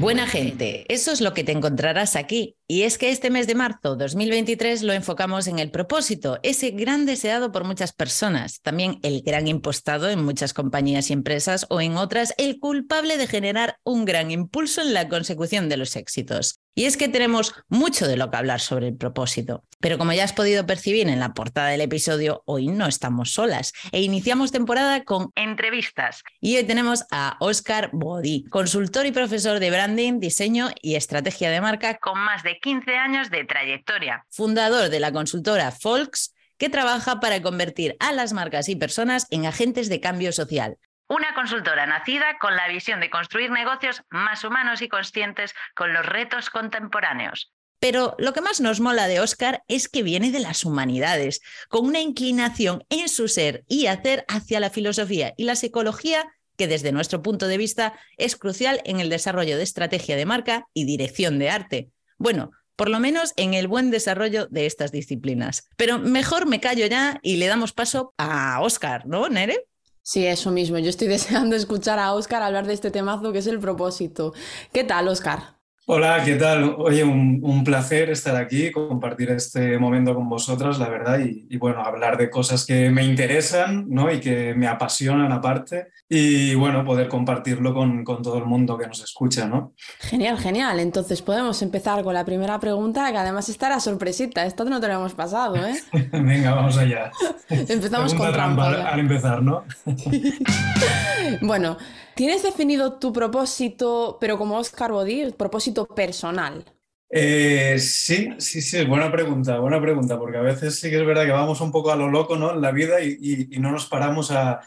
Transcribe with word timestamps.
Buena 0.00 0.26
gente, 0.26 0.84
eso 0.88 1.10
es 1.10 1.20
lo 1.20 1.34
que 1.34 1.44
te 1.44 1.52
encontrarás 1.52 2.14
aquí. 2.16 2.57
Y 2.70 2.82
es 2.82 2.98
que 2.98 3.10
este 3.10 3.30
mes 3.30 3.46
de 3.46 3.54
marzo 3.54 3.96
2023 3.96 4.82
lo 4.82 4.92
enfocamos 4.92 5.46
en 5.46 5.58
el 5.58 5.70
propósito, 5.70 6.38
ese 6.42 6.70
gran 6.72 7.06
deseado 7.06 7.50
por 7.50 7.64
muchas 7.64 7.94
personas, 7.94 8.60
también 8.60 9.00
el 9.02 9.22
gran 9.22 9.48
impostado 9.48 10.10
en 10.10 10.22
muchas 10.22 10.52
compañías 10.52 11.08
y 11.08 11.14
empresas 11.14 11.64
o 11.70 11.80
en 11.80 11.96
otras, 11.96 12.34
el 12.36 12.60
culpable 12.60 13.16
de 13.16 13.26
generar 13.26 13.78
un 13.84 14.04
gran 14.04 14.30
impulso 14.30 14.82
en 14.82 14.92
la 14.92 15.08
consecución 15.08 15.70
de 15.70 15.78
los 15.78 15.96
éxitos. 15.96 16.60
Y 16.74 16.84
es 16.84 16.96
que 16.96 17.08
tenemos 17.08 17.54
mucho 17.68 18.06
de 18.06 18.16
lo 18.16 18.30
que 18.30 18.36
hablar 18.36 18.60
sobre 18.60 18.86
el 18.86 18.96
propósito. 18.96 19.64
Pero 19.80 19.98
como 19.98 20.12
ya 20.12 20.22
has 20.22 20.32
podido 20.32 20.64
percibir 20.64 21.08
en 21.08 21.18
la 21.18 21.34
portada 21.34 21.70
del 21.70 21.80
episodio, 21.80 22.44
hoy 22.46 22.68
no 22.68 22.86
estamos 22.86 23.32
solas 23.32 23.72
e 23.90 24.00
iniciamos 24.00 24.52
temporada 24.52 25.02
con 25.02 25.32
entrevistas. 25.34 26.22
Y 26.40 26.56
hoy 26.56 26.62
tenemos 26.62 27.04
a 27.10 27.36
Oscar 27.40 27.90
Bodi, 27.92 28.44
consultor 28.44 29.06
y 29.06 29.10
profesor 29.10 29.58
de 29.58 29.72
branding, 29.72 30.20
diseño 30.20 30.68
y 30.80 30.94
estrategia 30.94 31.50
de 31.50 31.60
marca 31.60 31.98
con 31.98 32.16
más 32.16 32.44
de 32.44 32.57
15 32.60 32.96
años 32.96 33.30
de 33.30 33.44
trayectoria, 33.44 34.24
fundador 34.30 34.90
de 34.90 35.00
la 35.00 35.12
consultora 35.12 35.70
Folks 35.72 36.34
que 36.58 36.68
trabaja 36.68 37.20
para 37.20 37.40
convertir 37.40 37.96
a 38.00 38.12
las 38.12 38.32
marcas 38.32 38.68
y 38.68 38.76
personas 38.76 39.26
en 39.30 39.46
agentes 39.46 39.88
de 39.88 40.00
cambio 40.00 40.32
social. 40.32 40.76
Una 41.08 41.34
consultora 41.34 41.86
nacida 41.86 42.38
con 42.38 42.54
la 42.54 42.68
visión 42.68 43.00
de 43.00 43.08
construir 43.08 43.50
negocios 43.50 44.02
más 44.10 44.44
humanos 44.44 44.82
y 44.82 44.88
conscientes 44.88 45.54
con 45.74 45.94
los 45.94 46.04
retos 46.04 46.50
contemporáneos. 46.50 47.52
Pero 47.80 48.16
lo 48.18 48.32
que 48.32 48.40
más 48.40 48.60
nos 48.60 48.80
mola 48.80 49.06
de 49.06 49.20
Oscar 49.20 49.62
es 49.68 49.88
que 49.88 50.02
viene 50.02 50.32
de 50.32 50.40
las 50.40 50.64
humanidades, 50.64 51.40
con 51.68 51.86
una 51.86 52.00
inclinación 52.00 52.84
en 52.90 53.08
su 53.08 53.28
ser 53.28 53.64
y 53.68 53.86
hacer 53.86 54.24
hacia 54.28 54.60
la 54.60 54.70
filosofía 54.70 55.32
y 55.36 55.44
la 55.44 55.54
psicología 55.54 56.26
que 56.56 56.66
desde 56.66 56.90
nuestro 56.90 57.22
punto 57.22 57.46
de 57.46 57.56
vista 57.56 57.94
es 58.16 58.36
crucial 58.36 58.82
en 58.84 58.98
el 58.98 59.08
desarrollo 59.08 59.56
de 59.56 59.62
estrategia 59.62 60.16
de 60.16 60.26
marca 60.26 60.66
y 60.74 60.84
dirección 60.84 61.38
de 61.38 61.50
arte. 61.50 61.90
Bueno, 62.18 62.50
por 62.76 62.90
lo 62.90 63.00
menos 63.00 63.32
en 63.36 63.54
el 63.54 63.66
buen 63.66 63.90
desarrollo 63.90 64.46
de 64.50 64.66
estas 64.66 64.92
disciplinas. 64.92 65.68
Pero 65.76 65.98
mejor 65.98 66.46
me 66.46 66.60
callo 66.60 66.86
ya 66.86 67.18
y 67.22 67.36
le 67.36 67.46
damos 67.46 67.72
paso 67.72 68.14
a 68.18 68.60
Oscar, 68.60 69.06
¿no, 69.06 69.28
Nere? 69.28 69.66
Sí, 70.02 70.26
eso 70.26 70.50
mismo. 70.50 70.78
Yo 70.78 70.90
estoy 70.90 71.08
deseando 71.16 71.56
escuchar 71.56 71.98
a 71.98 72.14
Oscar 72.14 72.42
hablar 72.42 72.66
de 72.66 72.74
este 72.74 72.90
temazo 72.90 73.32
que 73.32 73.38
es 73.38 73.46
el 73.46 73.58
propósito. 73.58 74.32
¿Qué 74.72 74.84
tal, 74.84 75.08
Oscar? 75.08 75.57
Hola, 75.90 76.22
¿qué 76.22 76.34
tal? 76.34 76.74
Oye, 76.76 77.02
un, 77.02 77.64
placer 77.64 78.10
estar 78.10 78.36
aquí, 78.36 78.70
compartir 78.70 79.30
este 79.30 79.78
momento 79.78 80.14
con 80.14 80.28
vosotras, 80.28 80.78
la 80.78 80.90
verdad, 80.90 81.18
y, 81.18 81.56
bueno, 81.56 81.82
hablar 81.82 82.18
de 82.18 82.28
cosas 82.28 82.66
que 82.66 82.90
me 82.90 83.04
interesan 83.04 83.86
¿no? 83.88 84.12
y 84.12 84.20
que 84.20 84.52
me 84.54 84.66
apasionan 84.66 85.32
aparte, 85.32 85.88
y 86.06 86.54
bueno, 86.56 86.84
poder 86.84 87.08
compartirlo 87.08 87.72
con, 87.72 88.04
con, 88.04 88.20
todo 88.20 88.36
el 88.36 88.44
mundo 88.44 88.76
que 88.76 88.86
nos 88.86 89.02
escucha, 89.02 89.46
¿no? 89.46 89.72
Genial, 90.00 90.38
genial. 90.38 90.78
Entonces 90.78 91.22
podemos 91.22 91.62
empezar 91.62 92.04
con 92.04 92.12
la 92.12 92.26
primera 92.26 92.60
pregunta, 92.60 93.10
que 93.10 93.16
además 93.16 93.48
estará 93.48 93.80
sorpresita, 93.80 94.44
esto 94.44 94.66
no 94.66 94.82
te 94.82 94.88
lo 94.88 94.92
hemos 94.92 95.14
pasado, 95.14 95.56
¿eh? 95.56 95.74
Venga, 96.12 96.54
vamos 96.54 96.76
allá. 96.76 97.10
Empezamos 97.48 98.12
con 98.12 98.30
trampa. 98.30 98.90
Al 98.90 99.00
empezar, 99.00 99.42
¿no? 99.42 99.64
bueno, 101.40 101.78
¿Tienes 102.18 102.42
definido 102.42 102.94
tu 102.94 103.12
propósito, 103.12 104.18
pero 104.20 104.36
como 104.36 104.58
Oscar 104.58 104.90
Bodi, 104.90 105.30
propósito 105.30 105.86
personal? 105.86 106.64
Eh, 107.08 107.78
sí, 107.78 108.30
sí, 108.38 108.60
sí, 108.60 108.84
buena 108.86 109.12
pregunta, 109.12 109.60
buena 109.60 109.80
pregunta, 109.80 110.18
porque 110.18 110.38
a 110.38 110.40
veces 110.40 110.80
sí 110.80 110.90
que 110.90 110.96
es 110.96 111.06
verdad 111.06 111.26
que 111.26 111.30
vamos 111.30 111.60
un 111.60 111.70
poco 111.70 111.92
a 111.92 111.96
lo 111.96 112.10
loco 112.10 112.36
¿no? 112.36 112.52
en 112.52 112.60
la 112.60 112.72
vida 112.72 113.00
y, 113.00 113.46
no 113.60 113.70
nos 113.70 113.86
paramos 113.86 114.32
a, 114.32 114.60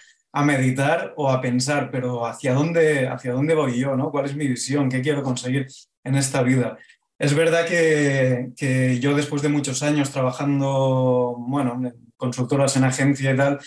meditar 0.45 1.13
o 1.17 1.29
a 1.29 1.41
pensar, 1.41 1.91
pero 1.91 2.25
¿hacia 2.25 2.53
dónde, 2.53 3.09
hacia 3.09 3.33
dónde 3.33 3.53
voy 3.53 3.77
yo? 3.77 3.97
¿no? 3.97 4.11
¿Cuál 4.11 4.27
es 4.27 4.35
mi 4.37 4.47
visión? 4.47 4.87
¿Qué 4.87 5.01
quiero 5.01 5.21
conseguir 5.21 5.67
en 6.05 6.15
esta 6.15 6.43
vida? 6.43 6.77
Es 7.19 7.35
verdad 7.35 7.65
que, 7.67 8.51
que 8.55 8.97
yo 9.01 9.13
después 9.13 9.41
de 9.41 9.49
muchos 9.49 9.83
años 9.83 10.09
trabajando, 10.09 11.35
bueno, 11.37 11.81
en 11.83 12.13
consultoras 12.15 12.77
en 12.77 12.85
agencia 12.85 13.33
y 13.33 13.35
tal, 13.35 13.59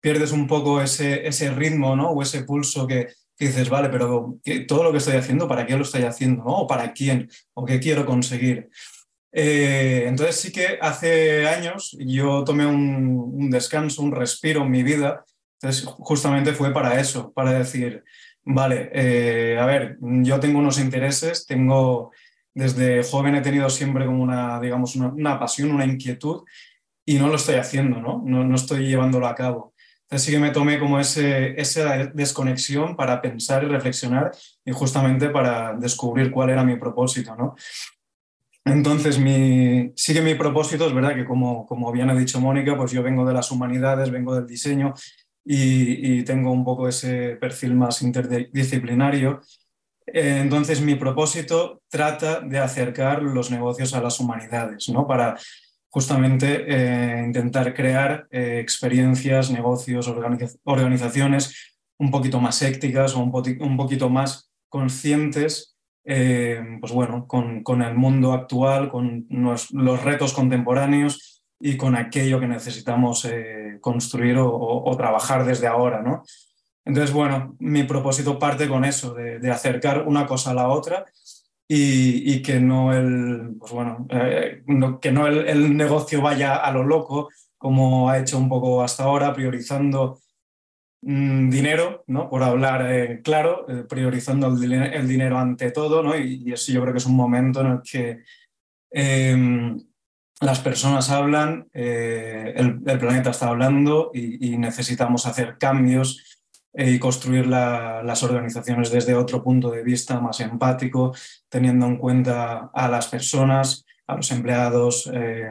pierdes 0.00 0.30
un 0.30 0.46
poco 0.46 0.80
ese, 0.80 1.26
ese 1.26 1.50
ritmo 1.50 1.96
¿no? 1.96 2.10
o 2.10 2.22
ese 2.22 2.44
pulso 2.44 2.86
que, 2.86 3.08
dices, 3.38 3.68
vale, 3.68 3.88
pero 3.88 4.38
todo 4.68 4.84
lo 4.84 4.92
que 4.92 4.98
estoy 4.98 5.16
haciendo, 5.16 5.48
¿para 5.48 5.66
qué 5.66 5.76
lo 5.76 5.82
estoy 5.82 6.02
haciendo? 6.02 6.44
¿no? 6.44 6.58
¿O 6.58 6.66
para 6.66 6.92
quién? 6.92 7.28
¿O 7.54 7.64
qué 7.64 7.80
quiero 7.80 8.06
conseguir? 8.06 8.70
Eh, 9.32 10.04
entonces 10.06 10.36
sí 10.36 10.52
que 10.52 10.78
hace 10.80 11.48
años 11.48 11.96
yo 11.98 12.44
tomé 12.44 12.66
un, 12.66 13.48
descanso, 13.50 14.02
un 14.02 14.12
respiro 14.12 14.62
en 14.62 14.70
mi 14.70 14.82
vida. 14.82 15.24
Entonces 15.60 15.84
justamente 15.84 16.52
fue 16.52 16.72
para 16.72 17.00
eso, 17.00 17.32
para 17.32 17.52
decir, 17.52 18.04
vale, 18.44 18.90
eh, 18.92 19.58
a 19.58 19.66
ver, 19.66 19.96
yo 20.00 20.40
tengo 20.40 20.58
unos 20.58 20.78
intereses, 20.78 21.46
tengo, 21.46 22.10
desde 22.52 23.02
joven 23.04 23.36
he 23.36 23.40
tenido 23.42 23.70
siempre 23.70 24.04
como 24.04 24.22
una, 24.22 24.60
digamos, 24.60 24.96
una, 24.96 25.38
pasión, 25.38 25.70
una 25.70 25.86
inquietud 25.86 26.42
y 27.06 27.18
no 27.18 27.28
lo 27.28 27.36
estoy 27.36 27.56
haciendo, 27.56 28.00
¿no? 28.00 28.22
No, 28.24 28.44
no 28.44 28.54
estoy 28.56 28.86
llevándolo 28.86 29.26
a 29.26 29.34
cabo. 29.34 29.71
Así 30.12 30.30
que 30.30 30.38
me 30.38 30.50
tomé 30.50 30.78
como 30.78 31.00
ese, 31.00 31.58
esa 31.58 32.06
desconexión 32.12 32.94
para 32.96 33.22
pensar 33.22 33.64
y 33.64 33.68
reflexionar 33.68 34.30
y 34.62 34.70
justamente 34.70 35.30
para 35.30 35.72
descubrir 35.72 36.30
cuál 36.30 36.50
era 36.50 36.62
mi 36.62 36.76
propósito, 36.76 37.34
¿no? 37.34 37.54
Entonces, 38.66 39.18
mi, 39.18 39.90
sí 39.96 40.12
que 40.12 40.20
mi 40.20 40.34
propósito 40.34 40.86
es 40.86 40.92
verdad 40.92 41.14
que, 41.14 41.24
como, 41.24 41.66
como 41.66 41.90
bien 41.90 42.10
ha 42.10 42.14
dicho 42.14 42.40
Mónica, 42.40 42.76
pues 42.76 42.92
yo 42.92 43.02
vengo 43.02 43.24
de 43.24 43.32
las 43.32 43.50
humanidades, 43.50 44.10
vengo 44.10 44.34
del 44.34 44.46
diseño 44.46 44.92
y, 45.44 46.22
tengo 46.24 46.52
un 46.52 46.62
poco 46.62 46.88
ese 46.88 47.36
perfil 47.36 47.74
más 47.74 48.02
interdisciplinario. 48.02 49.40
Eh, 50.06 50.40
entonces, 50.42 50.82
mi 50.82 50.94
propósito 50.94 51.80
trata 51.88 52.40
de 52.40 52.58
acercar 52.58 53.22
los 53.22 53.50
negocios 53.50 53.94
a 53.94 54.02
las 54.02 54.20
humanidades, 54.20 54.90
¿no? 54.90 55.06
Para 55.06 55.38
justamente 55.92 56.64
eh, 56.66 57.22
intentar 57.22 57.74
crear 57.74 58.26
eh, 58.30 58.58
experiencias, 58.60 59.50
negocios, 59.50 60.10
organizaciones 60.64 61.76
un 61.98 62.10
poquito 62.10 62.40
más 62.40 62.62
éticas 62.62 63.14
o 63.14 63.20
un, 63.20 63.76
poquito 63.76 64.08
más 64.08 64.50
conscientes 64.70 65.76
eh, 66.04 66.78
pues 66.80 66.92
bueno, 66.92 67.26
con, 67.28 67.82
el 67.82 67.94
mundo 67.94 68.32
actual, 68.32 68.88
con 68.88 69.26
los, 69.28 69.70
retos 70.02 70.32
contemporáneos 70.32 71.44
y 71.60 71.76
con 71.76 71.94
aquello 71.94 72.40
que 72.40 72.48
necesitamos 72.48 73.28
construir 73.82 74.38
o, 74.40 74.96
trabajar 74.96 75.44
desde 75.44 75.66
ahora. 75.66 76.00
¿no? 76.00 76.24
Entonces, 76.86 77.12
bueno, 77.12 77.54
mi 77.60 77.84
propósito 77.84 78.38
parte 78.38 78.66
con 78.66 78.84
eso, 78.86 79.12
de 79.14 79.50
acercar 79.50 80.08
una 80.08 80.26
cosa 80.26 80.50
a 80.52 80.54
la 80.54 80.68
otra 80.68 81.04
y, 81.68 82.42
que 82.42 82.60
no 82.60 82.92
el, 82.92 83.56
pues 83.58 83.72
bueno, 83.72 84.06
eh, 84.10 84.62
que 85.00 85.12
no 85.12 85.26
el, 85.26 85.76
negocio 85.76 86.20
vaya 86.20 86.56
a 86.56 86.70
lo 86.72 86.84
loco, 86.84 87.30
como 87.56 88.10
ha 88.10 88.18
hecho 88.18 88.38
un 88.38 88.48
poco 88.48 88.82
hasta 88.82 89.04
ahora, 89.04 89.32
priorizando 89.32 90.20
mm, 91.02 91.48
dinero, 91.48 92.04
¿no? 92.08 92.28
por 92.28 92.42
hablar 92.42 92.86
eh, 92.92 93.20
claro, 93.22 93.66
eh, 93.68 93.84
priorizando 93.88 94.48
el, 94.48 95.08
dinero 95.08 95.38
ante 95.38 95.70
todo, 95.70 96.02
¿no? 96.02 96.16
y, 96.18 96.52
eso 96.52 96.72
yo 96.72 96.82
creo 96.82 96.92
que 96.92 96.98
es 96.98 97.06
un 97.06 97.16
momento 97.16 97.60
en 97.62 97.66
el 97.68 97.80
que 97.82 98.22
em, 98.90 99.78
las 100.40 100.60
personas 100.60 101.08
hablan, 101.10 101.68
el, 101.72 102.80
planeta 102.98 103.30
está 103.30 103.48
hablando 103.48 104.10
y 104.12 104.58
necesitamos 104.58 105.24
hacer 105.24 105.56
cambios 105.56 106.41
y 106.74 106.98
construir 106.98 107.46
las 107.46 108.22
organizaciones 108.22 108.90
desde 108.90 109.14
otro 109.14 109.42
punto 109.42 109.70
de 109.70 109.82
vista 109.82 110.20
más 110.20 110.40
empático, 110.40 111.14
teniendo 111.48 111.86
en 111.86 111.98
cuenta 111.98 112.70
a 112.72 112.88
las 112.88 113.08
personas, 113.08 113.84
a 114.06 114.16
los 114.16 114.30
empleados, 114.30 115.10
eh, 115.12 115.50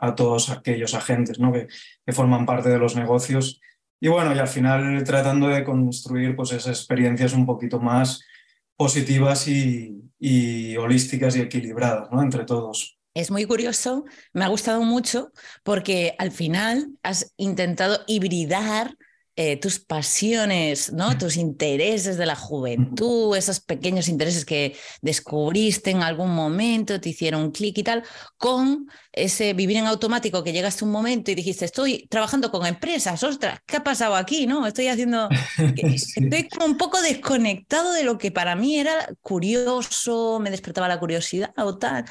a, 0.00 0.14
todos 0.14 0.50
aquellos 0.50 0.94
agentes 0.94 1.38
¿no? 1.38 1.52
que, 1.52 1.66
forman 2.12 2.46
parte 2.46 2.68
de 2.68 2.78
los 2.78 2.96
negocios. 2.96 3.60
Y 4.00 4.08
bueno, 4.08 4.34
y 4.34 4.38
al 4.38 4.48
final 4.48 5.02
tratando 5.04 5.48
de 5.48 5.64
construir 5.64 6.36
pues, 6.36 6.52
esas 6.52 6.78
experiencias 6.78 7.34
un 7.34 7.46
poquito 7.46 7.80
más 7.80 8.22
positivas 8.76 9.46
y, 9.48 10.00
y 10.18 10.76
holísticas 10.76 11.36
y 11.36 11.40
equilibradas 11.40 12.10
¿no? 12.12 12.22
entre 12.22 12.44
todos. 12.44 12.98
Es 13.12 13.30
muy 13.32 13.44
curioso, 13.44 14.04
me 14.32 14.44
ha 14.44 14.48
gustado 14.48 14.82
mucho 14.82 15.32
porque 15.64 16.14
al 16.18 16.30
final 16.30 16.92
has 17.02 17.34
intentado 17.36 17.98
hibridar 18.06 18.96
eh, 19.42 19.56
tus 19.56 19.78
pasiones, 19.78 20.92
¿no? 20.92 21.16
tus 21.16 21.38
intereses 21.38 22.18
de 22.18 22.26
la 22.26 22.36
juventud, 22.36 23.34
esos 23.34 23.58
pequeños 23.60 24.06
intereses 24.06 24.44
que 24.44 24.76
descubriste 25.00 25.92
en 25.92 26.02
algún 26.02 26.34
momento, 26.34 27.00
te 27.00 27.08
hicieron 27.08 27.50
clic 27.50 27.78
y 27.78 27.82
tal, 27.82 28.04
con 28.36 28.90
ese 29.12 29.54
vivir 29.54 29.78
en 29.78 29.86
automático 29.86 30.44
que 30.44 30.52
llegaste 30.52 30.84
un 30.84 30.90
momento 30.90 31.30
y 31.30 31.34
dijiste, 31.34 31.64
estoy 31.64 32.06
trabajando 32.10 32.50
con 32.50 32.66
empresas, 32.66 33.22
ostras, 33.22 33.60
¿qué 33.64 33.78
ha 33.78 33.82
pasado 33.82 34.14
aquí? 34.14 34.46
¿No? 34.46 34.66
Estoy 34.66 34.88
haciendo, 34.88 35.30
estoy 35.86 36.46
como 36.50 36.66
un 36.66 36.76
poco 36.76 37.00
desconectado 37.00 37.94
de 37.94 38.04
lo 38.04 38.18
que 38.18 38.30
para 38.30 38.54
mí 38.56 38.78
era 38.78 39.08
curioso, 39.22 40.38
me 40.38 40.50
despertaba 40.50 40.86
la 40.86 41.00
curiosidad 41.00 41.54
o 41.56 41.78
tal 41.78 42.04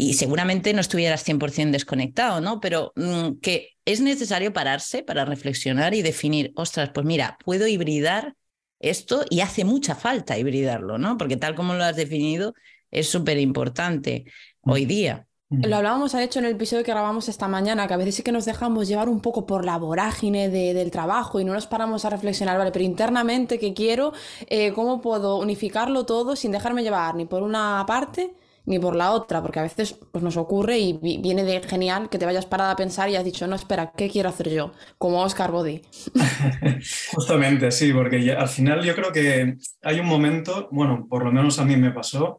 y 0.00 0.14
seguramente 0.14 0.72
no 0.72 0.80
estuvieras 0.80 1.26
100% 1.26 1.72
desconectado, 1.72 2.40
¿no? 2.40 2.60
Pero 2.60 2.92
mm, 2.94 3.40
que 3.42 3.70
es 3.84 4.00
necesario 4.00 4.52
pararse 4.52 5.02
para 5.02 5.24
reflexionar 5.24 5.92
y 5.92 6.02
definir, 6.02 6.52
ostras, 6.54 6.90
pues 6.94 7.04
mira, 7.04 7.36
puedo 7.44 7.66
hibridar 7.66 8.36
esto 8.78 9.24
y 9.28 9.40
hace 9.40 9.64
mucha 9.64 9.96
falta 9.96 10.38
hibridarlo, 10.38 10.98
¿no? 10.98 11.18
Porque 11.18 11.36
tal 11.36 11.56
como 11.56 11.74
lo 11.74 11.82
has 11.82 11.96
definido, 11.96 12.54
es 12.92 13.10
súper 13.10 13.38
importante 13.38 14.26
hoy 14.60 14.84
día. 14.84 15.26
Lo 15.50 15.76
hablábamos, 15.76 16.12
de 16.12 16.22
hecho, 16.22 16.38
en 16.38 16.44
el 16.44 16.52
episodio 16.52 16.84
que 16.84 16.92
grabamos 16.92 17.28
esta 17.28 17.48
mañana, 17.48 17.88
que 17.88 17.94
a 17.94 17.96
veces 17.96 18.14
sí 18.14 18.22
que 18.22 18.30
nos 18.30 18.44
dejamos 18.44 18.86
llevar 18.86 19.08
un 19.08 19.20
poco 19.20 19.46
por 19.46 19.64
la 19.64 19.78
vorágine 19.78 20.48
del 20.48 20.92
trabajo 20.92 21.40
y 21.40 21.44
no 21.44 21.54
nos 21.54 21.66
paramos 21.66 22.04
a 22.04 22.10
reflexionar, 22.10 22.56
vale, 22.56 22.70
pero 22.70 22.84
internamente, 22.84 23.58
¿qué 23.58 23.74
quiero? 23.74 24.12
Eh, 24.46 24.72
¿Cómo 24.74 25.00
puedo 25.00 25.38
unificarlo 25.38 26.06
todo 26.06 26.36
sin 26.36 26.52
dejarme 26.52 26.84
llevar 26.84 27.16
ni 27.16 27.24
por 27.24 27.42
una 27.42 27.82
parte 27.84 28.32
ni 28.68 28.78
por 28.78 28.94
la 28.94 29.12
otra? 29.12 29.40
Porque 29.40 29.58
a 29.58 29.62
veces 29.62 29.98
pues, 30.12 30.22
nos 30.22 30.36
ocurre 30.36 30.78
y 30.78 30.92
viene 30.92 31.42
de 31.42 31.60
genial 31.62 32.10
que 32.10 32.18
te 32.18 32.26
vayas 32.26 32.46
parada 32.46 32.72
a 32.72 32.76
pensar 32.76 33.08
y 33.08 33.16
has 33.16 33.24
dicho, 33.24 33.46
no, 33.46 33.56
espera, 33.56 33.92
¿qué 33.96 34.10
quiero 34.10 34.28
hacer 34.28 34.50
yo? 34.50 34.72
Como 34.98 35.22
Oscar 35.22 35.50
Body. 35.50 35.80
Justamente, 37.12 37.70
sí, 37.70 37.92
porque 37.92 38.32
al 38.32 38.48
final 38.48 38.84
yo 38.84 38.94
creo 38.94 39.10
que 39.10 39.56
hay 39.82 40.00
un 40.00 40.06
momento, 40.06 40.68
bueno, 40.70 41.06
por 41.08 41.24
lo 41.24 41.32
menos 41.32 41.58
a 41.58 41.64
mí 41.64 41.76
me 41.76 41.92
pasó, 41.92 42.38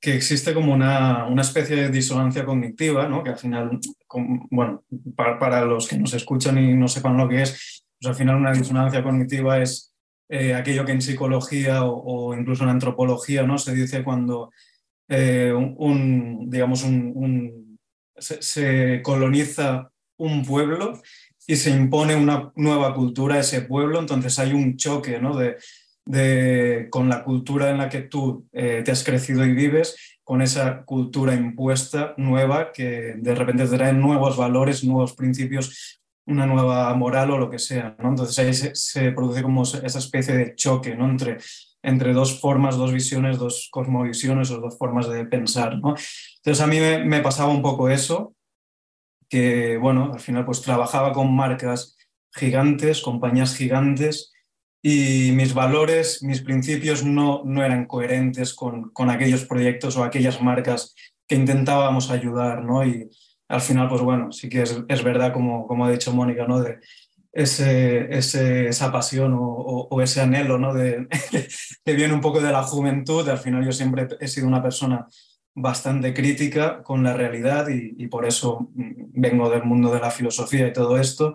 que 0.00 0.14
existe 0.14 0.54
como 0.54 0.72
una, 0.72 1.26
una, 1.26 1.42
especie 1.42 1.76
de 1.76 1.88
disonancia 1.90 2.44
cognitiva, 2.44 3.08
¿no? 3.08 3.22
que 3.22 3.30
al 3.30 3.38
final, 3.38 3.78
bueno, 4.50 4.84
para, 5.16 5.64
los 5.64 5.88
que 5.88 5.98
nos 5.98 6.14
escuchan 6.14 6.56
y 6.58 6.74
no 6.74 6.88
sepan 6.88 7.16
lo 7.16 7.28
que 7.28 7.42
es, 7.42 7.84
pues 8.00 8.08
al 8.08 8.14
final 8.14 8.36
una 8.36 8.52
disonancia 8.52 9.02
cognitiva 9.02 9.60
es 9.60 9.92
eh, 10.28 10.54
aquello 10.54 10.84
que 10.84 10.92
en 10.92 11.02
psicología 11.02 11.84
o, 11.84 12.32
incluso 12.34 12.62
en 12.62 12.70
antropología 12.70 13.42
¿no? 13.42 13.58
se 13.58 13.74
dice 13.74 14.04
cuando 14.04 14.50
eh, 15.08 15.52
un, 15.52 16.50
digamos, 16.50 16.84
un, 16.84 17.78
se, 18.18 19.00
coloniza 19.02 19.90
un 20.18 20.44
pueblo 20.44 21.00
y 21.46 21.56
se 21.56 21.70
impone 21.70 22.14
una 22.14 22.52
nueva 22.56 22.94
cultura 22.94 23.36
a 23.36 23.40
ese 23.40 23.62
pueblo, 23.62 24.00
entonces 24.00 24.38
hay 24.38 24.52
un 24.52 24.76
choque 24.76 25.18
¿no? 25.18 25.36
de, 25.36 25.56
de, 26.04 26.88
con 26.90 27.08
la 27.08 27.24
cultura 27.24 27.70
en 27.70 27.78
la 27.78 27.88
que 27.88 28.02
tú 28.02 28.46
eh, 28.52 28.82
te 28.84 28.90
has 28.90 29.04
crecido 29.04 29.44
y 29.44 29.54
vives, 29.54 29.96
con 30.24 30.42
esa 30.42 30.84
cultura 30.84 31.34
impuesta 31.34 32.12
nueva 32.18 32.70
que 32.72 33.14
de 33.16 33.34
repente 33.34 33.66
trae 33.66 33.94
nuevos 33.94 34.36
valores, 34.36 34.84
nuevos 34.84 35.14
principios, 35.14 36.02
una 36.26 36.44
nueva 36.44 36.92
moral 36.94 37.30
o 37.30 37.38
lo 37.38 37.48
que 37.48 37.58
sea. 37.58 37.96
¿no? 37.98 38.10
Entonces 38.10 38.38
ahí 38.38 38.52
se, 38.74 39.12
produce 39.12 39.42
como 39.42 39.62
esa 39.62 39.98
especie 39.98 40.34
de 40.34 40.54
choque 40.54 40.94
¿no? 40.94 41.08
entre, 41.08 41.38
entre 41.82 42.12
dos 42.12 42.40
formas, 42.40 42.76
dos 42.76 42.92
visiones, 42.92 43.38
dos 43.38 43.68
cosmovisiones 43.70 44.50
o 44.50 44.60
dos 44.60 44.76
formas 44.76 45.08
de 45.08 45.24
pensar. 45.24 45.78
¿no? 45.78 45.94
Entonces 46.36 46.60
a 46.60 46.66
mí 46.66 46.78
me, 46.80 47.20
pasaba 47.20 47.52
un 47.52 47.62
poco 47.62 47.88
eso, 47.88 48.34
que 49.28 49.76
bueno, 49.76 50.10
al 50.12 50.20
final 50.20 50.44
pues 50.44 50.62
trabajaba 50.62 51.12
con 51.12 51.34
marcas 51.34 51.96
gigantes, 52.32 53.02
compañías 53.02 53.56
gigantes, 53.56 54.32
y 54.80 55.32
mis 55.32 55.54
valores, 55.54 56.22
mis 56.22 56.40
principios 56.40 57.04
no, 57.04 57.42
no 57.44 57.64
eran 57.64 57.86
coherentes 57.86 58.54
con, 58.54 58.90
con, 58.90 59.10
aquellos 59.10 59.44
proyectos 59.44 59.96
o 59.96 60.04
aquellas 60.04 60.40
marcas 60.40 60.94
que 61.26 61.34
intentábamos 61.34 62.10
ayudar, 62.10 62.64
¿no? 62.64 62.86
Y 62.86 63.10
al 63.48 63.60
final, 63.60 63.88
pues 63.88 64.02
bueno, 64.02 64.30
sí 64.30 64.48
que 64.48 64.62
es, 64.62 64.80
es 64.88 65.02
verdad, 65.02 65.32
como, 65.32 65.66
como 65.66 65.84
ha 65.84 65.90
dicho 65.90 66.12
Mónica, 66.12 66.46
¿no? 66.46 66.62
Ese, 67.38 68.68
esa 68.68 68.90
pasión 68.90 69.36
o, 69.38 70.02
ese 70.02 70.20
anhelo, 70.20 70.58
¿no? 70.58 70.74
De, 70.74 71.06
que 71.84 71.92
viene 71.92 72.12
un 72.12 72.20
poco 72.20 72.40
de 72.40 72.50
la 72.50 72.64
juventud. 72.64 73.28
Al 73.28 73.38
final 73.38 73.64
yo 73.64 73.72
siempre 73.72 74.08
he 74.18 74.26
sido 74.26 74.48
una 74.48 74.62
persona 74.62 75.06
bastante 75.54 76.12
crítica 76.12 76.82
con 76.82 77.04
la 77.04 77.14
realidad 77.14 77.68
y, 77.68 78.06
por 78.08 78.26
eso 78.26 78.70
vengo 78.74 79.50
del 79.50 79.64
mundo 79.64 79.92
de 79.92 80.00
la 80.00 80.10
filosofía 80.10 80.66
y 80.66 80.72
todo 80.72 80.98
esto. 80.98 81.34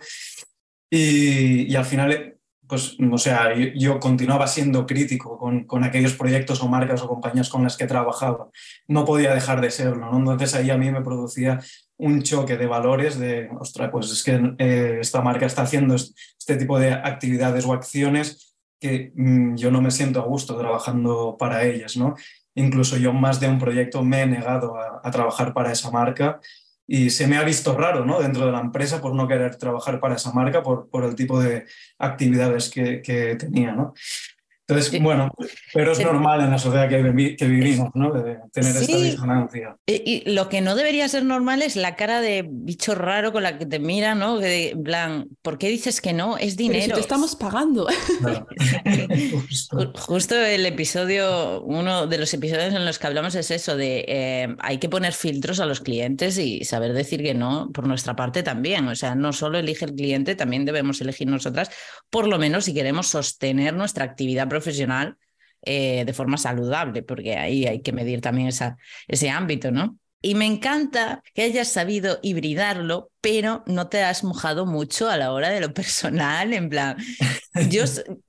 Y, 0.90 1.72
y 1.72 1.76
al 1.76 1.86
final 1.86 2.38
pues, 2.68 2.98
o 3.12 3.18
sea, 3.18 3.54
yo, 3.56 4.00
continuaba 4.00 4.48
siendo 4.48 4.86
crítico 4.86 5.38
con, 5.38 5.66
con, 5.66 5.84
aquellos 5.84 6.14
proyectos 6.14 6.62
o 6.64 6.68
marcas 6.68 7.02
o 7.02 7.08
compañías 7.08 7.50
con 7.50 7.64
las 7.64 7.78
que 7.78 7.88
trabajaba. 7.88 8.50
No 8.88 9.06
podía 9.06 9.34
dejar 9.34 9.62
de 9.62 9.70
serlo, 9.70 10.10
¿no? 10.12 10.18
Entonces 10.18 10.56
ahí 10.56 10.70
a 10.70 10.78
mí 10.78 10.90
me 10.90 11.02
producía 11.02 11.60
un 11.98 12.22
choque 12.24 12.58
de 12.58 12.66
valores 12.66 13.20
de, 13.20 13.50
ostras, 13.60 13.90
pues 13.92 14.12
es 14.12 14.24
que 14.24 14.56
eh, 14.58 14.98
esta 15.00 15.22
marca 15.22 15.46
está 15.46 15.62
haciendo 15.62 15.96
este 15.96 16.58
tipo 16.58 16.80
de 16.80 16.92
actividades 16.94 17.66
o 17.66 17.74
acciones 17.74 18.56
que 18.80 19.12
mm, 19.16 19.56
yo 19.56 19.72
no 19.72 19.82
me 19.82 19.92
siento 19.92 20.20
a 20.20 20.26
gusto 20.26 20.58
trabajando 20.58 21.38
para 21.38 21.64
ellas, 21.64 21.96
¿no? 21.96 22.16
Incluso 22.56 22.98
yo 22.98 23.14
más 23.14 23.40
de 23.40 23.48
un 23.48 23.60
proyecto 23.60 24.04
me 24.04 24.22
he 24.22 24.26
negado 24.26 24.76
a, 24.76 25.02
a 25.04 25.12
trabajar 25.12 25.54
para 25.54 25.72
esa 25.72 25.92
marca 25.92 26.40
y 26.86 27.10
se 27.10 27.28
me 27.28 27.38
ha 27.38 27.44
visto 27.44 27.76
raro 27.78 28.06
¿no? 28.06 28.22
dentro 28.22 28.46
de 28.46 28.52
la 28.52 28.60
empresa 28.60 29.02
por 29.02 29.16
no 29.16 29.28
querer 29.28 29.56
trabajar 29.56 30.00
para 30.00 30.16
esa 30.16 30.34
marca, 30.34 30.62
por, 30.62 30.90
por 30.90 31.06
el 31.06 31.16
tipo 31.16 31.40
de 31.40 31.66
actividades 31.98 32.70
que, 32.70 33.02
que 33.02 33.36
tenía. 33.36 33.72
¿no? 33.72 33.94
Entonces, 34.66 35.02
bueno, 35.02 35.30
pero 35.74 35.92
es 35.92 36.00
normal 36.00 36.40
en 36.40 36.52
la 36.52 36.58
sociedad 36.58 36.88
que, 36.88 37.02
vivimos, 37.02 37.90
¿no? 37.96 38.14
De 38.14 38.38
tener 38.54 38.78
esta 38.78 38.98
disonancia. 38.98 39.76
Y, 39.86 40.24
lo 40.32 40.48
que 40.48 40.62
no 40.62 40.76
debería 40.76 41.06
ser 41.10 41.26
normal 41.26 41.62
es 41.62 41.76
la 41.76 41.98
cara 41.98 42.22
de 42.22 42.46
bicho 42.48 42.96
raro 42.96 43.34
con 43.34 43.44
la 43.44 43.58
que 43.58 43.66
te 43.66 43.80
mira, 43.80 44.16
¿no? 44.16 44.38
De, 44.38 44.70
en 44.70 44.84
plan, 44.84 45.28
¿por 45.42 45.58
qué 45.58 45.68
dices 45.68 46.00
que 46.00 46.14
no? 46.14 46.38
Es 46.38 46.56
dinero. 46.56 46.82
Pero 46.82 46.86
si 46.86 46.94
te 46.94 47.02
estamos 47.02 47.36
pagando. 47.36 47.88
Justo. 49.98 50.42
el 50.42 50.66
episodio, 50.66 51.62
uno 51.64 52.08
de 52.08 52.18
los 52.18 52.34
episodios 52.34 52.74
en 52.74 52.86
los 52.86 53.00
que 53.00 53.08
hablamos 53.08 53.36
es 53.36 53.52
eso, 53.52 53.76
de 53.76 54.06
eh, 54.08 54.56
hay 54.60 54.78
que 54.78 54.88
poner 54.88 55.12
filtros 55.12 55.60
a 55.60 55.66
los 55.66 55.82
clientes 55.82 56.38
y 56.38 56.64
saber 56.64 56.94
decir 56.94 57.22
que 57.22 57.34
no 57.34 57.70
por 57.74 57.86
nuestra 57.86 58.16
parte 58.16 58.44
también. 58.44 58.88
O 58.88 58.96
sea, 58.96 59.14
no 59.14 59.34
solo 59.34 59.58
elige 59.58 59.84
el 59.84 59.94
cliente, 59.94 60.36
también 60.36 60.64
debemos 60.64 61.02
elegir 61.02 61.28
nosotras, 61.28 61.70
por 62.10 62.28
lo 62.28 62.40
menos 62.40 62.64
si 62.64 62.74
queremos 62.74 63.08
sostener 63.08 63.74
nuestra 63.74 64.06
actividad 64.06 64.53
profesional 64.54 65.18
eh, 65.64 66.04
de 66.06 66.14
forma 66.14 66.38
saludable, 66.38 67.04
porque 67.04 67.36
ahí 67.38 67.66
hay 67.66 67.82
que 67.82 67.94
medir 67.94 68.22
también 68.22 68.48
esa, 68.50 68.78
ese 69.08 69.30
ámbito, 69.30 69.72
¿no? 69.72 69.98
Y 70.26 70.36
me 70.36 70.46
encanta 70.46 71.22
que 71.36 71.44
hayas 71.44 71.68
sabido 71.68 72.20
hibridarlo, 72.22 73.12
pero 73.20 73.62
no 73.68 73.90
te 73.90 74.04
has 74.04 74.24
mojado 74.24 74.66
mucho 74.66 75.10
a 75.10 75.18
la 75.18 75.34
hora 75.34 75.50
de 75.50 75.60
lo 75.60 75.74
personal, 75.74 76.54
en 76.54 76.70
plan, 76.70 76.96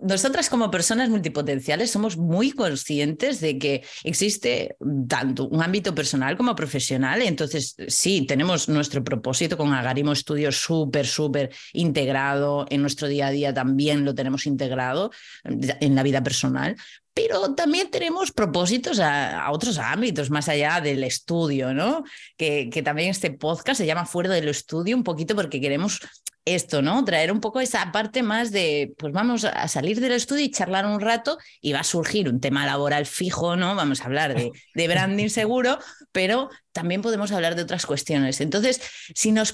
nosotras 0.00 0.50
como 0.50 0.72
personas 0.72 1.08
multipotenciales 1.08 1.92
somos 1.92 2.16
muy 2.16 2.50
conscientes 2.50 3.40
de 3.40 3.58
que 3.58 3.84
existe 4.02 4.76
tanto 5.08 5.46
un 5.48 5.62
ámbito 5.62 5.94
personal 5.94 6.36
como 6.36 6.56
profesional, 6.56 7.22
entonces 7.22 7.76
sí, 7.86 8.26
tenemos 8.26 8.68
nuestro 8.68 9.04
propósito 9.04 9.56
con 9.56 9.72
Agarimo 9.72 10.16
Studio 10.16 10.50
súper, 10.50 11.06
súper 11.06 11.50
integrado, 11.72 12.66
en 12.70 12.80
nuestro 12.80 13.06
día 13.06 13.28
a 13.28 13.30
día 13.30 13.54
también 13.54 14.04
lo 14.04 14.16
tenemos 14.16 14.46
integrado 14.46 15.12
en 15.44 15.94
la 15.94 16.02
vida 16.02 16.24
personal, 16.24 16.74
pero 17.14 17.54
también 17.54 17.90
tenemos 17.90 18.32
propósitos 18.32 18.98
a, 18.98 19.50
otros 19.52 19.78
ámbitos 19.78 20.30
más 20.30 20.48
allá 20.48 20.80
del 20.80 21.04
estudio, 21.04 21.72
¿no? 21.72 22.02
Que, 22.36 22.68
que, 22.70 22.82
también 22.82 23.10
este 23.10 23.30
podcast 23.30 23.78
se 23.78 23.86
llama 23.86 24.04
Fuera 24.04 24.34
del 24.34 24.48
Estudio 24.48 24.96
un 24.96 25.04
poquito 25.04 25.36
porque 25.36 25.60
queremos 25.60 26.00
esto, 26.44 26.82
¿no? 26.82 27.04
Traer 27.04 27.32
un 27.32 27.40
poco 27.40 27.60
esa 27.60 27.90
parte 27.90 28.22
más 28.22 28.50
de, 28.50 28.94
pues 28.98 29.12
vamos 29.12 29.44
a 29.44 29.66
salir 29.68 30.00
del 30.00 30.12
estudio 30.12 30.44
y 30.44 30.50
charlar 30.50 30.84
un 30.86 31.00
rato 31.00 31.38
y 31.60 31.72
va 31.72 31.80
a 31.80 31.84
surgir 31.84 32.28
un 32.28 32.40
tema 32.40 32.66
laboral 32.66 33.06
fijo, 33.06 33.56
¿no? 33.56 33.74
Vamos 33.74 34.02
a 34.02 34.04
hablar 34.04 34.34
de, 34.34 34.50
de 34.74 34.88
branding 34.88 35.28
seguro, 35.30 35.78
pero 36.12 36.50
también 36.72 37.00
podemos 37.00 37.32
hablar 37.32 37.54
de 37.54 37.62
otras 37.62 37.86
cuestiones. 37.86 38.40
Entonces, 38.40 38.82
si 39.14 39.32
nos 39.32 39.52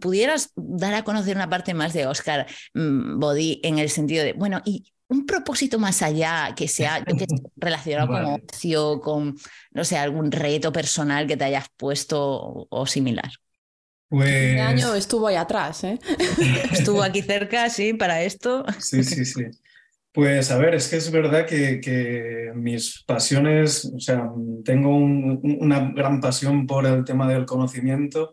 pudieras 0.00 0.50
dar 0.56 0.94
a 0.94 1.04
conocer 1.04 1.36
una 1.36 1.50
parte 1.50 1.74
más 1.74 1.92
de 1.92 2.06
Oscar 2.06 2.46
mm, 2.72 3.20
Body 3.20 3.60
en 3.62 3.78
el 3.78 3.90
sentido 3.90 4.24
de, 4.24 4.32
bueno, 4.32 4.60
¿y 4.64 4.93
un 5.08 5.26
propósito 5.26 5.78
más 5.78 6.02
allá 6.02 6.54
que 6.56 6.68
sea 6.68 7.04
relacionado 7.56 8.08
con 8.08 8.24
ocio, 8.24 9.00
con, 9.00 9.36
no 9.72 9.84
sé, 9.84 9.96
algún 9.96 10.30
reto 10.32 10.72
personal 10.72 11.26
que 11.26 11.36
te 11.36 11.44
hayas 11.44 11.66
puesto 11.76 12.66
o, 12.68 12.86
similar. 12.86 13.30
Pues... 14.08 14.28
Este 14.28 14.60
año 14.60 14.94
estuvo 14.94 15.26
ahí 15.26 15.36
atrás, 15.36 15.84
¿eh? 15.84 15.98
estuvo 16.72 17.02
aquí 17.02 17.22
cerca, 17.22 17.68
sí, 17.68 17.94
para 17.94 18.22
esto. 18.22 18.64
Sí, 18.78 19.02
sí, 19.02 19.24
sí. 19.24 19.44
Pues 20.12 20.52
a 20.52 20.58
ver, 20.58 20.76
es 20.76 20.86
que 20.86 20.96
es 20.96 21.10
verdad 21.10 21.44
que, 21.44 21.80
que 21.80 22.52
mis 22.54 23.02
pasiones, 23.04 23.84
o 23.84 23.98
sea, 23.98 24.30
tengo 24.64 24.96
una 24.96 25.90
gran 25.90 26.20
pasión 26.20 26.68
por 26.68 26.86
el 26.86 27.04
tema 27.04 27.28
del 27.28 27.44
conocimiento 27.44 28.32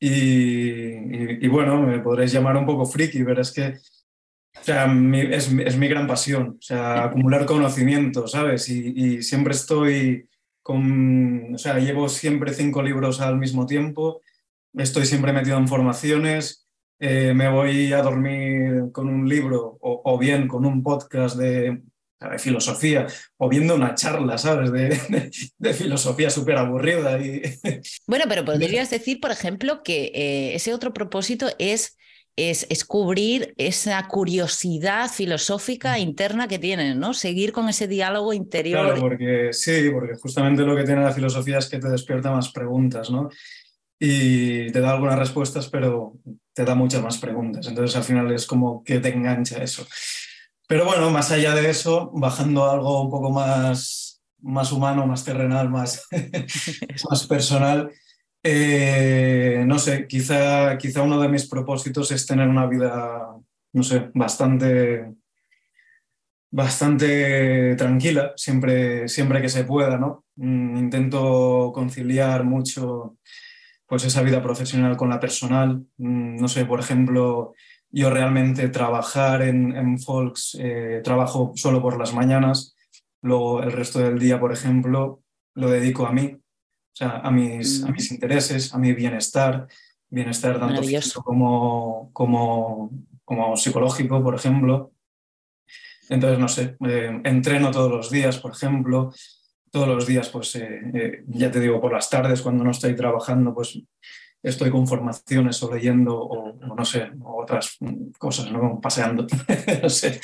y, 0.00 0.08
y, 0.08 1.38
y, 1.42 1.48
bueno, 1.48 1.82
me 1.82 1.98
podréis 1.98 2.32
llamar 2.32 2.56
un 2.56 2.64
poco 2.64 2.86
friki, 2.86 3.22
pero 3.24 3.42
es 3.42 3.52
que 3.52 3.74
o 4.60 4.64
sea, 4.64 4.86
es, 5.30 5.50
es, 5.50 5.76
mi 5.76 5.88
gran 5.88 6.06
pasión, 6.06 6.56
o 6.58 6.62
sea, 6.62 7.04
acumular 7.04 7.46
conocimiento, 7.46 8.28
¿sabes? 8.28 8.68
Y, 8.68 8.92
y, 8.94 9.22
siempre 9.22 9.54
estoy 9.54 10.28
con, 10.62 11.54
o 11.54 11.58
sea, 11.58 11.78
llevo 11.78 12.08
siempre 12.08 12.52
cinco 12.52 12.82
libros 12.82 13.20
al 13.20 13.38
mismo 13.38 13.66
tiempo, 13.66 14.20
estoy 14.74 15.06
siempre 15.06 15.32
metido 15.32 15.56
en 15.58 15.68
formaciones, 15.68 16.62
eh, 17.04 17.34
me 17.34 17.48
voy 17.48 17.92
a 17.92 18.02
dormir 18.02 18.92
con 18.92 19.08
un 19.08 19.28
libro 19.28 19.76
o, 19.80 20.02
o 20.04 20.18
bien 20.18 20.46
con 20.46 20.64
un 20.64 20.84
podcast 20.84 21.36
de, 21.36 21.82
de, 22.20 22.38
filosofía 22.38 23.08
o 23.38 23.48
viendo 23.48 23.74
una 23.74 23.96
charla, 23.96 24.38
¿sabes? 24.38 24.70
De, 24.70 24.90
de, 25.08 25.30
de 25.58 25.74
filosofía 25.74 26.30
súper 26.30 26.58
aburrida. 26.58 27.18
Y... 27.18 27.42
Bueno, 28.06 28.26
pero 28.28 28.44
podrías 28.44 28.90
decir, 28.90 29.18
por 29.18 29.32
ejemplo, 29.32 29.82
que 29.82 30.12
eh, 30.14 30.54
ese 30.54 30.72
otro 30.72 30.94
propósito 30.94 31.48
es 31.58 31.96
es, 32.36 32.66
es, 32.70 32.84
cubrir 32.84 33.54
esa 33.58 34.06
curiosidad 34.08 35.10
filosófica 35.10 35.98
interna 35.98 36.48
que 36.48 36.58
tienen, 36.58 36.98
¿no? 36.98 37.12
Seguir 37.12 37.52
con 37.52 37.68
ese 37.68 37.86
diálogo 37.86 38.32
interior. 38.32 38.86
Claro, 38.86 39.00
porque 39.00 39.50
sí, 39.52 39.90
porque 39.90 40.14
justamente 40.14 40.62
lo 40.62 40.74
que 40.74 40.84
tiene 40.84 41.02
la 41.02 41.12
filosofía 41.12 41.58
es 41.58 41.68
que 41.68 41.78
te 41.78 41.90
despierta 41.90 42.30
más 42.30 42.50
preguntas, 42.50 43.10
¿no? 43.10 43.28
Y 43.98 44.72
te 44.72 44.80
da 44.80 44.92
algunas 44.92 45.18
respuestas, 45.18 45.68
pero 45.68 46.14
te 46.54 46.64
da 46.64 46.74
muchas 46.74 47.02
más 47.02 47.18
preguntas. 47.18 47.66
Entonces 47.66 47.96
al 47.96 48.04
final 48.04 48.32
es 48.32 48.46
como 48.46 48.82
que 48.82 48.98
te 48.98 49.10
engancha 49.10 49.62
eso. 49.62 49.86
Pero 50.66 50.86
bueno, 50.86 51.10
más 51.10 51.30
allá 51.30 51.54
de 51.54 51.68
eso, 51.68 52.10
bajando 52.14 52.64
a 52.64 52.72
algo 52.72 53.02
un 53.02 53.10
poco 53.10 53.30
más, 53.30 54.22
más 54.40 54.72
humano, 54.72 55.06
más 55.06 55.24
terrenal, 55.24 55.68
más, 55.68 56.06
más 57.10 57.26
personal, 57.26 57.92
eh, 58.42 59.64
no 59.66 59.78
sé, 59.78 60.06
quizá, 60.06 60.76
quizá 60.78 61.02
uno 61.02 61.20
de 61.20 61.28
mis 61.28 61.48
propósitos 61.48 62.10
es 62.10 62.26
tener 62.26 62.48
una 62.48 62.66
vida, 62.66 63.36
no 63.72 63.82
sé, 63.82 64.10
bastante, 64.14 65.14
bastante 66.50 67.76
tranquila, 67.76 68.32
siempre, 68.36 69.08
siempre 69.08 69.40
que 69.40 69.48
se 69.48 69.64
pueda, 69.64 69.96
¿no? 69.96 70.24
Mm, 70.36 70.76
intento 70.76 71.72
conciliar 71.74 72.44
mucho 72.44 73.16
pues 73.86 74.04
esa 74.04 74.22
vida 74.22 74.42
profesional 74.42 74.96
con 74.96 75.10
la 75.10 75.20
personal. 75.20 75.84
Mm, 75.98 76.36
no 76.36 76.48
sé, 76.48 76.64
por 76.64 76.80
ejemplo, 76.80 77.54
yo 77.90 78.10
realmente 78.10 78.68
trabajar 78.70 79.42
en, 79.42 79.76
en 79.76 79.98
Folks, 80.00 80.56
eh, 80.60 81.00
trabajo 81.04 81.52
solo 81.56 81.82
por 81.82 81.98
las 81.98 82.14
mañanas, 82.14 82.74
luego 83.20 83.62
el 83.62 83.72
resto 83.72 84.00
del 84.00 84.18
día, 84.18 84.40
por 84.40 84.52
ejemplo, 84.52 85.22
lo 85.54 85.70
dedico 85.70 86.06
a 86.06 86.12
mí, 86.12 86.41
o 86.92 86.96
sea, 86.96 87.18
a 87.18 87.30
mis, 87.30 87.82
a 87.84 87.88
mis 87.90 88.10
mm. 88.10 88.14
intereses, 88.14 88.74
a 88.74 88.78
mi 88.78 88.92
bienestar, 88.92 89.66
bienestar 90.10 90.60
tanto 90.60 90.82
físico 90.82 91.22
como, 91.22 92.10
como, 92.12 92.90
como 93.24 93.56
psicológico, 93.56 94.22
por 94.22 94.34
ejemplo. 94.34 94.92
Entonces, 96.10 96.38
no 96.38 96.48
sé, 96.48 96.76
eh, 96.86 97.20
entreno 97.24 97.70
todos 97.70 97.90
los 97.90 98.10
días, 98.10 98.38
por 98.38 98.52
ejemplo, 98.52 99.12
todos 99.70 99.88
los 99.88 100.06
días, 100.06 100.28
pues 100.28 100.54
eh, 100.56 100.80
eh, 100.92 101.24
ya 101.28 101.50
te 101.50 101.60
digo, 101.60 101.80
por 101.80 101.92
las 101.92 102.10
tardes 102.10 102.42
cuando 102.42 102.62
no 102.62 102.72
estoy 102.72 102.94
trabajando, 102.94 103.54
pues 103.54 103.80
estoy 104.42 104.70
con 104.70 104.86
formaciones 104.86 105.62
o 105.62 105.72
leyendo 105.72 106.18
o, 106.18 106.52
no 106.52 106.84
sé, 106.84 107.10
otras 107.24 107.78
cosas, 108.18 108.52
¿no? 108.52 108.80
Paseando, 108.80 109.26
no 109.82 109.88
sé. 109.88 110.20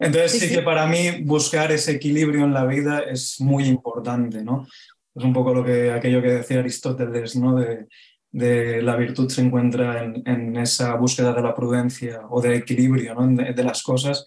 Entonces 0.00 0.40
sí, 0.40 0.48
que 0.48 0.62
para 0.62 0.86
mí 0.86 1.22
buscar 1.22 1.70
ese 1.70 1.92
equilibrio 1.92 2.44
en 2.44 2.52
la 2.52 2.64
vida 2.64 3.00
es 3.00 3.40
muy 3.40 3.66
importante, 3.66 4.42
¿no? 4.42 4.66
Es 5.14 5.24
un 5.24 5.32
poco 5.32 5.52
lo 5.52 5.64
que, 5.64 5.92
aquello 5.92 6.22
que 6.22 6.32
decía 6.32 6.60
Aristóteles, 6.60 7.36
¿no? 7.36 7.56
De, 7.56 7.86
de 8.32 8.80
la 8.80 8.96
virtud 8.96 9.28
se 9.28 9.42
encuentra 9.42 10.02
en, 10.02 10.22
en, 10.26 10.56
esa 10.56 10.94
búsqueda 10.94 11.34
de 11.34 11.42
la 11.42 11.54
prudencia 11.54 12.22
o 12.30 12.40
de 12.40 12.56
equilibrio 12.56 13.14
¿no? 13.14 13.28
de, 13.28 13.62
las 13.62 13.82
cosas 13.82 14.24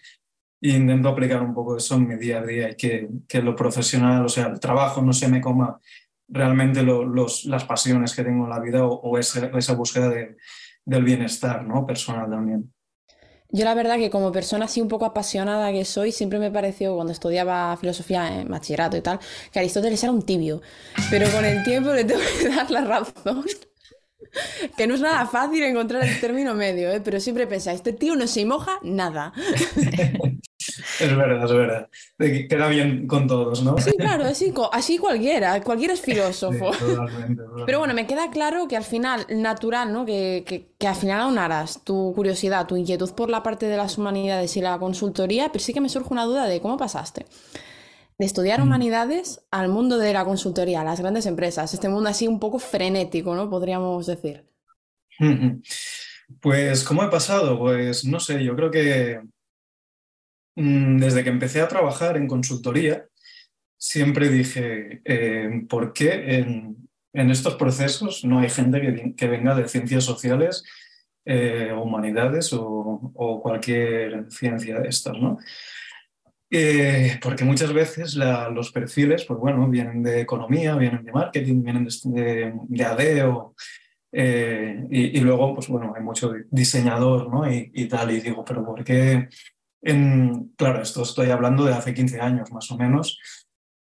e 0.62 0.70
intento 0.70 1.10
aplicar 1.10 1.42
un 1.42 1.54
poco 1.54 1.78
eso 1.78 1.96
en 1.96 2.08
mi 2.08 2.16
día 2.16 2.40
a 2.40 2.46
día 2.46 2.70
y 2.70 2.76
que, 2.76 3.10
que 3.28 3.42
lo 3.42 3.56
profesional, 3.56 4.24
o 4.24 4.30
sea, 4.30 4.48
el 4.48 4.60
trabajo 4.60 5.02
no 5.02 5.12
se 5.12 5.28
me 5.28 5.42
coma 5.42 5.80
realmente 6.28 6.84
lo, 6.84 7.04
los, 7.04 7.46
las 7.46 7.66
pasiones 7.66 8.16
que 8.16 8.24
tengo 8.24 8.46
en 8.46 8.50
la 8.52 8.60
vida 8.60 8.86
o, 8.86 8.94
o 8.94 9.18
esa, 9.18 9.48
esa, 9.48 9.74
búsqueda 9.74 10.10
de, 10.10 10.38
del 10.86 11.04
bienestar 11.04 11.66
¿no? 11.66 11.86
personal 11.86 12.30
también. 12.30 12.74
Yo 13.56 13.64
la 13.64 13.74
verdad 13.74 13.96
que 13.98 14.10
como 14.10 14.34
persona 14.34 14.66
así 14.66 14.82
un 14.82 14.90
poco 14.90 15.06
apasionada 15.06 15.72
que 15.72 15.86
soy, 15.86 16.12
siempre 16.12 16.40
me 16.40 16.52
pareció 16.52 16.94
cuando 16.94 17.14
estudiaba 17.14 17.78
filosofía 17.78 18.42
en 18.42 18.50
bachillerato 18.50 18.98
y 18.98 19.02
tal, 19.02 19.18
que 19.50 19.60
Aristóteles 19.60 20.04
era 20.04 20.12
un 20.12 20.24
tibio. 20.24 20.62
Pero 21.10 21.32
con 21.32 21.46
el 21.46 21.64
tiempo 21.64 21.94
le 21.94 22.04
tengo 22.04 22.20
que 22.38 22.50
dar 22.54 22.70
la 22.70 22.82
razón. 22.82 23.46
Que 24.76 24.88
no 24.88 24.96
es 24.96 25.00
nada 25.00 25.26
fácil 25.26 25.64
encontrar 25.64 26.04
el 26.04 26.20
término 26.20 26.54
medio, 26.54 26.92
¿eh? 26.92 27.00
pero 27.00 27.22
siempre 27.22 27.48
pensáis, 27.48 27.78
este 27.78 27.94
tío 27.94 28.18
no 28.18 28.28
se 28.28 28.44
moja 28.44 28.78
nada. 28.84 29.32
Es 31.00 31.16
verdad, 31.16 31.46
es 31.46 31.52
verdad. 31.52 31.90
Queda 32.18 32.68
bien 32.68 33.08
con 33.08 33.28
todos, 33.28 33.64
¿no? 33.64 33.78
Sí, 33.78 33.92
claro, 33.98 34.26
así, 34.26 34.54
así 34.72 34.98
cualquiera, 34.98 35.62
cualquiera 35.62 35.94
es 35.94 36.02
filósofo. 36.02 36.74
Sí, 36.74 36.80
totalmente, 36.80 37.36
totalmente. 37.36 37.64
Pero 37.66 37.80
bueno, 37.80 37.94
me 37.94 38.08
queda 38.08 38.30
claro 38.32 38.68
que 38.68 38.78
al 38.78 38.84
final, 38.84 39.26
natural, 39.30 39.92
¿no? 39.92 40.06
Que, 40.06 40.44
que, 40.46 40.70
que, 40.78 40.88
al 40.88 40.96
final 40.96 41.22
aunaras 41.22 41.84
tu 41.84 42.14
curiosidad, 42.16 42.68
tu 42.68 42.78
inquietud 42.78 43.12
por 43.14 43.30
la 43.30 43.44
parte 43.44 43.66
de 43.68 43.78
las 43.78 43.98
humanidades 43.98 44.56
y 44.58 44.62
la 44.62 44.78
consultoría, 44.80 45.50
pero 45.52 45.64
sí 45.64 45.74
que 45.74 45.82
me 45.82 45.90
surge 45.90 46.10
una 46.12 46.26
duda 46.26 46.48
de 46.48 46.62
cómo 46.62 46.78
pasaste 46.78 47.26
de 48.18 48.26
estudiar 48.26 48.60
mm. 48.60 48.64
humanidades 48.64 49.46
al 49.52 49.70
mundo 49.70 49.98
de 49.98 50.14
la 50.14 50.26
consultoría, 50.26 50.82
a 50.82 50.86
las 50.86 51.02
grandes 51.02 51.26
empresas, 51.26 51.74
este 51.74 51.90
mundo 51.90 52.10
así 52.10 52.28
un 52.28 52.40
poco 52.40 52.60
frenético, 52.60 53.36
¿no? 53.36 53.50
Podríamos 53.50 54.06
decir. 54.06 54.46
Pues, 56.42 56.84
¿cómo 56.84 57.04
he 57.04 57.08
pasado? 57.10 57.60
Pues, 57.60 58.04
no 58.04 58.20
sé, 58.20 58.44
yo 58.44 58.56
creo 58.56 58.72
que 58.72 59.22
desde 60.56 61.24
que 61.24 61.30
empecé 61.30 61.62
a 61.62 61.68
trabajar 61.68 62.18
en 62.18 62.28
consultoría, 62.28 63.06
siempre 63.78 64.30
dije, 64.30 65.02
eh, 65.06 65.66
¿por 65.70 65.94
qué 65.94 66.38
en, 66.38 67.30
estos 67.30 67.56
procesos 67.56 68.26
no 68.26 68.40
hay 68.40 68.50
gente 68.50 69.16
que, 69.16 69.28
venga 69.28 69.56
de 69.56 69.68
ciencias 69.68 70.04
sociales, 70.04 70.64
eh, 71.26 71.72
humanidades 71.74 72.52
o, 72.54 73.40
cualquier 73.42 74.32
ciencia 74.32 74.80
de 74.80 74.90
estas? 74.90 75.18
¿no? 75.18 75.38
Eh, 76.50 77.20
porque 77.22 77.44
muchas 77.44 77.74
veces 77.74 78.16
los 78.16 78.72
perfiles, 78.72 79.26
pues 79.26 79.40
bueno, 79.40 79.68
vienen 79.70 80.04
de 80.04 80.22
economía, 80.22 80.76
vienen 80.76 81.04
de 81.04 81.12
marketing, 81.12 81.64
vienen 81.64 81.86
de, 81.86 82.54
de 82.68 82.86
ADEO. 82.86 83.56
Eh, 84.18 84.88
y, 84.90 85.20
luego, 85.20 85.54
pues 85.56 85.68
bueno, 85.68 85.94
hay 85.96 86.02
mucho 86.02 86.34
diseñador, 86.50 87.30
¿no? 87.30 87.44
Y 87.52 87.86
tal, 87.90 88.12
y 88.12 88.22
digo, 88.22 88.46
pero 88.46 88.64
¿por 88.64 88.82
qué 88.82 89.28
claro, 89.82 90.82
esto 90.82 91.04
estoy 91.04 91.30
hablando 91.30 91.66
de 91.66 91.74
hace 91.74 91.94
15 91.94 92.20
años 92.20 92.52
más 92.52 92.70
o 92.72 92.78
menos. 92.78 93.20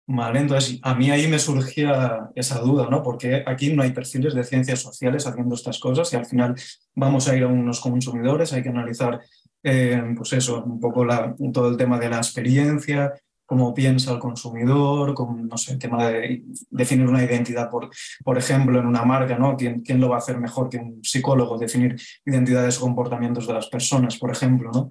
Vale, 0.06 0.46
a 0.82 0.94
mí 0.94 1.10
ahí 1.10 1.28
me 1.28 1.38
surgía 1.38 2.28
esa 2.34 2.60
duda, 2.60 2.88
¿no? 2.90 3.02
Porque 3.02 3.42
aquí 3.46 3.72
no 3.72 3.82
hay 3.82 3.92
perfiles 3.92 4.34
de 4.34 4.44
ciencias 4.44 4.80
sociales 4.80 5.26
haciendo 5.26 5.54
estas 5.54 5.78
cosas 5.78 6.12
y 6.12 6.16
al 6.16 6.26
final 6.26 6.54
vamos 6.94 7.26
a 7.26 7.34
ir 7.34 7.44
a 7.44 7.48
unos 7.48 7.80
consumidores, 7.80 8.52
hay 8.52 8.62
que 8.62 8.68
analizar, 8.68 9.20
eh, 9.62 10.02
pues 10.14 10.34
eso, 10.34 10.62
un 10.62 10.78
poco 10.78 11.06
todo 11.54 11.70
el 11.70 11.78
tema 11.78 11.98
de 11.98 12.10
la 12.10 12.18
experiencia, 12.18 13.14
cómo 13.46 13.72
piensa 13.72 14.12
el 14.12 14.18
consumidor, 14.18 15.14
con, 15.14 15.48
no 15.48 15.56
sé, 15.56 15.72
el 15.72 15.78
tema 15.78 16.06
de 16.08 16.42
definir 16.70 17.06
una 17.06 17.24
identidad, 17.24 17.70
por, 17.70 17.88
por 18.22 18.36
ejemplo, 18.36 18.78
en 18.78 18.86
una 18.86 19.04
marca, 19.04 19.38
¿no? 19.38 19.56
¿Quién, 19.56 19.80
¿Quién 19.80 20.00
lo 20.00 20.10
va 20.10 20.16
a 20.16 20.18
hacer 20.18 20.38
mejor 20.38 20.68
que 20.68 20.76
un 20.76 21.02
psicólogo? 21.02 21.56
Definir 21.56 21.96
identidades 22.26 22.76
o 22.76 22.82
comportamientos 22.82 23.46
de 23.46 23.54
las 23.54 23.68
personas, 23.68 24.18
por 24.18 24.30
ejemplo, 24.30 24.70
¿no? 24.70 24.88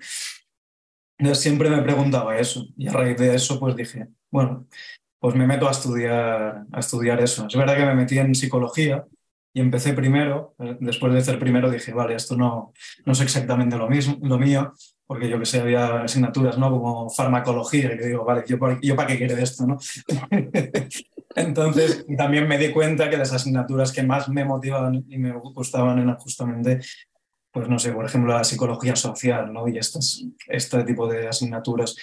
Siempre 1.35 1.69
me 1.69 1.81
preguntaba 1.81 2.37
eso 2.37 2.67
y 2.77 2.87
a 2.87 2.91
raíz 2.91 3.17
de 3.17 3.35
eso 3.35 3.59
pues 3.59 3.75
dije, 3.75 4.07
bueno, 4.31 4.67
pues 5.19 5.35
me 5.35 5.47
meto 5.47 5.67
a 5.67 5.71
estudiar, 5.71 6.65
a 6.71 6.79
estudiar 6.79 7.21
eso. 7.21 7.47
Es 7.47 7.55
verdad 7.55 7.77
que 7.77 7.85
me 7.85 7.95
metí 7.95 8.17
en 8.19 8.35
psicología 8.35 9.05
y 9.53 9.61
empecé 9.61 9.93
primero, 9.93 10.55
eh, 10.59 10.77
después 10.79 11.13
de 11.13 11.19
hacer 11.19 11.39
primero 11.39 11.69
dije, 11.69 11.93
vale, 11.93 12.15
esto 12.15 12.35
no, 12.35 12.73
no 13.05 13.13
es 13.13 13.21
exactamente 13.21 13.77
lo, 13.77 13.87
mismo, 13.87 14.17
lo 14.21 14.39
mío, 14.39 14.73
porque 15.05 15.29
yo 15.29 15.39
que 15.39 15.45
sé, 15.45 15.61
había 15.61 16.01
asignaturas 16.01 16.57
¿no? 16.57 16.71
como 16.71 17.09
farmacología, 17.09 17.93
y 17.93 17.97
que 17.97 18.07
digo, 18.07 18.25
vale, 18.25 18.43
¿yo, 18.47 18.57
yo 18.81 18.95
para 18.95 19.07
qué 19.07 19.17
quiero 19.17 19.37
esto? 19.37 19.67
¿no? 19.67 19.77
Entonces, 21.35 22.05
también 22.17 22.47
me 22.47 22.57
di 22.57 22.71
cuenta 22.71 23.09
que 23.09 23.17
las 23.17 23.31
asignaturas 23.31 23.91
que 23.91 24.03
más 24.03 24.27
me 24.29 24.43
motivaban 24.43 25.05
y 25.07 25.17
me 25.17 25.31
gustaban 25.31 25.99
eran 25.99 26.17
justamente 26.17 26.79
pues 27.53 27.69
no 27.69 27.77
sé, 27.77 27.91
por 27.91 28.03
ejemplo, 28.03 28.33
la 28.33 28.43
psicología 28.43 28.95
social, 28.95 29.53
¿no? 29.53 29.67
Y 29.67 29.77
estas, 29.77 30.25
este 30.47 30.83
tipo 30.83 31.07
de 31.07 31.27
asignaturas 31.27 31.95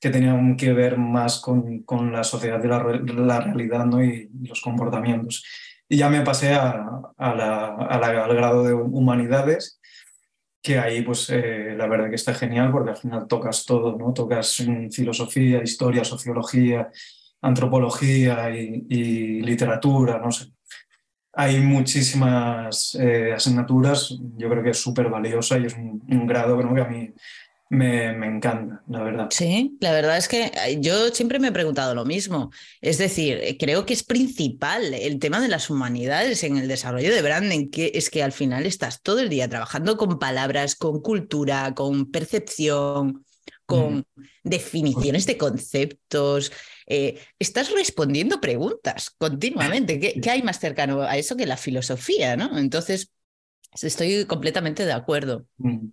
que 0.00 0.10
tenían 0.10 0.56
que 0.56 0.72
ver 0.72 0.98
más 0.98 1.40
con, 1.40 1.84
con 1.84 2.12
la 2.12 2.24
sociedad 2.24 2.60
de 2.60 2.68
la, 2.68 2.82
la, 2.82 3.40
realidad 3.40 3.86
¿no? 3.86 4.02
y 4.04 4.28
los 4.42 4.60
comportamientos. 4.60 5.44
Y 5.88 5.98
ya 5.98 6.10
me 6.10 6.22
pasé 6.22 6.54
a, 6.54 6.84
a 7.16 7.34
la, 7.34 7.66
a 7.66 7.98
la, 7.98 8.24
al 8.24 8.34
grado 8.34 8.64
de 8.64 8.74
humanidades, 8.74 9.80
que 10.60 10.80
ahí 10.80 11.02
pues 11.02 11.30
eh, 11.30 11.74
la 11.76 11.86
verdad 11.86 12.08
que 12.08 12.16
está 12.16 12.34
genial 12.34 12.72
porque 12.72 12.90
al 12.90 12.96
final 12.96 13.28
tocas 13.28 13.64
todo, 13.64 13.96
¿no? 13.96 14.12
Tocas 14.12 14.60
filosofía, 14.90 15.62
historia, 15.62 16.02
sociología, 16.02 16.90
antropología 17.42 18.50
y, 18.50 18.84
y 18.88 19.40
literatura, 19.42 20.18
no 20.18 20.32
sé 20.32 20.55
hay 21.38 21.60
muchísimas 21.60 22.96
eh, 22.98 23.34
asignaturas, 23.34 24.18
yo 24.38 24.48
creo 24.48 24.62
que 24.62 24.70
es 24.70 24.78
súper 24.78 25.10
valiosa 25.10 25.58
y 25.58 25.66
es 25.66 25.74
un, 25.74 26.02
un 26.08 26.26
grado 26.26 26.56
que 26.56 26.80
a 26.80 26.84
mí 26.86 27.12
me, 27.68 28.14
me, 28.14 28.26
encanta, 28.26 28.82
la 28.88 29.02
verdad. 29.02 29.28
Sí, 29.30 29.76
la 29.80 29.92
verdad 29.92 30.16
es 30.16 30.28
que 30.28 30.44
eh, 30.44 30.78
yo 30.80 31.08
siempre 31.08 31.38
me 31.38 31.48
he 31.48 31.52
preguntado 31.52 31.94
lo 31.94 32.06
mismo. 32.06 32.50
Es 32.80 32.96
decir, 32.96 33.38
eh, 33.42 33.58
creo 33.58 33.84
que 33.84 33.92
es 33.92 34.02
principal 34.02 34.94
el 34.94 35.18
tema 35.18 35.38
de 35.38 35.48
las 35.48 35.68
humanidades 35.68 36.42
en 36.42 36.56
el 36.56 36.68
desarrollo 36.68 37.12
de 37.14 37.20
branding, 37.20 37.68
que 37.68 37.92
es 37.94 38.08
que 38.08 38.22
al 38.22 38.32
final 38.32 38.64
estás 38.64 39.02
todo 39.02 39.20
el 39.20 39.28
día 39.28 39.46
trabajando 39.46 39.98
con 39.98 40.18
palabras, 40.18 40.74
con 40.74 41.02
cultura, 41.02 41.74
con 41.74 42.10
percepción, 42.10 43.26
con 43.66 43.98
mm. 43.98 44.22
definiciones 44.44 45.26
de 45.26 45.36
conceptos, 45.36 46.50
eh, 46.86 47.18
estás 47.38 47.72
respondiendo 47.72 48.40
preguntas 48.40 49.10
continuamente. 49.18 49.98
¿Qué, 50.00 50.20
¿Qué, 50.20 50.30
hay 50.30 50.42
más 50.42 50.60
cercano 50.60 51.02
a 51.02 51.16
eso 51.16 51.36
que 51.36 51.46
la 51.46 51.56
filosofía? 51.56 52.36
¿no? 52.36 52.58
Entonces, 52.58 53.10
Estoy 53.82 54.24
completamente 54.24 54.84
de 54.84 54.92
acuerdo. 54.92 55.46
Mm. 55.58 55.88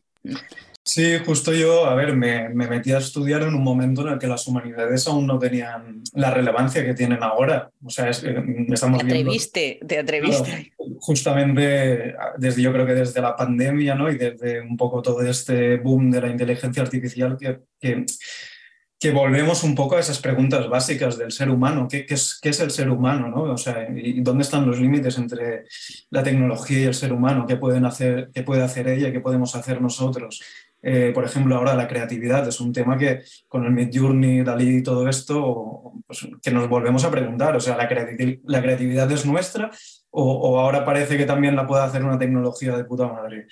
Sí, 0.85 1.17
justo 1.25 1.53
yo, 1.53 1.85
a 1.85 1.95
ver, 1.95 2.13
me, 2.13 2.49
metí 2.49 2.91
a 2.91 2.97
estudiar 2.97 3.43
en 3.43 3.55
un 3.55 3.63
momento 3.63 4.01
en 4.01 4.13
el 4.13 4.19
que 4.19 4.27
las 4.27 4.45
humanidades 4.47 5.07
aún 5.07 5.25
no 5.25 5.39
tenían 5.39 6.01
la 6.13 6.29
relevancia 6.29 6.83
que 6.83 6.93
tienen 6.93 7.23
ahora. 7.23 7.71
O 7.81 7.89
sea, 7.89 8.09
es, 8.09 8.21
estamos 8.67 8.99
te 8.99 9.05
atreviste, 9.05 9.79
te 9.87 9.99
atreviste. 9.99 10.73
justamente 10.99 12.15
desde, 12.37 12.61
yo 12.61 12.73
creo 12.73 12.85
que 12.85 12.95
desde 12.95 13.21
la 13.21 13.33
pandemia, 13.33 13.95
¿no? 13.95 14.11
Y 14.11 14.17
desde 14.17 14.59
un 14.59 14.75
poco 14.75 15.01
todo 15.01 15.21
este 15.21 15.77
boom 15.77 16.11
de 16.11 16.21
la 16.21 16.27
inteligencia 16.27 16.83
artificial 16.83 17.37
que, 17.39 17.61
que 17.79 18.05
que 19.03 19.11
volvemos 19.11 19.65
un 19.65 19.75
poco 19.75 19.97
a 19.97 19.99
esas 19.99 20.19
preguntas 20.19 20.69
básicas 20.69 21.17
del 21.17 21.33
ser 21.33 21.49
humano. 21.49 21.89
¿Qué, 21.91 22.05
es, 22.07 22.39
qué 22.41 22.47
es, 22.47 22.61
el 22.61 22.71
ser 22.71 22.89
humano? 22.89 23.27
¿no? 23.27 23.43
O 23.51 23.57
sea, 23.57 23.85
¿y 23.93 24.21
¿Dónde 24.21 24.43
están 24.43 24.65
los 24.65 24.79
límites 24.79 25.17
entre 25.17 25.65
la 26.09 26.23
tecnología 26.23 26.79
y 26.79 26.83
el 26.83 26.93
ser 26.93 27.11
humano? 27.11 27.45
¿Qué, 27.45 27.57
pueden 27.57 27.83
hacer, 27.83 28.31
qué 28.33 28.43
puede 28.43 28.63
hacer 28.63 28.87
ella 28.87 29.11
qué 29.11 29.19
podemos 29.19 29.55
hacer 29.55 29.81
nosotros? 29.81 30.41
Eh, 30.81 31.11
por 31.13 31.25
ejemplo, 31.25 31.57
ahora 31.57 31.75
la 31.75 31.89
creatividad 31.89 32.47
es 32.47 32.61
un 32.61 32.71
tema 32.71 32.97
que 32.97 33.23
con 33.49 33.65
el 33.65 33.71
Mid 33.71 33.89
Journey, 33.93 34.41
Dalí 34.41 34.77
y 34.77 34.83
todo 34.83 35.09
esto, 35.09 35.91
pues, 36.07 36.25
que 36.41 36.51
nos 36.51 36.69
volvemos 36.69 37.03
a 37.03 37.11
preguntar. 37.11 37.57
O 37.57 37.59
sea, 37.59 37.75
¿la, 37.75 37.89
la 38.45 38.61
creatividad 38.61 39.11
es 39.11 39.25
nuestra 39.25 39.69
o 40.11 40.57
ahora 40.61 40.85
parece 40.85 41.17
que 41.17 41.25
también 41.25 41.57
la 41.57 41.67
puede 41.67 41.83
hacer 41.83 42.05
una 42.05 42.17
tecnología 42.17 42.77
de 42.77 42.85
puta 42.85 43.07
madre? 43.07 43.47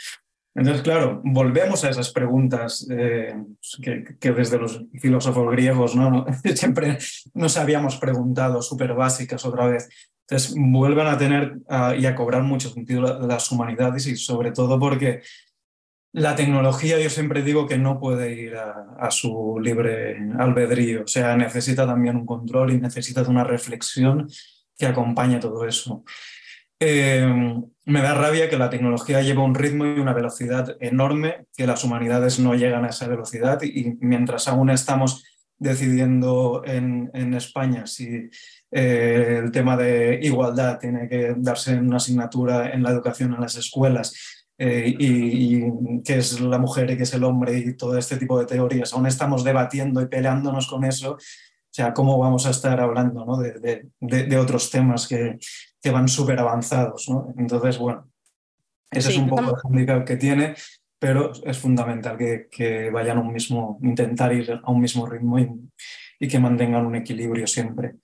Entonces, 0.54 0.82
claro, 0.82 1.22
volvemos 1.24 1.84
a 1.84 1.90
esas 1.90 2.12
preguntas 2.12 2.86
eh, 2.92 3.36
que, 3.82 4.32
desde 4.32 4.58
los 4.58 4.84
filósofos 5.00 5.50
griegos 5.52 5.96
¿no? 5.96 6.26
siempre 6.56 6.98
nos 7.34 7.58
habíamos 7.58 7.98
preguntado, 7.98 8.62
súper 8.62 8.94
básicas 8.94 9.46
otra 9.46 9.68
vez. 9.68 9.90
Entonces, 10.28 10.56
vuelven 10.58 11.08
a 11.08 11.18
tener 11.18 11.58
y 11.98 12.06
a 12.06 12.16
cobrar 12.16 12.44
mucho 12.44 12.70
sentido 12.70 13.02
las 13.20 13.52
humanidades 13.52 14.08
y 14.08 14.16
sobre 14.16 14.52
todo 14.52 14.80
porque 14.80 15.22
la 16.14 16.36
tecnología 16.36 17.00
yo 17.00 17.10
siempre 17.10 17.42
digo 17.42 17.68
que 17.68 17.78
no 17.78 18.00
puede 18.00 18.34
ir 18.34 18.56
a, 18.56 19.10
su 19.12 19.60
libre 19.62 20.18
albedrío, 20.38 21.04
o 21.04 21.08
sea, 21.08 21.36
necesita 21.38 21.86
también 21.86 22.18
un 22.18 22.26
control 22.26 22.72
y 22.72 22.80
necesita 22.80 23.24
una 23.24 23.44
reflexión 23.44 24.30
que 24.78 24.86
acompañe 24.86 25.40
todo 25.40 25.66
eso. 25.66 26.04
Eh, 26.80 27.26
me 27.92 28.02
da 28.02 28.14
rabia 28.14 28.50
que 28.50 28.58
la 28.58 28.70
tecnología 28.70 29.22
lleva 29.22 29.44
un 29.44 29.56
ritmo 29.56 29.86
y 29.86 30.00
una 30.00 30.14
velocidad 30.14 30.78
enorme, 30.80 31.46
que 31.56 31.68
las 31.68 31.84
humanidades 31.84 32.40
no 32.40 32.56
llegan 32.56 32.86
a 32.86 32.90
esa 32.90 33.08
velocidad 33.08 33.62
y, 33.62 33.98
mientras 34.00 34.48
aún 34.48 34.70
estamos 34.70 35.24
decidiendo 35.60 36.64
en, 36.66 37.12
España 37.36 37.86
si 37.86 38.30
eh, 38.72 39.42
el 39.44 39.52
tema 39.52 39.78
de 39.78 40.20
igualdad 40.24 40.80
tiene 40.80 41.08
que 41.08 41.36
darse 41.38 41.74
en 41.74 41.88
una 41.88 41.98
asignatura 41.98 42.72
en 42.72 42.82
la 42.82 42.90
educación 42.90 43.34
en 43.34 43.42
las 43.42 43.56
escuelas 43.56 44.44
eh, 44.58 44.96
y, 44.98 45.58
y 45.58 46.02
qué 46.04 46.18
es 46.18 46.40
la 46.42 46.58
mujer 46.58 46.90
y 46.90 46.98
qué 46.98 47.04
es 47.04 47.14
el 47.14 47.24
hombre 47.24 47.58
y 47.58 47.78
todo 47.78 47.98
este 47.98 48.18
tipo 48.18 48.40
de 48.40 48.46
teorías, 48.46 48.94
aún 48.94 49.06
estamos 49.06 49.44
debatiendo 49.44 50.02
y 50.02 50.08
peleándonos 50.08 50.68
con 50.68 50.84
eso. 50.84 51.18
O 51.72 51.74
sea, 51.74 51.94
¿cómo 51.94 52.18
vamos 52.18 52.46
a 52.46 52.50
estar 52.50 52.82
hablando 52.82 53.24
¿no? 53.24 53.38
de, 53.38 53.88
de, 54.02 54.38
otros 54.38 54.70
temas 54.70 55.08
que, 55.08 55.40
que 55.82 55.90
van 55.90 56.10
súper 56.10 56.38
avanzados. 56.38 57.08
¿no? 57.08 57.34
Entonces, 57.38 57.78
bueno, 57.78 58.10
ese 58.92 59.12
es 59.12 59.18
un 59.18 59.30
poco 59.30 59.56
el 59.56 59.62
handicap 59.64 60.06
que 60.06 60.18
tiene, 60.18 60.54
pero 61.00 61.32
es 61.46 61.58
fundamental 61.58 62.18
que, 62.18 62.50
que, 62.52 62.90
vayan 62.90 63.20
a 63.20 63.22
un 63.22 63.32
mismo, 63.32 63.80
intentar 63.84 64.34
ir 64.34 64.60
a 64.62 64.70
un 64.70 64.82
mismo 64.82 65.06
ritmo 65.06 65.40
y, 65.40 65.50
y 66.20 66.28
que 66.28 66.40
mantengan 66.40 66.86
un 66.86 66.96
equilibrio 66.98 67.48
siempre. 67.48 67.96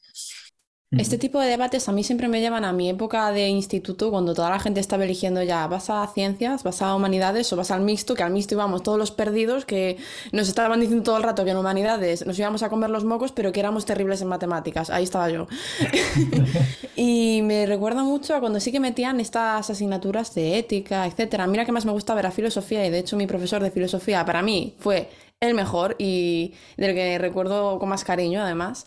Este 0.92 1.18
tipo 1.18 1.42
de 1.42 1.50
debates 1.50 1.90
a 1.90 1.92
mí 1.92 2.02
siempre 2.02 2.30
me 2.30 2.40
llevan 2.40 2.64
a 2.64 2.72
mi 2.72 2.90
época 2.90 3.30
de 3.32 3.50
instituto, 3.50 4.10
cuando 4.10 4.34
toda 4.34 4.50
la 4.50 4.58
gente 4.58 4.80
estaba 4.80 5.04
eligiendo 5.04 5.44
ya, 5.44 5.68
¿vas 5.68 5.90
a 5.90 6.08
ciencias, 6.08 6.64
vas 6.64 6.82
a 6.82 6.96
humanidades 6.96 7.52
o 7.52 7.58
vas 7.58 7.72
al 7.72 7.82
mixto? 7.82 8.16
Que 8.16 8.24
al 8.24 8.32
mixto 8.32 8.56
íbamos 8.56 8.84
todos 8.84 8.98
los 8.98 9.12
perdidos, 9.12 9.66
que 9.66 9.98
nos 10.32 10.48
estaban 10.48 10.80
diciendo 10.80 11.04
todo 11.04 11.18
el 11.18 11.24
rato 11.24 11.44
que 11.44 11.52
en 11.52 11.58
humanidades 11.58 12.26
nos 12.26 12.40
íbamos 12.40 12.64
a 12.64 12.70
comer 12.70 12.90
los 12.90 13.04
mocos, 13.04 13.34
pero 13.34 13.52
que 13.52 13.60
éramos 13.60 13.86
terribles 13.86 14.22
en 14.22 14.30
matemáticas. 14.30 14.90
Ahí 14.90 15.04
estaba 15.04 15.30
yo. 15.30 15.48
y 16.96 17.42
me 17.44 17.66
recuerda 17.66 18.04
mucho 18.04 18.34
a 18.34 18.40
cuando 18.40 18.62
sí 18.62 18.72
que 18.72 18.80
metían 18.80 19.20
estas 19.20 19.70
asignaturas 19.70 20.34
de 20.36 20.58
ética, 20.58 21.06
etcétera. 21.06 21.48
Mira 21.48 21.66
que 21.66 21.74
más 21.74 21.86
me 21.86 21.92
gusta 21.92 22.16
ver 22.16 22.28
a 22.28 22.32
filosofía 22.32 22.86
y 22.86 22.90
de 22.90 23.00
hecho 23.00 23.18
mi 23.18 23.28
profesor 23.28 23.62
de 23.62 23.72
filosofía 23.72 24.24
para 24.24 24.42
mí 24.42 24.74
fue 24.80 25.10
el 25.42 25.54
mejor 25.54 25.98
y 26.00 26.54
del 26.78 26.96
que 26.96 27.18
recuerdo 27.18 27.78
con 27.78 27.90
más 27.90 28.06
cariño 28.06 28.42
además. 28.42 28.86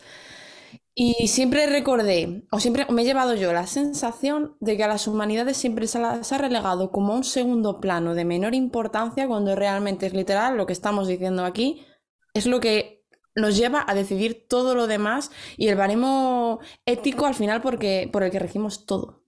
Y 0.93 1.27
siempre 1.29 1.67
recordé, 1.67 2.43
o 2.51 2.59
siempre 2.59 2.85
me 2.89 3.03
he 3.03 3.05
llevado 3.05 3.33
yo 3.35 3.53
la 3.53 3.65
sensación 3.65 4.57
de 4.59 4.75
que 4.75 4.83
a 4.83 4.87
las 4.89 5.07
humanidades 5.07 5.55
siempre 5.55 5.87
se 5.87 5.99
las 5.99 6.31
ha 6.33 6.37
relegado 6.37 6.91
como 6.91 7.15
un 7.15 7.23
segundo 7.23 7.79
plano 7.79 8.13
de 8.13 8.25
menor 8.25 8.55
importancia 8.55 9.27
cuando 9.27 9.55
realmente 9.55 10.05
es 10.07 10.13
literal 10.13 10.57
lo 10.57 10.65
que 10.65 10.73
estamos 10.73 11.07
diciendo 11.07 11.45
aquí, 11.45 11.85
es 12.33 12.45
lo 12.45 12.59
que 12.59 13.05
nos 13.35 13.57
lleva 13.57 13.85
a 13.87 13.95
decidir 13.95 14.47
todo 14.49 14.75
lo 14.75 14.87
demás 14.87 15.31
y 15.57 15.69
el 15.69 15.77
baremo 15.77 16.59
ético 16.85 17.25
al 17.25 17.35
final 17.35 17.61
porque, 17.61 18.09
por 18.11 18.23
el 18.23 18.31
que 18.31 18.39
regimos 18.39 18.85
todo. 18.85 19.23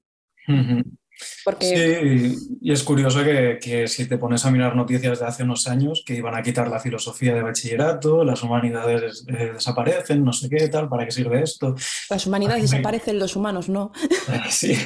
Sí, 1.59 2.36
y 2.62 2.71
es 2.71 2.83
curioso 2.83 3.23
que, 3.23 3.88
si 3.88 4.07
te 4.07 4.17
pones 4.17 4.45
a 4.45 4.51
mirar 4.51 4.75
noticias 4.75 5.19
de 5.19 5.25
hace 5.25 5.43
unos 5.43 5.67
años 5.67 6.03
que 6.05 6.15
iban 6.15 6.36
a 6.36 6.41
quitar 6.41 6.67
la 6.67 6.79
filosofía 6.79 7.33
de 7.33 7.41
bachillerato, 7.41 8.23
las 8.23 8.43
humanidades 8.43 9.25
eh, 9.27 9.51
desaparecen, 9.53 10.23
no 10.23 10.33
sé 10.33 10.49
qué 10.49 10.67
tal, 10.69 10.89
¿para 10.89 11.05
qué 11.05 11.12
sirve 11.12 11.41
esto? 11.41 11.75
Las 12.09 12.25
humanidades 12.25 12.71
desaparecen, 12.71 13.19
los 13.19 13.36
humanos 13.36 13.69
no. 13.69 13.91
Sí, 14.49 14.77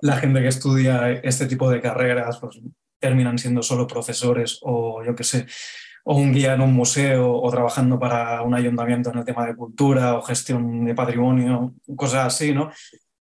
la 0.00 0.16
gente 0.16 0.40
que 0.40 0.48
estudia 0.48 1.10
este 1.12 1.46
tipo 1.46 1.70
de 1.70 1.80
carreras 1.80 2.38
pues, 2.38 2.60
terminan 2.98 3.38
siendo 3.38 3.62
solo 3.62 3.86
profesores 3.86 4.58
o 4.62 5.02
yo 5.04 5.14
qué 5.14 5.24
sé, 5.24 5.46
o 6.04 6.16
un 6.16 6.32
guía 6.32 6.54
en 6.54 6.60
un 6.60 6.72
museo 6.72 7.32
o 7.32 7.50
trabajando 7.50 7.98
para 7.98 8.42
un 8.42 8.54
ayuntamiento 8.54 9.10
en 9.10 9.18
el 9.18 9.24
tema 9.24 9.46
de 9.46 9.54
cultura 9.54 10.16
o 10.16 10.22
gestión 10.22 10.84
de 10.84 10.94
patrimonio, 10.94 11.74
cosas 11.96 12.26
así, 12.26 12.52
¿no? 12.52 12.70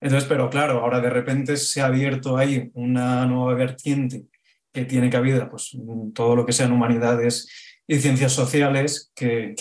Entonces, 0.05 0.29
pero 0.29 0.51
claro, 0.51 0.81
ahora 0.81 1.01
de 1.01 1.09
repente 1.09 1.57
se 1.57 1.81
ha 1.81 1.87
abierto 1.87 2.37
ahí 2.37 2.71
una 2.75 3.25
nueva 3.25 3.55
vertiente 3.55 4.27
que 4.71 4.85
tiene 4.85 5.09
cabida, 5.09 5.49
pues 5.49 5.75
todo 6.13 6.37
lo 6.37 6.45
que 6.45 6.53
sean 6.53 6.73
humanidades 6.73 7.49
y 7.87 7.97
ciencias 7.97 8.33
sociales, 8.33 9.11
que, 9.15 9.55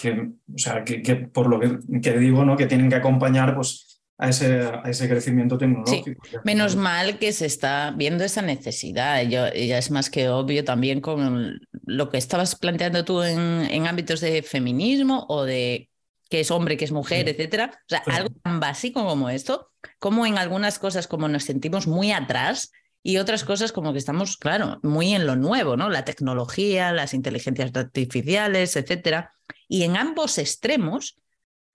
o 0.54 0.58
sea, 0.58 0.84
que, 0.84 1.16
por 1.34 1.48
lo 1.48 1.62
que, 1.62 2.20
digo, 2.20 2.44
¿no? 2.44 2.58
que 2.58 2.66
tienen 2.66 2.90
que 2.90 2.96
acompañar 2.96 3.56
pues, 3.56 4.02
a, 4.18 4.28
ese, 4.28 4.64
a 4.64 4.90
ese 4.90 5.08
crecimiento 5.08 5.58
tecnológico. 5.58 6.22
Menos 6.44 6.76
mal 6.76 7.20
que 7.20 7.32
se 7.32 7.46
está 7.46 7.94
viendo 7.96 8.26
esa 8.26 8.42
necesidad. 8.42 9.24
Ya 9.24 9.48
es 9.48 9.92
más 9.92 10.10
que 10.10 10.28
obvio 10.28 10.66
también 10.66 11.00
con 11.00 11.62
lo 11.86 12.10
que 12.10 12.18
estabas 12.18 12.58
planteando 12.58 13.06
tú 13.06 13.24
en 13.24 13.88
ámbitos 13.88 14.20
de 14.20 14.44
feminismo 14.44 15.26
o 15.30 15.46
de 15.46 15.90
que 16.30 16.40
es 16.40 16.52
hombre, 16.52 16.78
que 16.78 16.86
es 16.86 16.92
mujer, 16.92 17.30
etcétera. 17.30 17.72
O 17.74 17.86
sea, 17.88 18.04
algo 18.08 18.30
tan 18.44 18.60
básico 18.60 19.06
como 19.06 19.30
esto, 19.30 19.72
como 20.00 20.26
en 20.26 20.38
algunas 20.38 20.80
cosas 20.80 21.08
como 21.08 21.28
nos 21.28 21.44
sentimos 21.44 21.88
muy 21.88 22.12
atrás 22.12 22.72
y 23.04 23.18
otras 23.18 23.44
cosas 23.44 23.72
como 23.72 23.92
que 23.92 24.00
estamos, 24.00 24.38
claro, 24.38 24.80
muy 24.82 25.14
en 25.14 25.28
lo 25.28 25.36
nuevo, 25.36 25.76
¿no? 25.76 25.90
La 25.90 26.06
tecnología, 26.06 26.92
las 26.92 27.14
inteligencias 27.14 27.72
artificiales, 27.76 28.76
etcétera. 28.76 29.34
Y 29.68 29.84
en 29.84 29.98
ambos 29.98 30.38
extremos 30.38 31.18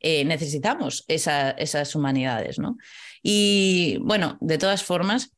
eh, 0.01 0.25
necesitamos 0.25 1.05
esas 1.09 1.95
humanidades, 1.95 2.59
¿no? 2.59 2.77
Y 3.23 3.99
bueno, 4.01 4.39
de 4.41 4.57
todas 4.57 4.85
formas, 4.85 5.33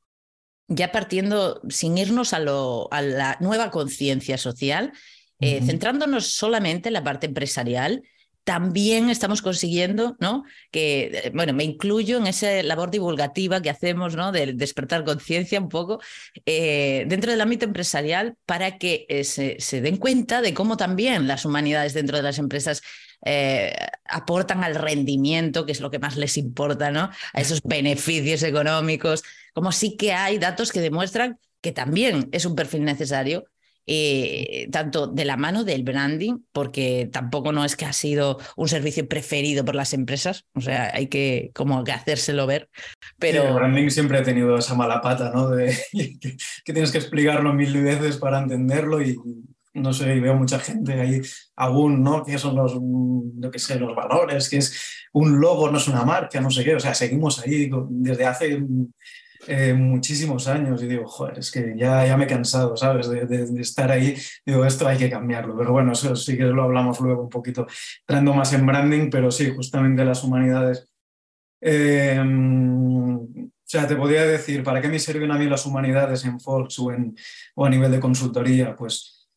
ya 0.69 0.93
partiendo, 0.93 1.61
sin 1.69 1.99
irnos 1.99 2.33
a, 2.35 2.39
lo, 2.39 2.89
a 2.93 3.03
la 3.03 3.37
nueva 3.41 3.71
conciencia 3.71 4.39
social, 4.39 4.93
eh, 5.41 5.63
centrándonos 5.65 6.35
solamente 6.35 6.91
en 6.91 6.93
la 6.93 7.03
parte 7.03 7.27
empresarial, 7.27 8.03
también 8.45 9.11
estamos 9.11 9.43
consiguiendo, 9.43 10.17
¿no? 10.19 10.45
Que, 10.71 11.23
eh, 11.25 11.31
bueno, 11.35 11.53
me 11.53 11.65
incluyo 11.65 12.17
en 12.19 12.27
esa 12.27 12.63
labor 12.63 12.91
divulgativa 12.91 13.61
que 13.61 13.71
hacemos, 13.71 14.17
¿no? 14.17 14.33
De 14.33 14.55
despertar 14.55 15.05
conciencia 15.05 15.61
un 15.61 15.69
poco 15.69 16.01
eh, 16.47 17.05
dentro 17.07 17.31
del 17.31 17.41
ámbito 17.41 17.67
empresarial 17.67 18.37
para 18.47 18.79
que 18.79 19.07
eh, 19.09 19.25
se, 19.25 19.81
den 19.81 19.99
cuenta 19.99 20.41
de 20.43 20.55
cómo 20.55 20.77
también 20.77 21.29
las 21.29 21.45
humanidades 21.45 21.95
dentro 21.95 22.17
de 22.17 22.23
las 22.23 22.39
empresas 22.39 22.83
aportan 24.07 24.65
al 24.65 24.75
rendimiento, 24.77 25.67
que 25.67 25.73
es 25.73 25.81
lo 25.81 25.91
que 25.91 25.99
más 25.99 26.17
les 26.17 26.39
importa, 26.39 26.91
¿no? 26.91 27.11
A 27.35 27.41
esos 27.41 27.61
beneficios 27.63 28.43
económicos, 28.43 29.23
como 29.53 29.73
sí 29.73 29.99
que 29.99 30.15
hay 30.15 30.39
datos 30.39 30.73
que 30.73 30.81
demuestran 30.81 31.39
que 31.61 31.73
también 31.73 32.31
es 32.33 32.47
un 32.47 32.55
perfil 32.55 32.85
necesario 32.85 33.45
eh, 33.87 34.69
tanto 34.71 35.07
de 35.07 35.25
la 35.25 35.37
mano 35.37 35.65
del 35.65 35.83
branding, 35.83 36.39
porque 36.53 37.09
tampoco 37.11 37.53
no 37.53 37.65
es 37.65 37.77
que 37.77 37.87
ha 37.87 37.93
sido 37.93 38.39
un 38.57 38.69
servicio 38.69 39.09
preferido 39.09 39.65
por 39.65 39.75
las 39.75 39.93
empresas, 39.95 40.47
o 40.55 40.61
sea, 40.61 40.91
hay 40.95 41.09
que 41.09 41.51
como 41.55 41.83
que 41.85 41.93
hacérselo 41.93 42.47
ver. 42.47 42.69
Pero... 43.19 43.49
el 43.49 43.55
branding 43.55 43.89
siempre 43.91 44.19
ha 44.19 44.23
tenido 44.23 44.57
esa 44.57 44.75
mala 44.75 45.01
pata, 45.01 45.31
¿no? 45.35 45.49
De 45.49 45.77
que, 45.93 46.73
tienes 46.73 46.93
que 46.93 46.99
explicarlo 46.99 47.53
mil 47.53 47.83
veces 47.83 48.17
para 48.17 48.39
entenderlo 48.39 49.03
y 49.03 49.17
no 49.73 49.93
sé, 49.93 50.19
veo 50.19 50.35
mucha 50.35 50.59
gente 50.59 51.01
ahí 51.01 51.21
aún, 51.57 52.03
¿no? 52.03 52.25
Que 52.25 52.39
son 52.39 52.57
los, 52.57 52.75
lo 52.75 53.51
que 53.51 53.59
sé, 53.59 53.79
los 53.79 53.95
valores, 53.95 54.49
que 54.49 54.59
es 54.59 54.81
un 55.13 55.41
logo, 55.41 55.71
no 55.71 55.79
es 55.79 55.89
una 55.89 56.05
marca, 56.05 56.41
no 56.41 56.51
sé 56.51 56.65
qué, 56.65 56.75
o 56.75 56.81
sea, 56.81 56.95
seguimos 56.95 57.39
ahí 57.41 57.71
desde 57.89 58.27
hace 58.27 58.61
eh, 59.47 59.73
muchísimos 59.73 60.49
años 60.49 60.83
y 60.83 60.87
digo, 60.87 61.07
joder, 61.07 61.39
es 61.39 61.51
que 61.51 61.75
ya, 61.77 62.07
ya 62.07 62.17
me 62.17 62.25
he 62.25 62.27
cansado, 62.27 62.77
¿sabes? 62.77 63.09
De, 63.09 63.61
estar 63.61 63.91
ahí. 63.91 64.15
Digo, 64.45 64.65
esto 64.65 64.87
hay 64.87 64.99
que 64.99 65.11
cambiarlo. 65.11 65.57
Pero 65.57 65.73
bueno, 65.73 65.93
eso 65.93 66.15
sí 66.15 66.37
que 66.37 66.45
lo 66.45 66.63
hablamos 66.65 67.01
luego 67.01 67.23
un 67.23 67.31
poquito, 67.31 67.67
entrando 68.01 68.35
más 68.35 68.53
en 68.53 68.67
branding, 68.67 69.11
pero 69.11 69.31
sí, 69.31 69.51
justamente 69.55 70.05
las 70.05 70.23
humanidades. 70.25 70.89
Em, 71.61 73.17
o 73.17 73.51
sea, 73.65 73.87
te 73.87 73.97
podría 73.97 74.27
decir, 74.27 74.63
¿para 74.63 74.81
qué 74.81 74.89
me 74.89 74.99
sirven 74.99 75.31
a 75.31 75.39
mí 75.39 75.47
las 75.47 75.65
humanidades 75.67 76.25
en 76.25 76.41
Fox 76.41 76.79
o, 76.79 76.93
en, 76.93 77.17
o 77.55 77.65
a 77.65 77.71
nivel 77.71 77.91
de 77.93 78.01
consultoría? 78.01 78.77
Pues 78.77 79.29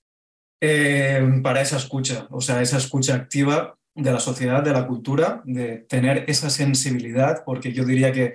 em, 0.59 1.41
para 1.41 1.61
esa 1.61 1.77
escucha, 1.77 2.27
o 2.31 2.41
sea, 2.41 2.61
esa 2.61 2.77
escucha 2.77 3.15
activa 3.15 3.77
de 3.95 4.11
la 4.11 4.19
sociedad, 4.19 4.63
de 4.63 4.71
la 4.73 4.87
cultura, 4.87 5.41
de 5.45 5.79
tener 5.87 6.25
esa 6.27 6.49
sensibilidad, 6.49 7.43
porque 7.45 7.71
yo 7.73 7.85
diría 7.85 8.11
que 8.11 8.33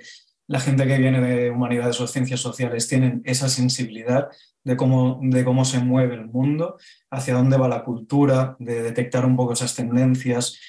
la 0.49 0.59
gente 0.59 0.87
que 0.87 0.97
viene 0.97 1.21
de 1.21 1.51
humanidades 1.51 2.01
o 2.01 2.07
ciencias 2.07 2.39
sociales 2.39 2.87
tienen 2.87 3.21
esa 3.23 3.47
sensibilidad 3.49 4.29
de 4.63 4.75
cómo, 4.75 5.19
de 5.21 5.45
cómo 5.45 5.63
se 5.63 5.77
mueve 5.77 6.15
el 6.15 6.25
mundo, 6.25 6.77
hacia 7.11 7.35
dónde 7.35 7.55
va 7.55 7.67
la 7.67 7.83
cultura, 7.83 8.55
de 8.57 8.81
detectar 8.81 9.25
un 9.27 9.35
poco 9.35 9.53
esas 9.53 9.75
tendencias, 9.75 10.59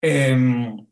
em, 0.00 0.86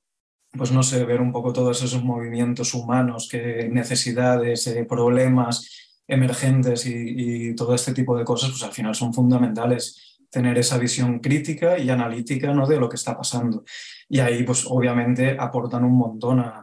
pues 0.50 0.72
no 0.72 0.82
sé, 0.82 1.04
ver 1.04 1.20
un 1.20 1.30
poco 1.30 1.52
todos 1.52 1.80
esos 1.84 2.02
movimientos 2.02 2.74
humanos, 2.74 3.28
que 3.30 3.68
necesidades, 3.70 4.66
eh, 4.66 4.84
problemas 4.84 6.02
emergentes 6.08 6.86
y, 6.86 7.50
y, 7.50 7.54
todo 7.54 7.72
este 7.72 7.94
tipo 7.94 8.18
de 8.18 8.24
cosas, 8.24 8.50
pues 8.50 8.64
al 8.64 8.72
final 8.72 8.96
son 8.96 9.14
fundamentales 9.14 10.13
tener 10.34 10.58
esa 10.58 10.78
visión 10.78 11.20
crítica 11.20 11.78
y 11.78 11.88
analítica 11.88 12.52
¿no? 12.52 12.66
de 12.66 12.76
lo 12.76 12.88
que 12.88 12.96
está 12.96 13.16
pasando. 13.16 13.62
Y 14.08 14.18
ahí, 14.18 14.42
pues 14.42 14.66
obviamente, 14.68 15.36
aportan 15.38 15.84
un 15.84 15.96
montón 15.96 16.40
a, 16.40 16.60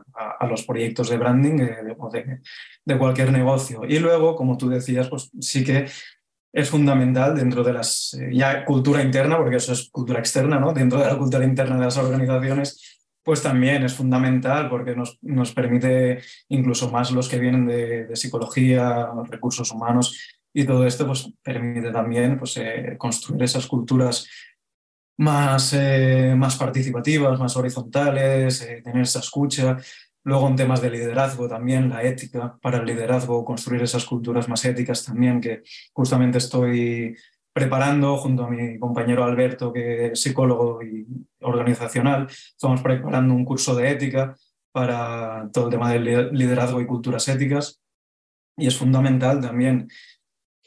los 0.47 0.63
proyectos 0.63 1.09
de 1.09 1.17
branding 1.17 1.55
de, 1.55 1.65
de, 1.65 2.39
de, 2.85 2.97
cualquier 2.97 3.31
negocio. 3.31 3.81
Y 3.87 3.99
luego, 3.99 4.35
como 4.35 4.57
tú 4.57 4.67
decías, 4.69 5.07
pues 5.07 5.31
sí 5.39 5.63
que 5.63 5.85
es 6.51 6.69
fundamental 6.69 7.35
dentro 7.35 7.63
de 7.63 7.73
las, 7.73 8.13
eh, 8.15 8.29
ya 8.33 8.65
cultura 8.65 9.01
interna, 9.01 9.37
porque 9.37 9.55
eso 9.57 9.71
es 9.71 9.89
cultura 9.89 10.19
externa, 10.19 10.59
¿no? 10.59 10.73
Dentro 10.73 10.99
de 10.99 11.07
la 11.07 11.17
cultura 11.17 11.45
interna 11.45 11.77
de 11.77 11.85
las 11.85 11.97
organizaciones, 11.97 12.99
pues 13.23 13.41
también 13.41 13.83
es 13.83 13.93
fundamental 13.93 14.67
porque 14.67 14.95
nos, 14.95 15.17
nos 15.21 15.53
permite, 15.53 16.21
incluso 16.49 16.91
más 16.91 17.11
los 17.11 17.29
que 17.29 17.39
vienen 17.39 17.67
de, 17.67 18.05
de 18.07 18.15
psicología, 18.15 19.09
recursos 19.29 19.71
humanos, 19.71 20.40
y 20.53 20.65
todo 20.65 20.85
esto 20.85 21.07
pues, 21.07 21.31
permite 21.43 21.91
también 21.91 22.37
pues, 22.37 22.57
eh, 22.57 22.95
construir 22.97 23.43
esas 23.43 23.67
culturas 23.67 24.27
más, 25.17 25.73
eh, 25.73 26.33
más 26.35 26.55
participativas, 26.55 27.39
más 27.39 27.55
horizontales, 27.55 28.61
eh, 28.61 28.81
tener 28.83 29.03
esa 29.03 29.19
escucha. 29.19 29.77
Luego 30.23 30.47
en 30.47 30.55
temas 30.55 30.81
de 30.81 30.91
liderazgo 30.91 31.47
también, 31.47 31.89
la 31.89 32.03
ética 32.03 32.57
para 32.61 32.79
el 32.79 32.85
liderazgo, 32.85 33.45
construir 33.45 33.81
esas 33.83 34.05
culturas 34.05 34.47
más 34.49 34.63
éticas 34.65 35.05
también, 35.05 35.41
que 35.41 35.63
justamente 35.93 36.37
estoy 36.37 37.15
preparando 37.53 38.17
junto 38.17 38.45
a 38.45 38.49
mi 38.49 38.79
compañero 38.79 39.23
Alberto, 39.23 39.73
que 39.73 40.07
es 40.07 40.21
psicólogo 40.21 40.81
y 40.83 41.05
organizacional. 41.41 42.27
Estamos 42.29 42.81
preparando 42.81 43.33
un 43.33 43.45
curso 43.45 43.75
de 43.75 43.91
ética 43.91 44.35
para 44.71 45.49
todo 45.51 45.65
el 45.65 45.71
tema 45.71 45.91
del 45.91 46.31
liderazgo 46.31 46.81
y 46.81 46.85
culturas 46.85 47.27
éticas. 47.27 47.81
Y 48.57 48.67
es 48.67 48.77
fundamental 48.77 49.41
también 49.41 49.87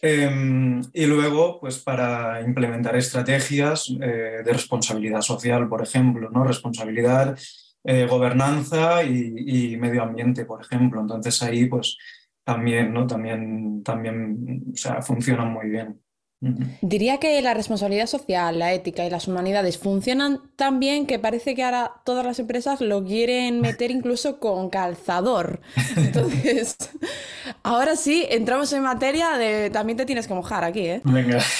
Em, 0.02 0.82
y 0.92 1.06
luego, 1.06 1.60
pues 1.60 1.78
para 1.78 2.42
implementar 2.42 2.96
estrategias 2.96 3.88
eh, 4.00 4.42
de 4.44 4.52
responsabilidad 4.52 5.22
social, 5.22 5.68
por 5.68 5.82
ejemplo, 5.82 6.30
¿no? 6.30 6.44
responsabilidad, 6.44 7.38
eh, 7.84 8.06
gobernanza 8.06 9.02
y, 9.02 9.76
medio 9.78 10.02
ambiente, 10.02 10.44
por 10.44 10.60
ejemplo. 10.60 11.00
Entonces 11.00 11.42
ahí, 11.42 11.66
pues 11.66 11.96
también, 12.44 12.92
¿no? 12.92 13.06
También, 13.06 13.82
también, 13.82 14.64
o 14.72 14.76
sea, 14.76 15.02
funcionan 15.02 15.52
muy 15.52 15.70
bien. 15.70 16.03
Diría 16.80 17.18
que 17.18 17.40
la 17.42 17.54
responsabilidad 17.54 18.06
social, 18.06 18.58
la 18.58 18.72
ética 18.72 19.04
y 19.04 19.10
las 19.10 19.28
humanidades 19.28 19.78
funcionan 19.78 20.40
tan 20.56 20.80
bien 20.80 21.06
que 21.06 21.18
parece 21.18 21.54
que 21.54 21.64
ahora 21.64 21.92
todas 22.04 22.24
las 22.24 22.38
empresas 22.38 22.80
lo 22.80 23.04
quieren 23.04 23.60
meter 23.60 23.90
incluso 23.90 24.38
con 24.38 24.70
calzador. 24.70 25.60
Entonces, 25.96 26.76
ahora 27.62 27.96
sí, 27.96 28.26
entramos 28.28 28.72
en 28.72 28.82
materia 28.82 29.36
de... 29.38 29.70
También 29.70 29.96
te 29.96 30.06
tienes 30.06 30.26
que 30.26 30.34
mojar 30.34 30.64
aquí, 30.64 30.86
¿eh? 30.86 31.00
Venga. 31.04 31.38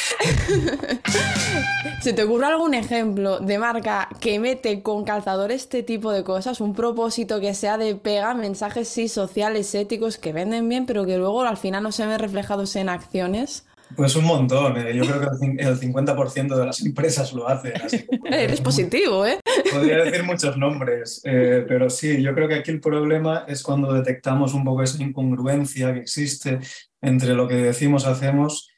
¿Se 2.03 2.13
te 2.13 2.23
ocurre 2.23 2.47
algún 2.47 2.75
ejemplo 2.75 3.41
de 3.41 3.59
marca 3.59 4.09
que 4.21 4.39
mete 4.39 4.83
con 4.83 5.05
calzador 5.05 5.51
este 5.53 5.83
tipo 5.83 6.13
de 6.13 6.23
cosas? 6.23 6.61
Un 6.61 6.75
propósito 6.75 7.41
que 7.41 7.55
sea 7.55 7.79
de 7.79 7.95
pega, 7.95 8.35
mensajes 8.35 8.89
sí 8.89 9.09
sociales, 9.09 9.75
éticos, 9.75 10.19
que 10.19 10.35
venden 10.35 10.69
bien, 10.69 10.85
pero 10.85 11.07
que 11.07 11.17
luego 11.17 11.43
al 11.43 11.57
final 11.57 11.83
no 11.83 11.93
se 11.93 12.05
ven 12.07 12.19
reflejados 12.19 12.77
en 12.77 12.91
acciones. 12.91 13.65
Pues 13.97 14.17
un 14.17 14.25
montón, 14.25 14.77
¿eh? 14.77 14.95
yo 14.95 15.05
creo 15.05 15.21
que 15.21 15.63
el 15.63 15.79
50% 15.79 16.57
de 16.57 16.67
las 16.67 16.85
empresas 16.85 17.33
lo 17.33 17.49
hacen. 17.49 17.73
Eres 18.25 18.61
positivo, 18.61 19.27
¿eh? 19.27 19.39
Podría 19.73 20.05
decir 20.05 20.25
muchos 20.25 20.57
nombres, 20.57 21.21
eh, 21.25 21.65
pero 21.67 21.89
sí, 21.91 22.23
yo 22.23 22.35
creo 22.35 22.49
que 22.49 22.57
aquí 22.57 22.71
el 22.71 22.81
problema 22.81 23.45
es 23.47 23.63
cuando 23.63 23.93
detectamos 23.93 24.55
un 24.55 24.65
poco 24.65 24.83
esa 24.83 25.03
incongruencia 25.03 25.93
que 25.93 26.01
existe 26.01 26.59
entre 27.01 27.35
lo 27.35 27.47
que 27.47 27.57
decimos, 27.57 28.07
hacemos. 28.07 28.71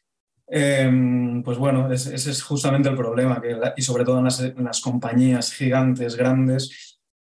Em, 0.48 1.42
pues 1.42 1.59
bueno, 1.59 1.90
ese, 1.92 2.14
es 2.14 2.42
justamente 2.42 2.88
el 2.88 2.96
problema, 2.96 3.40
que 3.40 3.57
y 3.76 3.83
sobre 3.83 4.05
todo 4.05 4.18
en 4.18 4.64
las 4.64 4.81
compañías 4.81 5.52
gigantes, 5.52 6.14
grandes, 6.16 6.86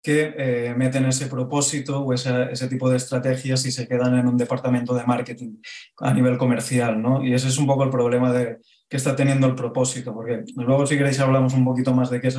que 0.03 0.35
eh, 0.37 0.75
meten 0.75 1.05
ese 1.05 1.27
propósito 1.27 2.01
o 2.01 2.13
ese 2.13 2.67
tipo 2.67 2.89
de 2.89 2.97
estrategias 2.97 3.65
y 3.65 3.71
se 3.71 3.87
quedan 3.87 4.19
en 4.19 4.27
un 4.27 4.37
departamento 4.37 4.93
de 4.93 5.05
marketing 5.05 5.61
a 5.99 6.13
nivel 6.13 6.37
comercial, 6.37 7.01
¿no? 7.01 7.23
Y 7.23 7.33
ese 7.33 7.47
es 7.47 7.57
un 7.57 7.65
poco 7.65 7.85
el 7.85 7.89
problema 7.89 8.33
de, 8.33 8.57
que 8.89 8.97
está 8.97 9.15
teniendo 9.15 9.47
el 9.47 9.55
propósito, 9.55 10.13
porque 10.13 10.43
luego 10.57 10.85
si 10.85 10.97
queréis 10.97 11.21
hablamos 11.21 11.53
un 11.53 11.63
poquito 11.63 11.93
más 11.93 12.09
de 12.09 12.19
qué 12.19 12.27
es, 12.27 12.37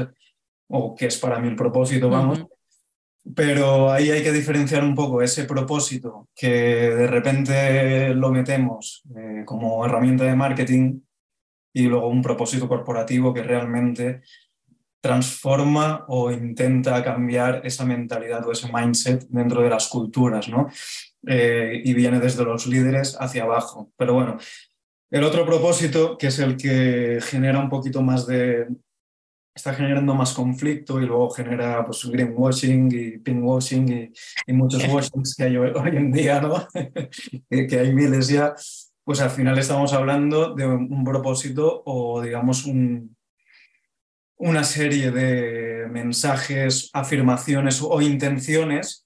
o 0.69 0.95
qué 0.95 1.07
es 1.07 1.17
para 1.17 1.39
mí 1.39 1.49
el 1.49 1.57
propósito, 1.57 2.11
vamos. 2.11 2.45
Pero 3.35 3.91
ahí 3.91 4.11
hay 4.11 4.23
que 4.23 4.33
diferenciar 4.33 4.85
un 4.85 4.95
poco 4.95 5.23
ese 5.23 5.45
propósito 5.45 6.29
que 6.37 6.51
de 6.51 7.07
repente 7.07 8.15
lo 8.15 8.31
metemos 8.31 9.03
eh, 9.17 9.43
como 9.47 9.83
herramienta 9.87 10.25
de 10.25 10.37
marketing 10.37 11.01
y 11.73 11.85
luego 11.85 12.09
un 12.09 12.21
propósito 12.21 12.69
corporativo 12.69 13.33
que 13.33 13.43
realmente 13.43 14.21
transforma 15.05 16.07
o 16.09 16.31
intenta 16.33 17.05
cambiar 17.05 17.61
esa 17.63 17.85
mentalidad 17.85 18.43
o 18.47 18.53
ese 18.53 18.73
mindset 18.73 19.27
dentro 19.29 19.61
de 19.61 19.69
las 19.69 19.87
culturas, 19.89 20.49
¿no? 20.49 20.71
Eh, 21.27 21.83
y 21.85 21.93
viene 21.93 22.19
desde 22.21 22.43
los 22.43 22.67
líderes 22.67 23.15
hacia 23.21 23.43
abajo. 23.43 23.93
Pero 23.99 24.15
bueno, 24.15 24.39
el 25.11 25.23
otro 25.25 25.45
propósito, 25.45 26.17
que 26.17 26.29
es 26.29 26.39
el 26.39 26.57
que 26.57 27.19
genera 27.21 27.59
un 27.59 27.69
poquito 27.69 28.01
más 28.01 28.27
de... 28.27 28.67
está 29.55 29.75
generando 29.75 30.15
más 30.15 30.33
conflicto 30.33 30.99
y 31.03 31.05
luego 31.05 31.29
genera 31.29 31.85
pues, 31.85 32.07
greenwashing 32.07 32.91
y 32.91 33.19
pinkwashing 33.19 33.93
y, 33.93 34.13
y 34.47 34.53
muchos 34.55 34.89
washings 34.89 35.35
que 35.37 35.45
hay 35.45 35.57
hoy, 35.59 35.71
en 35.93 36.13
día, 36.13 36.41
¿no? 36.41 36.67
que 37.51 37.79
hay 37.79 37.93
miles 37.93 38.29
ya, 38.29 38.55
pues 39.05 39.21
al 39.21 39.29
final 39.29 39.59
estamos 39.59 39.93
hablando 39.93 40.55
de 40.55 40.67
un 40.67 41.05
propósito 41.05 41.83
o 41.85 42.23
digamos 42.23 42.65
un, 42.65 43.15
una 44.37 44.65
serie 44.65 45.11
de 45.11 45.87
mensajes, 45.89 46.91
afirmaciones 46.93 47.81
o 47.83 48.01
intenciones 48.01 49.05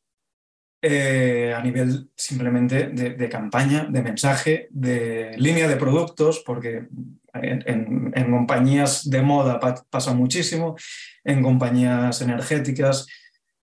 eh, 0.80 1.52
a 1.56 1.60
nivel 1.60 2.08
simplemente 2.16 2.86
de, 2.88 3.28
campaña, 3.28 3.88
de 3.90 4.00
mensaje, 4.00 4.68
de 4.70 5.32
línea 5.36 5.66
de 5.66 5.76
productos, 5.76 6.42
porque 6.46 6.86
en, 7.34 8.30
compañías 8.30 9.10
de 9.10 9.20
moda 9.20 9.58
pasa 9.90 10.14
muchísimo, 10.14 10.76
en 11.24 11.42
compañías 11.42 12.20
energéticas, 12.22 13.08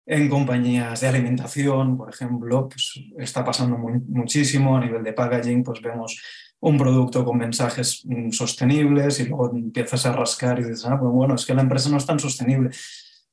en 0.06 0.28
compañías 0.30 1.00
de 1.00 1.08
alimentación, 1.08 1.98
por 1.98 2.14
ejemplo, 2.14 2.68
pues 2.68 3.02
está 3.18 3.46
pasando 3.46 3.78
muchísimo 3.78 4.76
a 4.76 4.82
nivel 4.82 5.04
de 5.04 5.14
packaging, 5.14 5.64
pues 5.64 5.82
vemos 5.82 6.22
un 6.66 6.80
producto 6.80 7.24
con 7.24 7.38
mensajes 7.38 8.02
mm, 8.06 8.32
sostenibles 8.32 9.20
y 9.20 9.26
luego 9.26 9.52
empiezas 9.56 10.06
a 10.08 10.14
rascar 10.14 10.60
y 10.60 10.64
dices, 10.64 10.86
ah, 10.86 10.98
pues 11.00 11.12
bueno, 11.12 11.36
es 11.36 11.46
que 11.46 11.54
la 11.54 11.62
empresa 11.62 11.90
no 11.90 11.98
es 11.98 12.06
tan 12.08 12.20
sostenible. 12.20 12.72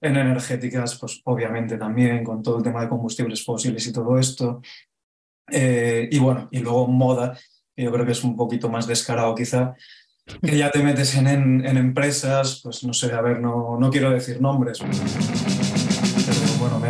En 0.02 0.16
energéticas, 0.16 0.98
pues 0.98 1.22
obviamente 1.24 1.78
también 1.78 2.24
con 2.24 2.42
todo 2.42 2.58
el 2.58 2.62
tema 2.62 2.82
de 2.82 2.90
combustibles 2.90 3.42
fósiles 3.42 3.86
y 3.86 3.92
todo 3.92 4.18
esto. 4.18 4.60
Eh, 5.50 6.08
y 6.12 6.18
bueno, 6.18 6.48
y 6.50 6.58
luego 6.58 6.86
moda, 6.88 7.38
yo 7.74 7.90
creo 7.90 8.04
que 8.04 8.12
es 8.12 8.22
un 8.22 8.36
poquito 8.36 8.68
más 8.68 8.86
descarado 8.86 9.34
quizá, 9.34 9.74
que 10.42 10.58
ya 10.58 10.70
te 10.70 10.82
metes 10.82 11.14
en, 11.16 11.26
en, 11.26 11.76
empresas, 11.78 12.60
pues 12.62 12.84
no 12.84 12.92
sé, 12.92 13.12
a 13.12 13.22
ver, 13.22 13.40
no, 13.40 13.78
no 13.80 13.90
quiero 13.90 14.10
decir 14.10 14.40
nombres 14.42 14.78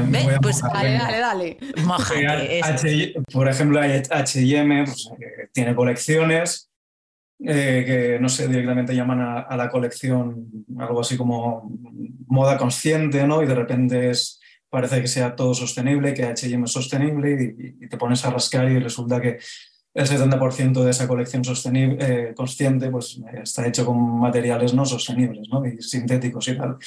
voy 0.02 0.34
a 0.34 0.38
pues 0.38 0.60
dale, 0.60 0.92
dale, 0.92 1.18
dale. 1.20 1.58
por 3.32 3.48
ejemplo, 3.48 3.80
hay 3.80 4.02
H&M, 4.08 4.84
pues, 4.84 5.10
tiene 5.52 5.74
colecciones 5.74 6.70
eh, 7.44 7.82
que, 7.84 8.18
no 8.20 8.28
sé, 8.28 8.46
directamente 8.46 8.94
llaman 8.94 9.20
a, 9.20 9.56
la 9.56 9.68
colección 9.68 10.48
algo 10.78 11.00
así 11.00 11.16
como 11.16 11.70
moda 12.26 12.56
consciente, 12.56 13.26
¿no? 13.26 13.42
Y 13.42 13.46
de 13.46 13.54
repente 13.54 14.10
es 14.10 14.40
parece 14.72 15.02
que 15.02 15.06
sea 15.06 15.36
todo 15.36 15.52
sostenible, 15.52 16.14
que 16.14 16.24
H&M 16.24 16.64
es 16.64 16.72
sostenible 16.72 17.76
y, 17.78 17.88
te 17.88 17.98
pones 17.98 18.24
a 18.24 18.30
rascar 18.30 18.70
y 18.70 18.78
resulta 18.78 19.20
que 19.20 19.38
el 19.92 20.06
70% 20.06 20.82
de 20.82 20.90
esa 20.90 21.06
colección 21.06 21.44
sostenible, 21.44 21.98
eh, 22.00 22.34
consciente 22.34 22.90
pues, 22.90 23.20
está 23.42 23.66
hecho 23.66 23.84
con 23.84 24.18
materiales 24.18 24.72
no 24.72 24.86
sostenibles 24.86 25.46
¿no? 25.50 25.66
y 25.66 25.82
sintéticos 25.82 26.48
y 26.48 26.56
tal. 26.56 26.78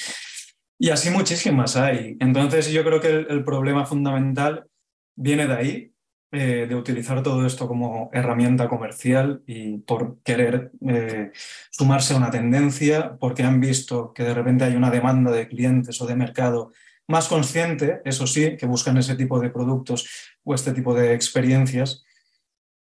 Y 0.78 0.90
así 0.90 1.10
muchísimas 1.10 1.76
hay. 1.76 2.16
Entonces 2.20 2.70
yo 2.70 2.84
creo 2.84 3.00
que 3.00 3.08
el, 3.08 3.44
problema 3.44 3.86
fundamental 3.86 4.66
viene 5.14 5.46
de 5.46 5.54
ahí, 5.54 5.92
eh, 6.32 6.66
de 6.68 6.74
utilizar 6.74 7.22
todo 7.22 7.46
esto 7.46 7.66
como 7.66 8.10
herramienta 8.12 8.68
comercial 8.68 9.42
y 9.46 9.78
por 9.78 10.20
querer 10.22 10.72
eh, 10.86 11.30
sumarse 11.70 12.12
a 12.14 12.18
una 12.18 12.30
tendencia, 12.30 13.16
porque 13.18 13.42
han 13.42 13.60
visto 13.60 14.12
que 14.12 14.24
de 14.24 14.34
repente 14.34 14.64
hay 14.64 14.74
una 14.74 14.90
demanda 14.90 15.30
de 15.30 15.48
clientes 15.48 16.00
o 16.00 16.06
de 16.06 16.16
mercado 16.16 16.72
más 17.08 17.28
consciente, 17.28 18.02
eso 18.04 18.26
sí, 18.26 18.56
que 18.56 18.66
buscan 18.66 18.98
ese 18.98 19.14
tipo 19.14 19.40
de 19.40 19.50
productos 19.50 20.34
o 20.44 20.54
este 20.54 20.72
tipo 20.72 20.94
de 20.94 21.14
experiencias 21.14 22.04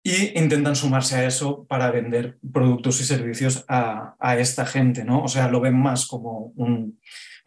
y 0.04 0.38
intentan 0.38 0.76
sumarse 0.76 1.16
a 1.16 1.26
eso 1.26 1.66
para 1.66 1.92
vender 1.92 2.38
productos 2.54 3.02
y 3.02 3.06
servicios 3.06 3.66
a, 3.68 4.16
esta 4.38 4.66
gente, 4.66 5.04
¿no? 5.04 5.24
O 5.24 5.28
sea, 5.28 5.50
lo 5.50 5.60
ven 5.60 5.78
más 5.78 6.06
como 6.06 6.54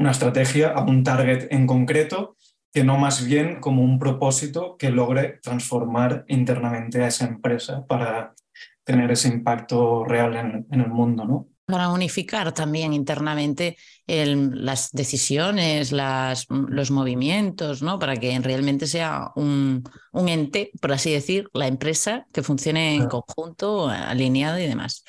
una 0.03 0.11
estrategia 0.11 0.73
a 0.73 0.83
un 0.83 1.05
target 1.05 1.47
en 1.51 1.67
concreto 1.67 2.37
que 2.73 2.83
no 2.83 2.99
más 2.99 3.25
bien 3.25 3.61
como 3.61 3.83
un 3.83 3.99
propósito 3.99 4.77
que 4.77 4.91
logre 4.91 5.39
transformar 5.43 6.25
internamente 6.27 7.03
a 7.03 7.07
esa 7.07 7.27
empresa 7.27 7.87
para 7.87 8.35
tener 8.83 9.13
ese 9.13 9.29
impacto 9.29 10.05
real 10.05 10.35
en, 10.37 10.67
en 10.71 10.81
el 10.81 10.89
mundo, 10.89 11.25
¿no? 11.25 11.47
para 11.67 11.89
unificar 11.89 12.53
también 12.53 12.93
internamente 12.93 13.79
las 14.07 14.91
decisiones, 14.91 15.93
las, 15.93 16.47
los 16.51 16.91
movimientos, 16.91 17.81
¿no? 17.81 17.99
para 17.99 18.17
que 18.17 18.37
realmente 18.41 18.87
sea 18.87 19.31
un, 19.37 19.83
un, 20.13 20.29
ente, 20.29 20.73
por 20.81 20.93
así 20.93 21.13
decir, 21.13 21.49
la 21.55 21.69
empresa 21.69 22.27
que 22.33 22.43
funcione 22.43 22.97
en 22.97 23.09
conjunto, 23.09 23.89
alineado 23.89 24.59
y 24.59 24.67
demás. 24.67 25.05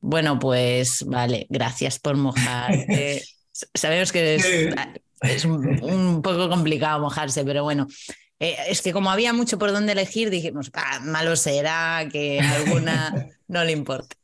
Bueno, 0.00 0.38
pues 0.38 1.04
vale, 1.06 1.46
gracias 1.48 1.98
por 1.98 2.16
mojar. 2.16 2.74
sabemos 3.74 4.12
que 4.12 4.36
es, 5.20 5.44
un, 5.44 6.22
poco 6.22 6.48
complicado 6.48 7.00
mojarse, 7.00 7.44
pero 7.44 7.64
bueno, 7.64 7.86
eh, 8.40 8.56
es 8.68 8.82
que 8.82 8.92
como 8.92 9.10
había 9.10 9.32
mucho 9.32 9.58
por 9.58 9.72
dónde 9.72 9.92
elegir, 9.92 10.30
dijimos, 10.30 10.70
ah, 10.74 11.00
malo 11.02 11.36
será 11.36 12.06
que 12.10 12.40
alguna 12.40 13.28
no 13.48 13.64
le 13.64 13.72
importe. 13.72 14.16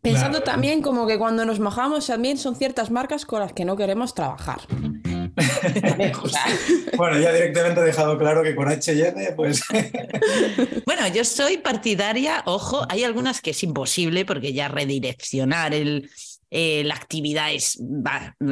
Pensando 0.00 0.42
también 0.42 0.80
como 0.80 1.06
que 1.06 1.18
cuando 1.18 1.44
nos 1.44 1.58
mojamos 1.58 2.06
también 2.06 2.38
son 2.38 2.54
ciertas 2.54 2.90
marcas 2.90 3.26
con 3.26 3.40
las 3.40 3.52
que 3.52 3.64
no 3.64 3.76
queremos 3.76 4.14
trabajar. 4.14 4.60
bueno, 6.96 7.18
ya 7.18 7.32
directamente 7.32 7.80
he 7.80 7.84
dejado 7.84 8.16
claro 8.18 8.42
que 8.42 8.54
con 8.54 8.68
HN, 8.68 9.34
pues. 9.36 9.62
bueno, 10.86 11.08
yo 11.08 11.24
soy 11.24 11.58
partidaria, 11.58 12.42
ojo, 12.46 12.86
hay 12.88 13.02
algunas 13.04 13.40
que 13.40 13.50
es 13.50 13.62
imposible 13.62 14.24
porque 14.24 14.52
ya 14.52 14.68
redireccionar 14.68 15.74
el, 15.74 16.10
eh, 16.50 16.82
la 16.84 16.94
actividad 16.94 17.52
es 17.52 17.78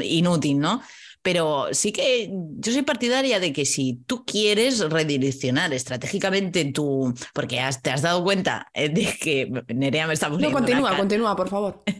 inútil, 0.03 0.59
¿no? 0.59 0.83
Pero 1.27 1.67
sí 1.73 1.91
que 1.91 2.31
yo 2.31 2.73
soy 2.73 2.83
partidaria 2.83 3.41
de 3.41 3.53
que 3.53 3.65
si 3.67 3.95
tú 4.07 4.25
quieres 4.25 4.79
redireccionar 4.79 5.73
estratégicamente 5.73 6.65
tu. 6.67 7.13
Porque 7.35 7.61
te 7.83 7.91
has 7.91 8.03
dado 8.03 8.23
cuenta 8.23 8.69
eh, 8.73 8.91
de 8.91 9.13
que 9.21 9.51
Nerea 9.75 10.07
me 10.07 10.15
está 10.15 10.31
poniendo. 10.31 10.57
No, 10.57 10.65
continúa, 10.65 10.97
continúa, 10.97 11.35
por 11.35 11.49
favor. 11.49 11.83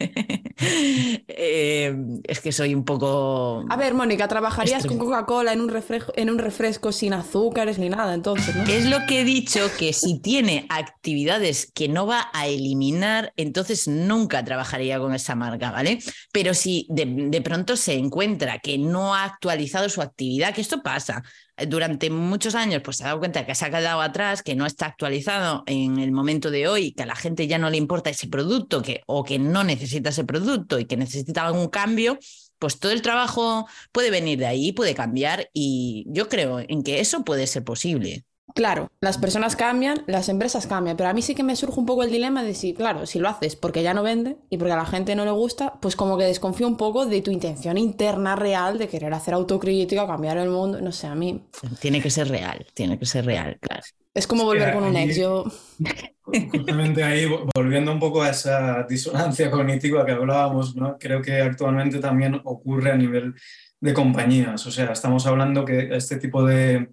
Eh, 0.59 1.95
es 2.25 2.41
que 2.41 2.51
soy 2.51 2.75
un 2.75 2.87
poco. 2.87 3.67
A 3.69 3.77
ver, 3.77 3.93
Mónica, 3.93 4.27
¿trabajarías 4.27 4.87
con 4.87 4.97
Coca-Cola 4.97 5.53
en, 5.53 5.61
un 5.61 5.69
refresco, 5.69 6.15
en 6.17 6.31
un 6.31 6.39
refresco 6.39 6.93
sin 6.93 7.13
azúcares 7.13 7.79
ni 7.79 7.91
nada? 7.91 8.15
Entonces, 8.15 8.57
¿no? 8.57 8.65
Es 8.65 8.87
lo 8.87 9.05
que 9.07 9.21
he 9.21 9.25
dicho, 9.25 9.61
que 9.79 9.93
si 9.93 10.19
tiene 10.19 10.65
actividades 10.71 11.71
que 11.71 11.89
no 11.89 12.07
va 12.07 12.31
a 12.33 12.47
eliminar, 12.47 13.35
entonces 13.37 13.87
nunca 13.87 14.43
trabajaría 14.47 14.99
con 14.99 15.15
esa 15.15 15.35
marca, 15.35 15.71
¿vale? 15.73 15.99
Pero 16.33 16.55
si 16.55 16.87
de, 16.89 17.05
de 17.05 17.43
pronto 17.43 17.77
se 17.77 17.93
encuentra 17.95 18.59
que 18.59 18.79
no 18.79 19.15
ha 19.17 19.25
actualizado 19.25 19.89
su 19.89 20.03
actividad, 20.03 20.55
que 20.55 20.61
esto 20.61 20.83
pasa. 20.83 21.23
Durante 21.69 22.11
muchos 22.11 22.55
años, 22.55 22.83
pues 22.85 22.99
se 22.99 23.05
ha 23.05 23.09
dado 23.09 23.19
cuenta 23.19 23.47
que 23.47 23.55
se 23.55 23.65
ha 23.65 23.71
quedado 23.71 24.01
atrás, 24.01 24.43
que 24.43 24.55
no 24.55 24.67
está 24.67 24.87
actualizado 24.87 25.65
en 25.67 25.99
el 25.99 26.13
momento 26.13 26.51
de 26.51 26.69
hoy, 26.69 26.93
que 26.93 27.03
a 27.03 27.07
la 27.07 27.17
gente 27.17 27.47
ya 27.47 27.59
no 27.59 27.71
le 27.71 27.79
importa 27.79 28.11
ese 28.11 28.29
producto 28.29 28.83
que, 28.83 29.03
o 29.07 29.25
que 29.25 29.39
no 29.39 29.65
necesita 29.65 30.11
ese 30.11 30.25
producto 30.25 30.79
y 30.79 30.85
que 30.85 30.97
necesita 30.97 31.47
algún 31.47 31.69
cambio, 31.69 32.19
pues 32.59 32.79
todo 32.79 32.93
el 32.93 33.03
trabajo 33.03 33.67
puede 33.93 34.11
venir 34.11 34.39
de 34.39 34.47
ahí, 34.47 34.73
puede 34.73 34.95
cambiar 34.95 35.51
y 35.53 36.05
yo 36.09 36.29
creo 36.29 36.61
en 36.61 36.83
que 36.83 37.01
eso 37.01 37.25
puede 37.25 37.47
ser 37.47 37.65
posible. 37.65 38.25
Claro, 38.55 38.91
las 39.01 39.19
personas 39.19 39.57
cambian, 39.57 40.03
las 40.07 40.29
empresas 40.29 40.67
cambian, 40.67 40.97
pero 40.97 41.11
a 41.11 41.13
mí 41.13 41.21
sí 41.21 41.35
que 41.35 41.43
me 41.43 41.57
surge 41.57 41.81
un 41.81 41.87
poco 41.87 42.05
el 42.05 42.11
dilema 42.11 42.43
de 42.43 42.55
si, 42.55 42.75
claro, 42.75 43.05
si 43.05 43.19
lo 43.19 43.29
haces 43.29 43.57
porque 43.57 43.83
ya 43.83 43.93
no 43.93 44.03
vende 44.03 44.37
y 44.51 44.57
porque 44.57 44.73
a 44.73 44.77
la 44.77 44.87
gente 44.87 45.15
no 45.17 45.25
le 45.25 45.33
gusta, 45.33 45.75
pues 45.81 45.97
como 45.97 46.17
que 46.17 46.25
desconfío 46.25 46.67
un 46.67 46.77
poco 46.77 47.07
de 47.07 47.21
tu 47.23 47.31
intención 47.31 47.77
interna 47.77 48.37
real 48.37 48.79
de 48.79 48.89
querer 48.89 49.13
hacer 49.13 49.35
autocrítica, 49.35 50.07
cambiar 50.07 50.39
el 50.39 50.49
mundo, 50.49 50.81
no 50.81 50.93
sé, 50.93 51.07
a 51.07 51.15
mí. 51.15 51.45
Tiene 51.81 52.01
que 52.01 52.09
ser 52.09 52.29
real, 52.29 52.67
tiene 52.73 52.99
que 52.99 53.05
ser 53.05 53.27
real, 53.27 53.59
claro. 53.61 53.83
Es 54.15 54.27
como 54.27 54.45
volver 54.45 54.73
con 54.73 54.85
un 54.85 54.97
ex, 54.97 55.17
yo... 55.17 55.45
Justamente 56.25 57.05
ahí, 57.05 57.29
volviendo 57.55 57.93
un 57.93 58.01
poco 58.01 58.23
a 58.23 58.31
esa 58.31 58.85
disonancia 58.89 59.51
cognitiva 59.51 60.07
que 60.07 60.13
hablábamos, 60.13 60.75
¿no? 60.75 60.97
creo 60.99 61.21
que 61.21 61.41
actualmente 61.41 61.99
también 61.99 62.41
ocurre 62.45 62.93
a 62.93 62.97
nivel 62.97 63.35
de 63.81 63.93
compañías, 63.93 64.67
o 64.67 64.71
sea, 64.71 64.93
estamos 64.93 65.27
hablando 65.27 65.65
que 65.65 65.95
este 65.95 66.17
tipo 66.17 66.45
de 66.45 66.89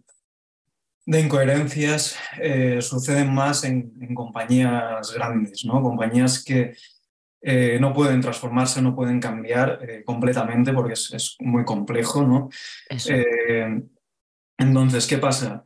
de 1.06 1.20
incoherencias 1.20 2.18
eh, 2.40 2.82
suceden 2.82 3.34
más 3.34 3.64
en, 3.64 4.14
compañías 4.14 5.12
grandes, 5.14 5.66
¿no? 5.66 5.82
Compañías 5.82 6.44
que 6.44 6.76
eh, 7.42 7.78
no 7.80 7.94
pueden 7.94 8.22
transformarse, 8.22 8.82
no 8.82 8.96
pueden 8.96 9.20
cambiar 9.20 9.80
eh, 9.88 10.04
completamente 10.06 10.72
porque 10.72 10.94
es, 10.94 11.36
muy 11.40 11.66
complejo, 11.66 12.24
¿no? 12.24 12.50
entonces, 14.58 15.08
¿qué 15.08 15.18
pasa? 15.18 15.62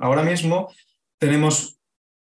ahora 0.00 0.22
mismo 0.22 0.72
tenemos 1.18 1.78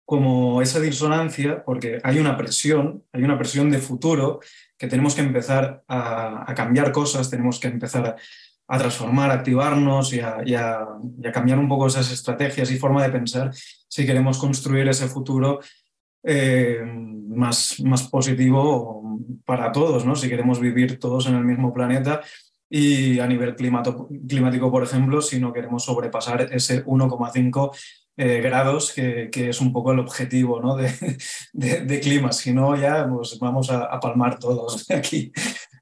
como 0.06 0.62
esa 0.62 0.80
disonancia 0.80 1.62
porque 1.64 1.98
hay 2.02 2.20
una 2.20 2.38
presión, 2.38 3.04
hay 3.12 3.24
una 3.24 3.36
presión 3.36 3.68
de 3.70 3.78
futuro 3.78 4.40
que 4.78 4.86
tenemos 4.86 5.14
que 5.14 5.20
empezar 5.20 5.84
a, 5.88 6.50
a 6.50 6.54
cambiar 6.54 6.92
cosas, 6.92 7.28
tenemos 7.28 7.58
que 7.58 7.66
empezar 7.66 8.06
a 8.06 8.16
a 8.68 8.78
transformar, 8.78 9.30
a 9.30 9.34
activarnos 9.34 10.12
y 10.12 10.20
a, 10.20 10.88
cambiar 11.32 11.58
un 11.58 11.68
poco 11.68 11.86
esas 11.86 12.10
estrategias 12.10 12.70
y 12.70 12.78
forma 12.78 13.02
de 13.02 13.10
pensar 13.10 13.52
si 13.88 14.04
queremos 14.04 14.38
construir 14.38 14.88
ese 14.88 15.06
futuro 15.06 15.60
eh, 16.22 16.80
más, 17.28 17.80
más 17.80 18.08
positivo 18.08 19.20
para 19.44 19.70
todos, 19.70 20.04
¿no? 20.04 20.16
si 20.16 20.28
queremos 20.28 20.60
vivir 20.60 20.98
todos 20.98 21.26
en 21.26 21.36
el 21.36 21.44
mismo 21.44 21.72
planeta 21.72 22.22
y 22.68 23.20
a 23.20 23.28
nivel 23.28 23.54
climático, 23.54 24.70
por 24.70 24.82
ejemplo, 24.82 25.22
si 25.22 25.38
no 25.38 25.52
queremos 25.52 25.84
sobrepasar 25.84 26.48
ese 26.52 26.84
1,5 26.84 27.70
eh, 28.16 28.40
grados, 28.40 28.92
que, 28.92 29.30
es 29.32 29.60
un 29.60 29.72
poco 29.72 29.92
el 29.92 30.00
objetivo 30.00 30.60
¿no? 30.60 30.74
de, 30.74 30.90
de, 31.52 32.00
clima. 32.00 32.32
Si 32.32 32.52
no, 32.52 32.74
ya 32.74 33.06
pues, 33.08 33.38
vamos 33.38 33.70
a 33.70 34.00
palmar 34.00 34.40
todos 34.40 34.90
aquí. 34.90 35.30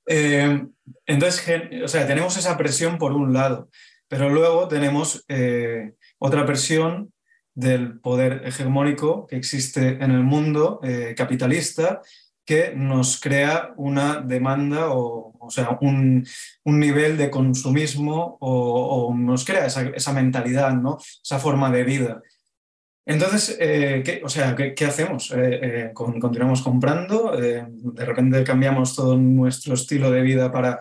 Eh, 0.06 0.66
entonces, 1.06 1.82
o 1.82 1.88
sea, 1.88 2.06
tenemos 2.06 2.36
esa 2.36 2.56
presión 2.56 2.98
por 2.98 3.12
un 3.12 3.32
lado, 3.32 3.68
pero 4.08 4.28
luego 4.28 4.68
tenemos 4.68 5.24
eh, 5.28 5.94
otra 6.18 6.46
presión 6.46 7.12
del 7.54 8.00
poder 8.00 8.42
hegemónico 8.44 9.26
que 9.26 9.36
existe 9.36 9.88
en 10.02 10.10
el 10.10 10.24
mundo 10.24 10.80
eh, 10.82 11.14
capitalista 11.16 12.00
que 12.44 12.74
nos 12.76 13.20
crea 13.20 13.72
una 13.76 14.20
demanda 14.20 14.90
o, 14.90 15.34
o 15.38 15.50
sea, 15.50 15.78
un, 15.80 16.26
un, 16.64 16.78
nivel 16.78 17.16
de 17.16 17.30
consumismo 17.30 18.36
o, 18.40 19.14
nos 19.16 19.44
crea 19.44 19.66
esa, 19.66 19.82
esa, 19.82 20.12
mentalidad, 20.12 20.74
¿no? 20.74 20.98
esa 21.22 21.38
forma 21.38 21.70
de 21.70 21.84
vida. 21.84 22.22
Entonces, 23.06 23.56
eh, 23.60 24.02
¿qué, 24.04 24.22
o 24.24 24.28
sea, 24.28 24.56
¿qué, 24.56 24.84
hacemos? 24.86 25.30
Eh, 25.32 25.60
eh, 25.62 25.90
¿Continuamos 25.92 26.62
comprando? 26.62 27.36
¿De 27.36 28.04
repente 28.04 28.42
cambiamos 28.44 28.96
todo 28.96 29.18
nuestro 29.18 29.74
estilo 29.74 30.10
de 30.10 30.22
vida 30.22 30.50
para 30.50 30.80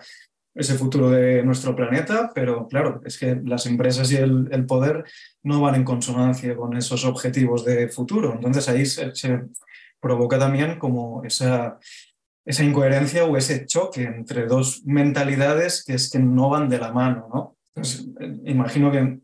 ese 0.55 0.75
futuro 0.75 1.09
de 1.09 1.43
nuestro 1.43 1.75
planeta? 1.75 2.31
Pero 2.33 2.67
claro, 2.69 3.01
es 3.03 3.17
que 3.17 3.41
las 3.43 3.65
empresas 3.65 4.09
y 4.11 4.15
el, 4.15 4.65
poder 4.65 5.03
no 5.43 5.59
van 5.59 5.75
en 5.75 5.83
consonancia 5.83 6.55
con 6.55 6.77
esos 6.77 7.03
objetivos 7.03 7.65
de 7.65 7.89
futuro. 7.89 8.33
Entonces 8.33 8.69
ahí 8.69 8.85
se, 8.85 9.11
provoca 9.99 10.39
también 10.39 10.79
como 10.79 11.23
esa, 11.25 11.77
incoherencia 12.45 13.25
o 13.25 13.35
ese 13.35 13.65
choque 13.65 14.03
entre 14.03 14.45
dos 14.47 14.83
mentalidades 14.85 15.83
que 15.83 15.95
es 15.95 16.09
que 16.09 16.19
no 16.19 16.49
van 16.49 16.69
de 16.69 16.77
la 16.77 16.93
mano, 16.93 17.27
¿no? 17.33 17.57
Imagino 18.45 18.91
que 18.91 19.19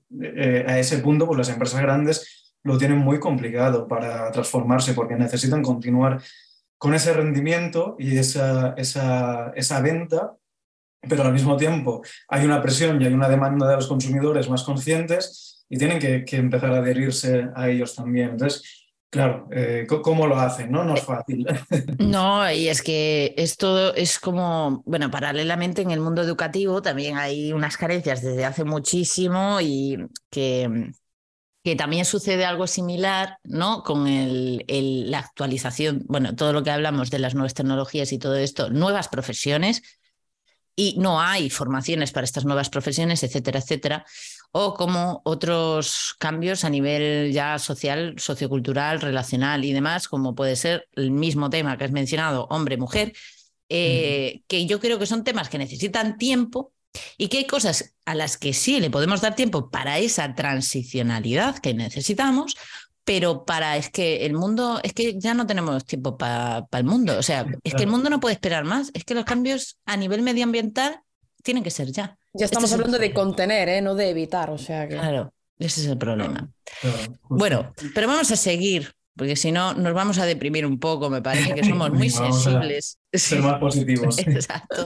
a 0.67 0.79
ese 0.79 0.97
punto, 0.99 1.27
pues 1.27 1.37
las 1.37 1.49
empresas 1.49 1.81
grandes 1.81 2.48
lo 2.63 2.77
tienen 2.77 2.97
muy 2.97 3.19
complicado 3.19 3.87
para 3.87 4.31
transformarse 4.31 4.93
porque 4.93 5.15
necesitan 5.15 5.61
continuar 5.61 6.21
con 6.77 6.93
ese 6.93 7.13
rendimiento 7.13 7.95
y 7.99 8.17
esa, 8.17 8.73
esa, 8.77 9.51
esa 9.55 9.81
venta 9.81 10.35
pero 11.01 11.23
al 11.23 11.33
mismo 11.33 11.55
tiempo 11.55 12.01
hay 12.27 12.45
una 12.45 12.61
presión 12.61 13.01
y 13.01 13.05
hay 13.05 13.13
una 13.13 13.29
demanda 13.29 13.67
de 13.69 13.75
los 13.77 13.87
consumidores 13.87 14.49
más 14.49 14.63
conscientes 14.63 15.65
y 15.69 15.77
tienen 15.77 15.99
que, 15.99 16.25
que 16.25 16.35
empezar 16.35 16.73
a 16.73 16.79
adherirse 16.79 17.47
a 17.55 17.69
ellos 17.69 17.95
también. 17.95 18.31
Entonces, 18.31 18.89
Claro, 19.11 19.47
eh, 19.51 19.87
¿cómo 20.03 20.27
lo 20.27 20.37
hacen? 20.37 20.71
No, 20.71 20.83
no 20.83 20.93
es 20.93 21.01
fácil. 21.01 21.45
No, 21.97 22.51
y 22.51 22.67
es 22.67 22.83
que 22.83 23.33
esto 23.37 23.93
es 23.95 24.19
como, 24.19 24.83
bueno, 24.85 25.09
paralelamente 25.09 25.81
en 25.81 25.89
el 25.89 25.99
mundo 25.99 26.21
educativo 26.21 26.81
también 26.83 27.17
hay 27.17 27.51
unas 27.51 27.75
carencias 27.75 28.21
desde 28.21 28.45
hace 28.45 28.63
muchísimo 28.63 29.59
y 29.61 29.97
que, 30.29 30.91
que 31.63 31.75
también 31.75 32.05
sucede 32.05 32.45
algo 32.45 32.67
similar, 32.67 33.37
¿no? 33.43 33.83
Con 33.83 34.07
el, 34.07 34.63
la 35.11 35.19
actualización, 35.19 36.03
bueno, 36.07 36.35
todo 36.35 36.53
lo 36.53 36.63
que 36.63 36.71
hablamos 36.71 37.09
de 37.09 37.19
las 37.19 37.35
nuevas 37.35 37.53
tecnologías 37.53 38.11
y 38.13 38.19
todo 38.19 38.35
esto, 38.35 38.69
nuevas 38.69 39.07
profesiones, 39.09 39.81
y 40.75 40.95
no 40.97 41.19
hay 41.19 41.49
formaciones 41.49 42.13
para 42.13 42.23
estas 42.23 42.45
nuevas 42.45 42.69
profesiones, 42.69 43.23
etcétera, 43.23 43.59
etcétera 43.59 44.05
o 44.51 44.73
como 44.73 45.21
otros 45.25 46.15
cambios 46.17 46.63
a 46.63 46.69
nivel 46.69 47.31
ya 47.31 47.59
social, 47.59 48.15
sociocultural, 48.17 48.99
relacional 48.99 49.63
y 49.63 49.73
demás, 49.73 50.07
como 50.07 50.33
puede 50.33 50.55
ser 50.55 50.87
el 50.95 51.11
mismo 51.11 51.49
tema 51.49 51.77
que 51.77 51.85
has 51.85 51.91
mencionado, 51.91 52.47
hombre-mujer, 52.49 53.13
eh, 53.69 54.41
que 54.47 54.65
yo 54.65 54.79
creo 54.79 54.97
que 54.97 55.05
son 55.05 55.23
temas 55.23 55.49
que 55.49 55.59
necesitan 55.59 56.17
tiempo 56.17 56.73
y 57.17 57.27
que 57.27 57.39
hay 57.39 57.47
cosas 57.47 57.93
a 58.05 58.15
las 58.15 58.37
que 58.37 58.53
sí 58.53 58.79
le 58.79 58.89
podemos 58.89 59.21
dar 59.21 59.35
tiempo 59.35 59.69
para 59.69 59.99
esa 59.99 60.33
transicionalidad 60.35 61.59
que 61.59 61.73
necesitamos, 61.73 62.55
pero 63.03 63.45
para 63.45 63.77
es 63.77 63.89
que 63.89 64.25
el 64.25 64.33
mundo, 64.33 64.79
es 64.83 64.93
que 64.93 65.19
ya 65.19 65.33
no 65.33 65.47
tenemos 65.47 65.85
tiempo 65.85 66.17
para 66.17 66.67
el 66.71 66.83
mundo, 66.83 67.17
o 67.17 67.23
sea, 67.23 67.45
es 67.63 67.73
que 67.73 67.83
el 67.83 67.89
mundo 67.89 68.09
no 68.09 68.19
puede 68.19 68.33
esperar 68.33 68.65
más, 68.65 68.91
es 68.93 69.03
que 69.03 69.15
los 69.15 69.25
cambios 69.25 69.77
a 69.85 69.97
nivel 69.97 70.21
medioambiental 70.21 71.01
tienen 71.43 71.63
que 71.63 71.71
ser 71.71 71.91
ya. 71.91 72.17
Ya 72.33 72.45
este 72.45 72.45
estamos 72.45 72.71
hablando 72.73 72.99
de 72.99 73.13
contener, 73.13 73.69
¿eh? 73.69 73.81
no 73.81 73.95
de 73.95 74.09
evitar, 74.09 74.49
o 74.51 74.57
sea 74.57 74.87
que... 74.87 74.95
Claro, 74.95 75.33
ese 75.57 75.81
es 75.81 75.87
el 75.87 75.97
problema. 75.97 76.49
bueno, 77.29 77.73
pero 77.95 78.07
vamos 78.07 78.31
a 78.31 78.35
seguir, 78.35 78.93
porque 79.15 79.35
si 79.35 79.51
no 79.51 79.73
nos 79.73 79.93
vamos 79.93 80.19
a 80.19 80.25
deprimir 80.25 80.65
un 80.65 80.79
poco, 80.79 81.09
me 81.09 81.21
parece 81.21 81.53
que 81.53 81.63
somos 81.63 81.91
muy 81.91 82.09
sensibles. 82.11 82.99
Ser 83.11 83.41
más 83.41 83.59
positivos. 83.59 84.17
Exacto. 84.19 84.85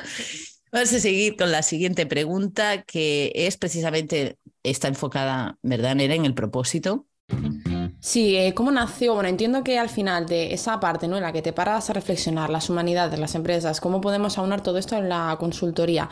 Vamos 0.74 0.92
a 0.92 1.00
seguir 1.00 1.38
con 1.38 1.52
la 1.52 1.62
siguiente 1.62 2.08
pregunta, 2.08 2.82
que 2.82 3.32
es 3.36 3.58
precisamente, 3.58 4.40
está 4.64 4.88
enfocada, 4.88 5.60
¿verdad, 5.62 5.94
Nera, 5.94 6.16
en 6.16 6.26
el 6.26 6.34
propósito? 6.34 7.06
Sí, 8.00 8.36
eh, 8.36 8.56
¿cómo 8.56 8.72
nació? 8.72 9.14
Bueno, 9.14 9.30
entiendo 9.30 9.64
que 9.64 9.78
al 9.78 9.90
final 9.90 10.26
de 10.26 10.52
esa 10.52 10.80
parte 10.80 11.08
¿no? 11.08 11.18
en 11.18 11.22
la 11.22 11.32
que 11.32 11.44
te 11.44 11.54
paras 11.54 11.92
a 11.92 11.94
reflexionar 11.94 12.50
las 12.50 12.72
humanidades, 12.72 13.20
las 13.20 13.36
empresas, 13.36 13.80
cómo 13.80 14.02
podemos 14.02 14.40
aunar 14.40 14.62
todo 14.64 14.80
esto 14.80 14.98
en 14.98 15.10
la 15.10 15.38
consultoría. 15.40 16.10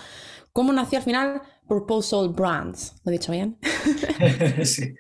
¿Cómo 0.54 0.72
nació 0.72 1.00
al 1.00 1.06
final 1.06 1.42
Proposal 1.68 2.30
Brands? 2.30 3.02
¿Lo 3.04 3.12
he 3.12 3.14
dicho 3.14 3.32
bien? 3.32 3.58
sí. 4.64 4.94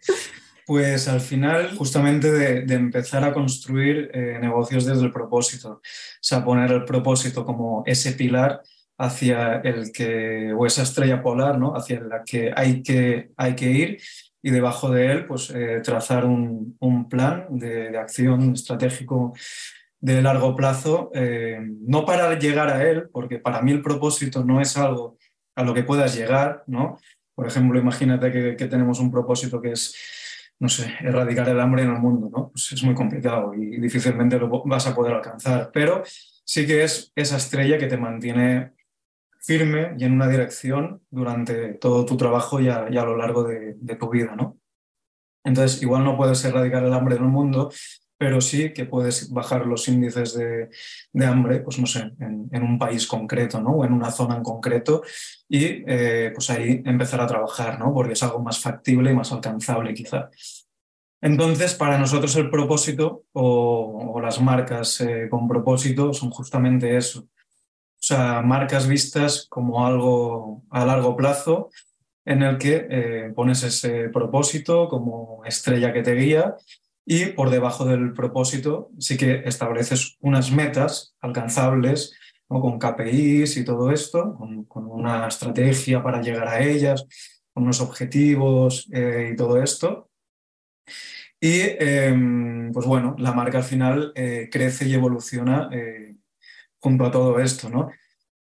Pues 0.65 1.08
al 1.08 1.21
final, 1.21 1.78
justamente 1.78 2.32
de, 2.32 2.74
empezar 2.74 3.24
a 3.24 3.34
construir 3.34 4.10
eh, 4.12 4.39
negocios 4.41 4.86
desde 4.86 5.04
el 5.04 5.12
propósito, 5.12 5.69
o 5.69 5.82
sea, 6.19 6.43
poner 6.43 6.71
el 6.71 6.84
propósito 6.84 7.45
como 7.45 7.84
ese 7.86 8.13
pilar 8.13 8.63
hacia 9.01 9.55
el 9.61 9.91
que, 9.91 10.53
o 10.53 10.65
esa 10.65 10.83
estrella 10.83 11.21
polar, 11.23 11.57
¿no? 11.57 11.75
Hacia 11.75 11.99
la 12.01 12.23
que 12.23 12.53
hay 12.55 12.83
que, 12.83 13.31
hay 13.35 13.55
que 13.55 13.71
ir 13.71 14.01
y 14.43 14.51
debajo 14.51 14.89
de 14.89 15.11
él, 15.11 15.25
pues 15.25 15.49
eh, 15.51 15.81
trazar 15.83 16.25
un, 16.25 16.77
plan 17.09 17.47
de, 17.49 17.97
acción 17.97 18.53
estratégico 18.53 19.33
de 19.99 20.21
largo 20.21 20.55
plazo, 20.55 21.11
eh, 21.13 21.59
no 21.61 22.05
para 22.05 22.37
llegar 22.37 22.69
a 22.69 22.87
él, 22.87 23.09
porque 23.11 23.39
para 23.39 23.61
mí 23.61 23.71
el 23.71 23.81
propósito 23.81 24.43
no 24.43 24.61
es 24.61 24.77
algo 24.77 25.17
a 25.55 25.63
lo 25.63 25.73
que 25.73 25.83
puedas 25.83 26.15
llegar, 26.15 26.63
¿no? 26.67 26.97
Por 27.35 27.47
ejemplo, 27.47 27.79
imagínate 27.79 28.31
que, 28.31 28.67
tenemos 28.67 28.99
un 28.99 29.11
propósito 29.11 29.61
que 29.61 29.71
es, 29.71 29.95
no 30.59 30.69
sé, 30.69 30.93
erradicar 31.01 31.49
el 31.49 31.59
hambre 31.59 31.83
en 31.83 31.89
el 31.89 31.99
mundo, 31.99 32.29
¿no? 32.31 32.49
Pues 32.51 32.71
es 32.71 32.83
muy 32.83 32.93
complicado 32.93 33.53
y, 33.53 33.79
difícilmente 33.79 34.37
lo 34.37 34.63
vas 34.65 34.87
a 34.87 34.95
poder 34.95 35.13
alcanzar, 35.13 35.71
pero 35.73 36.03
sí 36.45 36.65
que 36.65 36.83
es 36.83 37.11
esa 37.15 37.37
estrella 37.37 37.77
que 37.77 37.87
te 37.87 37.97
mantiene 37.97 38.71
firme 39.41 39.95
y 39.97 40.06
en 40.06 40.13
una 40.13 40.27
dirección 40.27 41.01
durante 41.10 41.73
todo 41.73 42.06
tu 42.06 42.15
trabajo 42.15 42.60
y 42.60 42.69
a, 42.69 42.89
lo 42.89 43.17
largo 43.17 43.43
de, 43.43 43.75
tu 43.99 44.10
vida, 44.10 44.36
¿no? 44.36 44.58
Entonces, 45.43 45.82
igual 45.82 46.04
no 46.04 46.15
puedes 46.15 46.43
erradicar 46.45 46.84
el 46.84 46.93
hambre 46.93 47.15
en 47.15 47.23
el 47.23 47.30
mundo, 47.30 47.71
pero 48.17 48.39
sí 48.39 48.71
que 48.71 48.86
puedes 48.86 49.32
bajar 49.32 49.65
los 49.65 49.88
índices 49.88 50.36
de, 50.36 50.69
hambre, 51.25 51.62
pues 51.62 51.80
no 51.80 51.88
sé, 51.88 52.12
en, 52.19 52.63
un 52.63 52.77
país 52.77 53.08
concreto, 53.08 53.60
¿no? 53.60 53.71
O 53.71 53.86
en 53.86 53.93
una 53.93 54.12
zona 54.12 54.38
en 54.38 54.43
concreto 54.43 55.01
y 55.49 55.84
eh, 55.88 56.32
pues 56.34 56.51
ahí 56.51 56.84
empezar 56.86 57.19
a 57.21 57.27
trabajar, 57.27 57.80
¿no? 57.80 57.91
Porque 57.91 58.13
es 58.13 58.21
algo 58.21 58.39
más 58.39 58.60
factible 58.60 59.12
y 59.12 59.15
más 59.15 59.32
alcanzable 59.32 59.95
quizá. 59.95 60.30
Entonces, 61.19 61.73
para 61.73 61.97
nosotros 61.97 62.36
el 62.36 62.51
propósito 62.51 63.25
o, 63.34 64.19
las 64.21 64.39
marcas 64.39 65.01
eh, 65.01 65.27
con 65.30 65.47
propósito 65.47 66.13
son 66.13 66.30
justamente 66.30 66.95
eso. 66.95 67.27
O 68.01 68.03
sea, 68.03 68.41
marcas 68.41 68.87
vistas 68.87 69.45
como 69.47 69.85
algo 69.85 70.63
a 70.71 70.85
largo 70.85 71.15
plazo 71.15 71.69
en 72.25 72.41
el 72.41 72.57
que 72.57 72.87
eh, 72.89 73.31
pones 73.35 73.61
ese 73.61 74.09
propósito 74.09 74.89
como 74.89 75.43
estrella 75.45 75.93
que 75.93 76.01
te 76.01 76.15
guía 76.15 76.55
y 77.05 77.27
por 77.27 77.51
debajo 77.51 77.85
del 77.85 78.13
propósito 78.13 78.89
sí 78.97 79.17
que 79.17 79.43
estableces 79.45 80.17
unas 80.19 80.51
metas 80.51 81.15
alcanzables 81.21 82.13
con 82.47 82.79
KPIs 82.79 83.57
y 83.57 83.63
todo 83.63 83.91
esto, 83.91 84.35
con, 84.67 84.85
una 84.87 85.27
estrategia 85.27 86.03
para 86.03 86.21
llegar 86.21 86.47
a 86.47 86.59
ellas, 86.59 87.05
con 87.53 87.63
unos 87.63 87.79
objetivos 87.79 88.89
eh, 88.91 89.29
y 89.33 89.35
todo 89.35 89.61
esto. 89.61 90.09
Y 91.39 91.61
em, 91.79 92.71
pues 92.71 92.85
bueno, 92.85 93.15
la 93.17 93.31
marca 93.31 93.59
al 93.59 93.63
final 93.63 94.11
eh, 94.15 94.49
crece 94.51 94.87
y 94.87 94.93
evoluciona 94.93 95.69
eh, 95.71 96.15
junto 96.82 97.06
a 97.06 97.12
todo 97.12 97.39
esto, 97.39 97.70
¿no? 97.70 97.91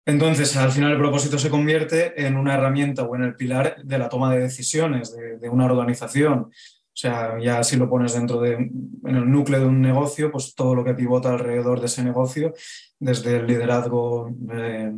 Entonces, 0.05 0.57
al 0.57 0.73
final 0.73 0.93
el 0.93 0.99
propósito 0.99 1.39
se 1.39 1.51
convierte 1.51 2.27
en 2.27 2.37
una 2.37 2.55
herramienta 2.55 3.03
o 3.03 3.15
en 3.15 3.23
el 3.23 3.37
pilar 3.37 3.77
de 3.85 3.99
la 3.99 4.09
toma 4.09 4.35
de 4.35 4.41
decisiones 4.41 5.15
de, 5.15 5.49
una 5.49 5.67
organización. 5.67 6.51
O 6.51 6.95
sea, 6.95 7.39
ya 7.41 7.63
si 7.63 7.77
lo 7.77 7.89
pones 7.89 8.15
dentro 8.15 8.41
de, 8.41 8.55
el 8.55 9.31
núcleo 9.31 9.61
de 9.61 9.67
un 9.67 9.81
negocio, 9.81 10.33
pues 10.33 10.55
todo 10.55 10.75
lo 10.75 10.85
que 10.85 10.95
pivota 10.95 11.31
alrededor 11.31 11.81
de 11.81 11.87
ese 11.87 12.03
negocio, 12.03 12.53
desde 12.99 13.37
el 13.37 13.47
liderazgo, 13.47 14.29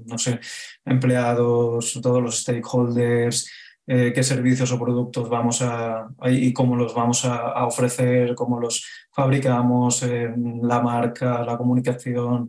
no 0.06 0.18
sé, 0.18 0.40
empleados, 0.86 2.00
todos 2.02 2.22
los 2.22 2.40
stakeholders, 2.40 3.50
eh, 3.86 4.12
qué 4.14 4.22
servicios 4.22 4.72
o 4.72 4.78
productos 4.78 5.28
vamos 5.28 5.60
a, 5.60 6.08
y 6.24 6.54
cómo 6.54 6.74
los 6.74 6.94
vamos 6.94 7.26
a, 7.26 7.66
ofrecer, 7.66 8.34
cómo 8.34 8.58
los 8.58 8.86
fabricamos, 9.12 10.02
eh, 10.02 10.32
la 10.62 10.80
marca, 10.80 11.44
la 11.44 11.58
comunicación, 11.58 12.48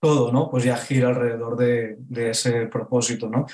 todo, 0.00 0.32
¿no? 0.32 0.50
Pues 0.50 0.64
ya 0.64 0.76
gira 0.76 1.08
alrededor 1.08 1.56
de, 1.56 1.96
de 1.98 2.30
ese 2.30 2.66
propósito, 2.66 3.28
¿no? 3.28 3.46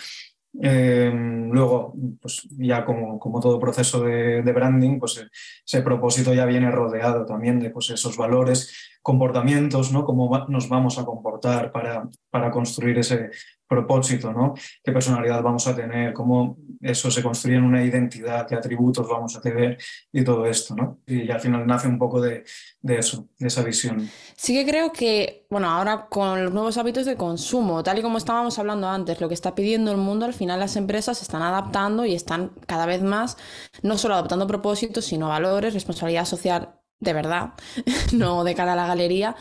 Em, 0.63 1.51
luego, 1.51 1.95
pues 2.21 2.49
ya 2.53 2.85
como, 2.85 3.19
todo 3.41 3.61
proceso 3.61 4.01
de, 4.03 4.41
branding, 4.41 4.99
pues 4.99 5.19
eh, 5.19 5.29
ese 5.67 5.83
propósito 5.83 6.33
ya 6.33 6.47
viene 6.47 6.71
rodeado 6.71 7.27
también 7.27 7.61
de 7.61 7.71
pues, 7.71 7.91
esos 7.91 8.17
valores, 8.17 8.96
comportamientos, 9.07 9.93
¿no? 9.93 10.05
Cómo 10.05 10.37
nos 10.49 10.69
vamos 10.69 10.99
a 10.99 11.05
comportar 11.05 11.71
para, 11.71 12.09
para 12.29 12.51
construir 12.51 12.99
ese 12.99 13.31
propósito, 13.69 14.33
¿no? 14.33 14.55
¿Qué 14.83 14.91
personalidad 14.91 15.45
vamos 15.45 15.65
a 15.69 15.77
tener? 15.77 16.13
¿Cómo 16.13 16.57
eso 16.81 17.09
se 17.09 17.23
construye 17.23 17.57
en 17.57 17.63
una 17.63 17.85
identidad? 17.85 18.49
¿Qué 18.49 18.57
atributos 18.57 19.09
vamos 19.09 19.37
a 19.37 19.41
tener? 19.41 19.79
Y 20.11 20.25
todo 20.25 20.45
esto, 20.45 20.75
¿no? 20.75 20.99
Y 21.07 21.31
al 21.31 21.39
final 21.39 21.65
nace 21.69 21.87
un 21.87 22.01
poco 22.01 22.21
de, 22.21 22.43
de 22.81 22.99
eso, 22.99 23.29
de 23.39 23.47
esa 23.47 23.63
visión. 23.63 24.11
Sí 24.35 24.55
que 24.55 24.69
creo 24.69 24.91
que, 24.93 25.47
bueno, 25.51 25.71
ahora 25.71 26.07
con 26.11 26.45
los 26.45 26.53
nuevos 26.53 26.77
hábitos 26.77 27.07
de 27.07 27.15
consumo, 27.15 27.85
tal 27.85 28.01
y 28.01 28.03
como 28.03 28.19
estábamos 28.19 28.59
hablando 28.59 28.89
antes, 28.89 29.21
lo 29.21 29.29
que 29.29 29.35
está 29.35 29.55
pidiendo 29.55 29.93
el 29.93 29.99
mundo, 29.99 30.27
al 30.27 30.35
final 30.35 30.59
las 30.59 30.75
empresas 30.75 31.19
se 31.19 31.23
están 31.23 31.43
adaptando 31.43 32.05
y 32.05 32.17
están 32.17 32.51
cada 32.67 32.87
vez 32.87 33.05
más, 33.05 33.37
no 33.85 33.99
solo 33.99 34.15
adoptando 34.15 34.49
propósitos, 34.49 35.05
sino 35.05 35.29
valores, 35.29 35.75
responsabilidad 35.75 36.25
social 36.25 36.76
de 37.01 37.13
verdad, 37.13 37.55
no 38.13 38.45
de 38.45 38.55
cara 38.55 38.73
a 38.73 38.77
la 38.77 38.87
galería 38.87 39.37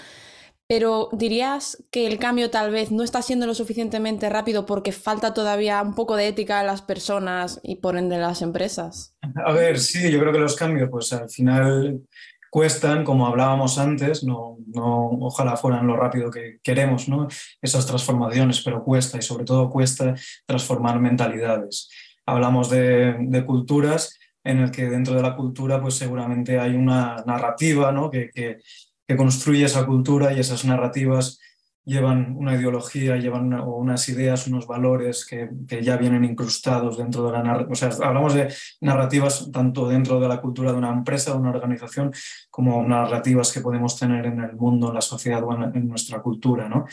pero 0.67 1.09
dirías 1.11 1.83
que 1.91 2.07
el 2.07 2.17
cambio 2.17 2.49
tal 2.49 2.71
vez 2.71 2.91
no 2.91 3.03
está 3.03 3.21
siendo 3.21 3.45
lo 3.45 3.53
suficientemente 3.53 4.29
rápido 4.29 4.65
porque 4.65 4.91
falta 4.91 5.33
todavía 5.33 5.81
un 5.81 5.93
poco 5.93 6.15
de 6.15 6.27
ética 6.27 6.61
en 6.61 6.67
las 6.67 6.81
personas 6.81 7.59
y 7.63 7.75
por 7.75 7.97
ende 7.97 8.15
en 8.15 8.21
las 8.21 8.41
empresas. 8.41 9.15
A 9.45 9.51
ver, 9.51 9.79
sí, 9.79 10.11
yo 10.11 10.19
creo 10.19 10.33
que 10.33 10.39
los 10.39 10.55
cambios 10.55 10.89
pues 10.89 11.13
al 11.13 11.29
final 11.29 12.01
cuestan, 12.49 13.03
como 13.03 13.27
hablábamos 13.27 13.77
antes, 13.77 14.23
no, 14.23 14.57
no 14.73 15.09
ojalá 15.21 15.55
fueran 15.55 15.85
lo 15.85 15.97
rápido 15.97 16.31
que 16.31 16.59
queremos, 16.63 17.07
¿no? 17.07 17.27
Esas 17.61 17.85
transformaciones, 17.85 18.61
pero 18.61 18.83
cuesta 18.83 19.19
y 19.19 19.21
sobre 19.21 19.45
todo 19.45 19.69
cuesta 19.69 20.15
transformar 20.47 20.99
mentalidades. 20.99 21.89
Hablamos 22.25 22.71
de, 22.71 23.17
de 23.19 23.45
culturas 23.45 24.17
en 24.45 24.59
el 24.59 24.71
que 24.71 24.85
dentro 24.85 25.13
de 25.15 25.21
la 25.21 25.35
cultura 25.35 25.81
pues 25.81 25.95
seguramente 25.95 26.59
hay 26.59 26.75
una 26.75 27.17
narrativa 27.25 27.91
¿no? 27.91 28.09
que, 28.09 28.29
que, 28.29 28.59
que 29.05 29.15
construye 29.17 29.65
esa 29.65 29.85
cultura 29.85 30.31
y 30.31 30.39
esas 30.39 30.63
narrativas 30.63 31.39
llevan 31.85 32.35
una 32.35 32.55
ideología, 32.55 33.15
llevan 33.15 33.53
unas 33.53 34.09
ideas, 34.09 34.47
unos 34.47 34.65
valores 34.65 35.25
que, 35.25 35.49
ya 35.81 35.97
vienen 35.97 36.25
incrustados 36.25 36.97
dentro 36.97 37.25
de 37.27 37.31
la 37.31 37.43
narrativa. 37.43 37.71
O 37.71 37.75
sea, 37.75 37.89
hablamos 38.07 38.33
de 38.33 38.51
narrativas 38.81 39.51
tanto 39.51 39.87
dentro 39.87 40.19
de 40.19 40.27
la 40.27 40.41
cultura 40.41 40.71
de 40.71 40.77
una 40.79 40.89
empresa, 40.89 41.31
de 41.31 41.37
una 41.37 41.51
organización, 41.51 42.11
como 42.49 42.83
narrativas 42.85 43.53
que 43.53 43.61
podemos 43.61 43.97
tener 43.97 44.25
en 44.25 44.39
el 44.41 44.55
mundo, 44.55 44.89
en 44.89 44.95
la 44.95 45.01
sociedad 45.01 45.43
o 45.43 45.53
en, 45.53 45.87
nuestra 45.87 46.21
cultura, 46.21 46.67
¿no? 46.67 46.85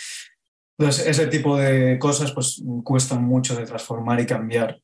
Entonces, 0.78 1.07
ese 1.07 1.26
tipo 1.26 1.57
de 1.57 1.98
cosas 1.98 2.32
pues 2.32 2.62
cuestan 2.84 3.24
mucho 3.24 3.57
de 3.57 3.64
transformar 3.64 4.20
y 4.20 4.26
cambiar. 4.26 4.82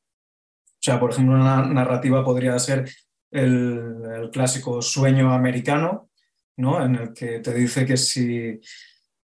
Sea, 0.88 0.98
por 0.98 1.10
ejemplo, 1.10 1.34
una 1.34 1.66
narrativa 1.66 2.24
podría 2.24 2.58
ser 2.58 2.88
el, 3.30 4.00
el 4.16 4.30
clásico 4.30 4.80
sueño 4.80 5.34
americano, 5.34 6.08
¿no? 6.56 6.82
En 6.82 6.94
el 6.94 7.12
que 7.12 7.40
te 7.40 7.52
dice 7.52 7.84
que 7.84 7.98
si 7.98 8.58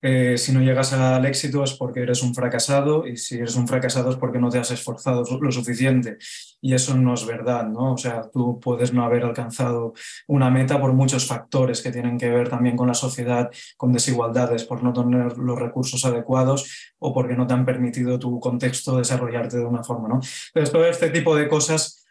eh, 0.04 0.36
si 0.38 0.52
no 0.52 0.62
llegas 0.62 0.94
al 0.94 1.24
éxito 1.26 1.64
es 1.64 1.74
porque 1.74 2.02
eres 2.02 2.24
un 2.24 2.34
fracasado 2.34 3.06
y 3.06 3.18
si 3.18 3.36
eres 3.38 3.56
un 3.56 3.68
fracasado 3.68 4.10
es 4.10 4.16
porque 4.16 4.40
no 4.40 4.50
te 4.50 4.58
has 4.58 4.72
esforzado 4.72 5.24
lo 5.40 5.52
suficiente. 5.52 6.18
Y 6.60 6.74
eso 6.74 6.96
no 6.96 7.14
es 7.14 7.26
verdad, 7.26 7.68
¿no? 7.68 7.94
O 7.94 7.98
sea, 7.98 8.24
tú 8.32 8.60
puedes 8.60 8.94
no 8.94 9.04
haber 9.04 9.24
alcanzado 9.24 9.94
una 10.28 10.50
meta 10.50 10.80
por 10.82 10.94
muchos 10.94 11.28
factores 11.28 11.82
que 11.82 11.92
tienen 11.92 12.18
que 12.18 12.30
ver 12.30 12.50
también 12.50 12.76
con 12.76 12.88
la 12.88 12.96
sociedad, 12.96 13.52
con 13.78 13.94
desigualdades, 13.94 14.64
por 14.64 14.82
no 14.84 14.92
tener 14.92 15.38
los 15.38 15.60
recursos 15.60 16.04
adecuados 16.04 16.94
o 16.98 17.14
porque 17.14 17.36
no 17.36 17.46
te 17.46 17.54
han 17.54 17.66
permitido 17.66 18.18
tu 18.18 18.40
contexto 18.40 18.98
desarrollarte 18.98 19.58
de 19.58 19.66
una 19.66 19.84
forma, 19.84 20.08
¿no? 20.08 20.16
Entonces, 20.16 20.72
todo 20.72 20.86
este 20.86 21.12
tipo 21.12 21.36
de 21.36 21.48
cosas 21.48 22.06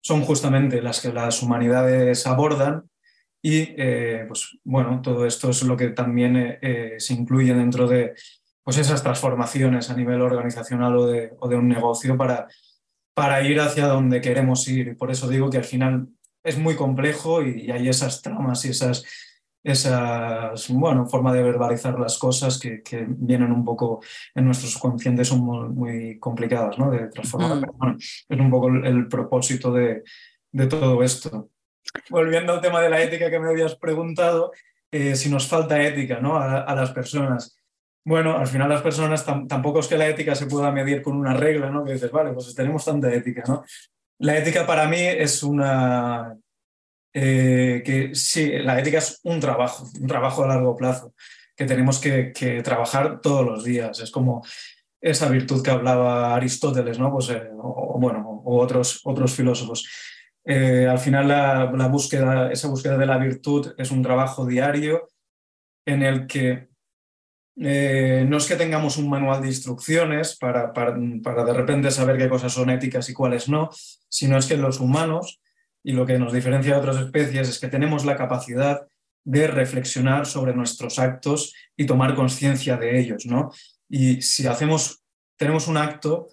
son 0.00 0.22
justamente 0.22 0.80
las 0.82 1.00
que 1.00 1.12
las 1.12 1.42
humanidades 1.42 2.26
abordan 2.26 2.84
y 3.44 3.74
eh, 3.76 4.24
pues 4.28 4.56
bueno, 4.62 5.02
todo 5.02 5.26
esto 5.26 5.50
es 5.50 5.64
lo 5.64 5.76
que 5.76 5.88
también 5.88 6.36
eh, 6.36 6.58
eh, 6.62 6.94
se 6.98 7.12
incluye 7.12 7.52
dentro 7.52 7.88
de 7.88 8.14
pues 8.62 8.78
esas 8.78 9.02
transformaciones 9.02 9.90
a 9.90 9.96
nivel 9.96 10.20
organizacional 10.20 10.96
o 10.96 11.06
de, 11.06 11.32
o 11.40 11.48
de 11.48 11.56
un 11.56 11.68
negocio 11.68 12.16
para, 12.16 12.46
para 13.12 13.42
ir 13.42 13.60
hacia 13.60 13.88
donde 13.88 14.20
queremos 14.20 14.68
ir. 14.68 14.88
Y 14.88 14.94
por 14.94 15.10
eso 15.10 15.28
digo 15.28 15.50
que 15.50 15.56
al 15.56 15.64
final 15.64 16.06
es 16.44 16.56
muy 16.56 16.76
complejo 16.76 17.42
y, 17.42 17.68
hay 17.72 17.88
esas 17.88 18.22
tramas 18.22 18.64
y 18.64 18.68
esas, 18.68 19.04
esas 19.64 20.68
bueno, 20.68 21.06
forma 21.06 21.32
de 21.32 21.42
verbalizar 21.42 21.98
las 21.98 22.18
cosas 22.18 22.60
que, 22.60 22.80
que 22.82 23.04
vienen 23.08 23.50
un 23.50 23.64
poco 23.64 24.00
en 24.36 24.44
nuestros 24.44 24.72
subconscientes 24.74 25.26
son 25.26 25.74
muy, 25.74 26.20
complicadas 26.20 26.78
¿no? 26.78 26.92
de 26.92 27.08
transformar. 27.08 27.96
es 27.98 28.38
un 28.38 28.50
poco 28.50 28.68
el, 28.68 29.08
propósito 29.08 29.72
de, 29.72 30.04
de 30.52 30.66
todo 30.68 31.02
esto 31.02 31.51
volviendo 32.10 32.52
al 32.52 32.60
tema 32.60 32.80
de 32.80 32.90
la 32.90 33.02
ética 33.02 33.30
que 33.30 33.38
me 33.38 33.48
habías 33.48 33.76
preguntado, 33.76 34.52
eh, 34.90 35.16
si 35.16 35.30
nos 35.30 35.48
falta 35.48 35.82
ética 35.82 36.20
¿no? 36.20 36.36
a, 36.36 36.74
las 36.74 36.90
personas. 36.90 37.56
Bueno, 38.04 38.36
al 38.36 38.46
final 38.46 38.68
las 38.68 38.82
personas 38.82 39.24
tampoco 39.24 39.80
es 39.80 39.86
que 39.86 39.96
la 39.96 40.08
ética 40.08 40.34
se 40.34 40.46
pueda 40.46 40.70
medir 40.70 41.02
con 41.02 41.16
una 41.16 41.34
regla, 41.34 41.70
¿no? 41.70 41.84
Que 41.84 41.92
dices, 41.92 42.10
vale, 42.10 42.32
pues 42.32 42.54
tenemos 42.54 42.84
tanta 42.84 43.12
ética, 43.12 43.44
¿no? 43.46 43.64
La 44.18 44.36
ética 44.36 44.66
para 44.66 44.86
mí 44.88 45.00
es 45.00 45.42
una... 45.42 46.36
Eh, 47.14 47.82
que 47.84 48.14
sí, 48.14 48.52
la 48.58 48.78
ética 48.78 48.98
es 48.98 49.20
un 49.22 49.38
trabajo, 49.38 49.86
un 50.00 50.06
trabajo 50.06 50.44
a 50.44 50.48
largo 50.48 50.76
plazo, 50.76 51.14
que 51.54 51.64
tenemos 51.64 51.98
que, 52.00 52.32
trabajar 52.64 53.20
todos 53.20 53.46
los 53.46 53.64
días. 53.64 54.00
Es 54.00 54.10
como 54.10 54.44
esa 55.00 55.28
virtud 55.28 55.62
que 55.62 55.70
hablaba 55.70 56.34
Aristóteles, 56.34 56.98
¿no? 56.98 57.12
Pues, 57.12 57.30
eh, 57.30 57.50
o, 57.56 57.98
bueno, 57.98 58.42
o 58.44 58.60
otros, 58.60 59.00
otros 59.04 59.34
filósofos. 59.34 59.86
Eh, 60.44 60.86
al 60.88 60.98
final 60.98 61.28
la, 61.28 61.86
búsqueda, 61.88 62.50
esa 62.50 62.68
búsqueda 62.68 62.98
de 62.98 63.06
la 63.06 63.18
virtud 63.18 63.74
es 63.78 63.90
un 63.90 64.02
trabajo 64.02 64.44
diario 64.44 65.08
en 65.86 66.02
el 66.02 66.26
que 66.26 66.68
eh, 67.56 68.24
no 68.26 68.38
es 68.38 68.46
que 68.46 68.56
tengamos 68.56 68.96
un 68.96 69.10
manual 69.10 69.42
de 69.42 69.48
instrucciones 69.48 70.36
para, 70.36 70.72
para, 70.72 70.94
de 70.94 71.52
repente 71.52 71.90
saber 71.90 72.16
qué 72.16 72.28
cosas 72.28 72.52
son 72.52 72.70
éticas 72.70 73.08
y 73.08 73.14
cuáles 73.14 73.48
no, 73.48 73.70
sino 74.08 74.38
es 74.38 74.46
que 74.46 74.56
los 74.56 74.80
humanos, 74.80 75.40
y 75.84 75.92
lo 75.92 76.06
que 76.06 76.18
nos 76.18 76.32
diferencia 76.32 76.74
de 76.74 76.80
otras 76.80 76.96
especies, 76.96 77.48
es 77.48 77.58
que 77.58 77.68
tenemos 77.68 78.04
la 78.04 78.16
capacidad 78.16 78.86
de 79.24 79.46
reflexionar 79.46 80.26
sobre 80.26 80.54
nuestros 80.54 80.98
actos 80.98 81.54
y 81.76 81.86
tomar 81.86 82.14
conciencia 82.14 82.76
de 82.76 82.98
ellos. 82.98 83.26
¿no? 83.26 83.52
Y 83.88 84.22
si 84.22 84.46
hacemos, 84.46 85.02
tenemos 85.36 85.68
un 85.68 85.76
acto, 85.76 86.28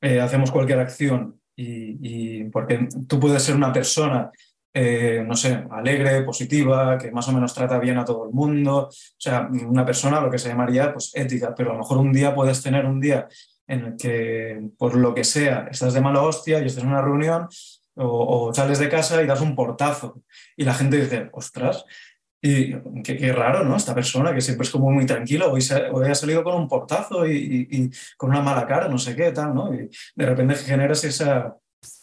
eh, 0.00 0.20
hacemos 0.20 0.50
cualquier 0.50 0.80
acción 0.80 1.35
y, 1.56 2.44
porque 2.44 2.88
tú 3.08 3.18
puedes 3.18 3.42
ser 3.42 3.56
una 3.56 3.72
persona, 3.72 4.30
eh, 4.74 5.24
no 5.26 5.34
sé, 5.34 5.64
alegre, 5.70 6.22
positiva, 6.22 6.98
que 6.98 7.10
más 7.10 7.26
o 7.28 7.32
menos 7.32 7.54
trata 7.54 7.78
bien 7.78 7.96
a 7.98 8.04
todo 8.04 8.26
el 8.26 8.32
mundo, 8.32 8.88
o 8.88 8.90
sea, 9.16 9.48
una 9.50 9.86
persona 9.86 10.20
lo 10.20 10.30
que 10.30 10.38
se 10.38 10.48
llamaría 10.48 10.92
pues 10.92 11.12
ética, 11.14 11.54
pero 11.54 11.70
a 11.70 11.72
lo 11.72 11.80
mejor 11.80 11.98
un 11.98 12.12
día 12.12 12.34
puedes 12.34 12.62
tener 12.62 12.84
un 12.84 13.00
día 13.00 13.26
en 13.66 13.84
el 13.84 13.96
que 13.96 14.60
por 14.78 14.96
lo 14.96 15.14
que 15.14 15.24
sea 15.24 15.66
estás 15.70 15.94
de 15.94 16.00
mala 16.00 16.22
hostia 16.22 16.60
y 16.60 16.66
estás 16.66 16.84
en 16.84 16.90
una 16.90 17.02
reunión 17.02 17.48
o, 17.96 18.48
o 18.48 18.54
sales 18.54 18.78
de 18.78 18.88
casa 18.88 19.22
y 19.22 19.26
das 19.26 19.40
un 19.40 19.56
portazo. 19.56 20.22
Y 20.56 20.64
la 20.64 20.74
gente 20.74 21.00
dice, 21.00 21.30
ostras, 21.32 21.84
y 22.40 23.02
qué, 23.02 23.32
raro, 23.32 23.64
¿no? 23.64 23.76
Esta 23.76 23.94
persona 23.94 24.34
que 24.34 24.40
siempre 24.40 24.64
es 24.64 24.70
como 24.70 24.90
muy 24.90 25.06
tranquilo, 25.06 25.50
hoy, 25.50 25.66
hoy 25.92 26.08
ha 26.08 26.14
salido 26.14 26.44
con 26.44 26.54
un 26.54 26.68
portazo 26.68 27.26
y, 27.26 27.90
con 28.16 28.30
una 28.30 28.42
mala 28.42 28.66
cara, 28.66 28.88
no 28.88 28.98
sé 28.98 29.16
qué, 29.16 29.32
tal, 29.32 29.54
¿no? 29.54 29.74
Y 29.74 29.88
de 30.14 30.26
repente 30.26 30.54
generas 30.56 31.02
esa, 31.04 31.56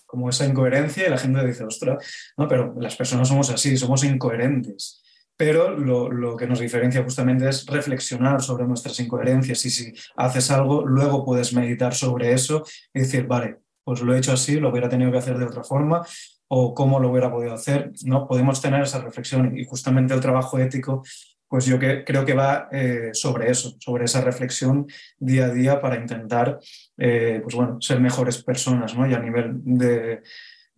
como 0.05 0.29
esa 0.29 0.45
incoherencia 0.45 1.07
y 1.07 1.09
la 1.09 1.17
gente 1.17 1.45
dice, 1.45 1.63
ostras, 1.63 2.34
¿no? 2.38 2.47
Pero 2.47 2.75
las 2.79 2.95
personas 2.95 3.27
somos 3.27 3.49
así, 3.49 3.77
somos 3.77 4.03
incoherentes. 4.03 5.01
Pero 5.36 5.71
lo, 5.71 6.11
lo, 6.11 6.36
que 6.36 6.45
nos 6.45 6.59
diferencia 6.59 7.03
justamente 7.03 7.49
es 7.49 7.65
reflexionar 7.65 8.41
sobre 8.41 8.65
nuestras 8.65 8.99
incoherencias 8.99 9.65
y 9.65 9.69
si 9.69 9.93
haces 10.15 10.51
algo, 10.51 10.86
luego 10.86 11.25
puedes 11.25 11.53
meditar 11.53 11.95
sobre 11.95 12.34
eso 12.34 12.63
y 12.93 12.99
decir, 12.99 13.25
vale, 13.25 13.57
pues 13.84 14.01
lo 14.01 14.13
he 14.13 14.19
hecho 14.19 14.31
así, 14.31 14.59
lo 14.59 14.69
hubiera 14.69 14.89
tenido 14.89 15.11
que 15.11 15.17
hacer 15.17 15.38
de 15.38 15.45
otra 15.45 15.63
forma 15.63 16.05
o 16.47 16.73
cómo 16.73 16.99
lo 16.99 17.09
hubiera 17.09 17.31
podido 17.31 17.53
hacer. 17.53 17.91
¿no? 18.05 18.27
Podemos 18.27 18.61
tener 18.61 18.81
esa 18.83 19.01
reflexión 19.01 19.57
y 19.57 19.65
justamente 19.65 20.13
el 20.13 20.19
trabajo 20.19 20.59
ético, 20.59 21.03
pues 21.47 21.65
yo 21.65 21.79
que, 21.79 22.03
creo 22.03 22.25
que 22.25 22.33
va 22.33 22.67
eh, 22.71 23.09
sobre 23.13 23.49
eso, 23.49 23.75
sobre 23.79 24.05
esa 24.05 24.21
reflexión 24.21 24.87
día 25.19 25.45
a 25.45 25.49
día 25.49 25.81
para 25.81 25.97
intentar 25.97 26.59
eh, 26.97 27.39
pues 27.43 27.55
bueno, 27.55 27.77
ser 27.79 27.99
mejores 27.99 28.43
personas. 28.43 28.95
¿no? 28.95 29.07
Y 29.07 29.13
a 29.13 29.19
nivel 29.19 29.53
de, 29.63 30.21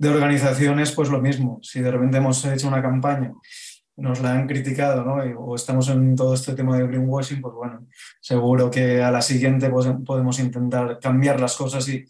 organizaciones, 0.04 0.92
pues 0.92 1.10
lo 1.10 1.22
mismo. 1.22 1.60
Si 1.62 1.80
de 1.82 1.92
repente 1.92 2.18
hemos 2.18 2.44
hecho 2.46 2.68
una 2.68 2.82
campaña 2.82 3.34
nos 3.98 4.20
la 4.20 4.34
han 4.34 4.46
criticado, 4.46 5.06
¿no? 5.06 5.16
o 5.40 5.56
estamos 5.56 5.88
en 5.88 6.18
todo 6.18 6.34
este 6.34 6.54
tema 6.54 6.78
de 6.78 6.86
greenwashing, 6.86 7.40
pues 7.40 7.54
bueno, 7.54 7.88
seguro 8.20 8.70
que 8.70 9.02
a 9.02 9.10
la 9.10 9.22
siguiente 9.22 9.72
podemos 10.06 10.38
intentar 10.40 11.00
cambiar 11.00 11.40
las 11.40 11.56
cosas 11.56 11.88
y, 11.88 12.06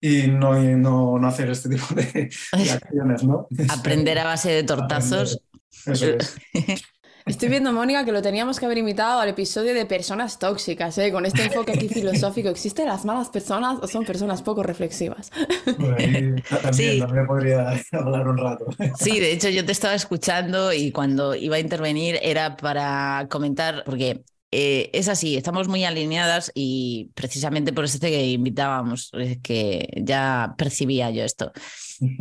y 0.00 0.28
no, 0.28 0.54
no, 0.54 1.18
no, 1.18 1.28
hacer 1.28 1.50
este 1.50 1.68
tipo 1.68 1.94
de, 1.94 2.30
acciones, 2.52 3.24
¿no? 3.24 3.48
Aprender 3.68 4.18
a 4.18 4.24
base 4.24 4.50
de 4.50 4.62
tortazos. 4.62 5.40
Estoy 7.28 7.50
viendo, 7.50 7.74
Mónica, 7.74 8.06
que 8.06 8.12
lo 8.12 8.22
teníamos 8.22 8.58
que 8.58 8.64
haber 8.64 8.78
invitado 8.78 9.20
al 9.20 9.28
episodio 9.28 9.74
de 9.74 9.84
personas 9.84 10.38
tóxicas, 10.38 10.96
¿eh? 10.96 11.12
con 11.12 11.26
este 11.26 11.42
enfoque 11.42 11.72
aquí 11.72 11.86
filosófico. 11.88 12.48
¿Existen 12.48 12.86
las 12.86 13.04
malas 13.04 13.28
personas 13.28 13.78
o 13.82 13.86
son 13.86 14.06
personas 14.06 14.40
poco 14.40 14.62
reflexivas? 14.62 15.30
también, 15.66 16.42
sí. 16.72 16.98
también 16.98 17.26
podría 17.26 17.78
hablar 17.92 18.28
un 18.28 18.38
rato. 18.38 18.64
Sí, 18.98 19.20
de 19.20 19.32
hecho 19.32 19.50
yo 19.50 19.66
te 19.66 19.72
estaba 19.72 19.92
escuchando 19.94 20.72
y 20.72 20.90
cuando 20.90 21.34
iba 21.34 21.56
a 21.56 21.60
intervenir 21.60 22.18
era 22.22 22.56
para 22.56 23.26
comentar, 23.28 23.82
porque 23.84 24.24
eh, 24.50 24.88
es 24.94 25.08
así, 25.08 25.36
estamos 25.36 25.68
muy 25.68 25.84
alineadas 25.84 26.50
y 26.54 27.10
precisamente 27.14 27.72
por 27.72 27.84
eso 27.84 27.98
que 28.00 28.26
invitábamos, 28.28 29.10
es 29.12 29.38
que 29.42 29.88
ya 29.96 30.54
percibía 30.56 31.10
yo 31.10 31.22
esto. 31.22 31.52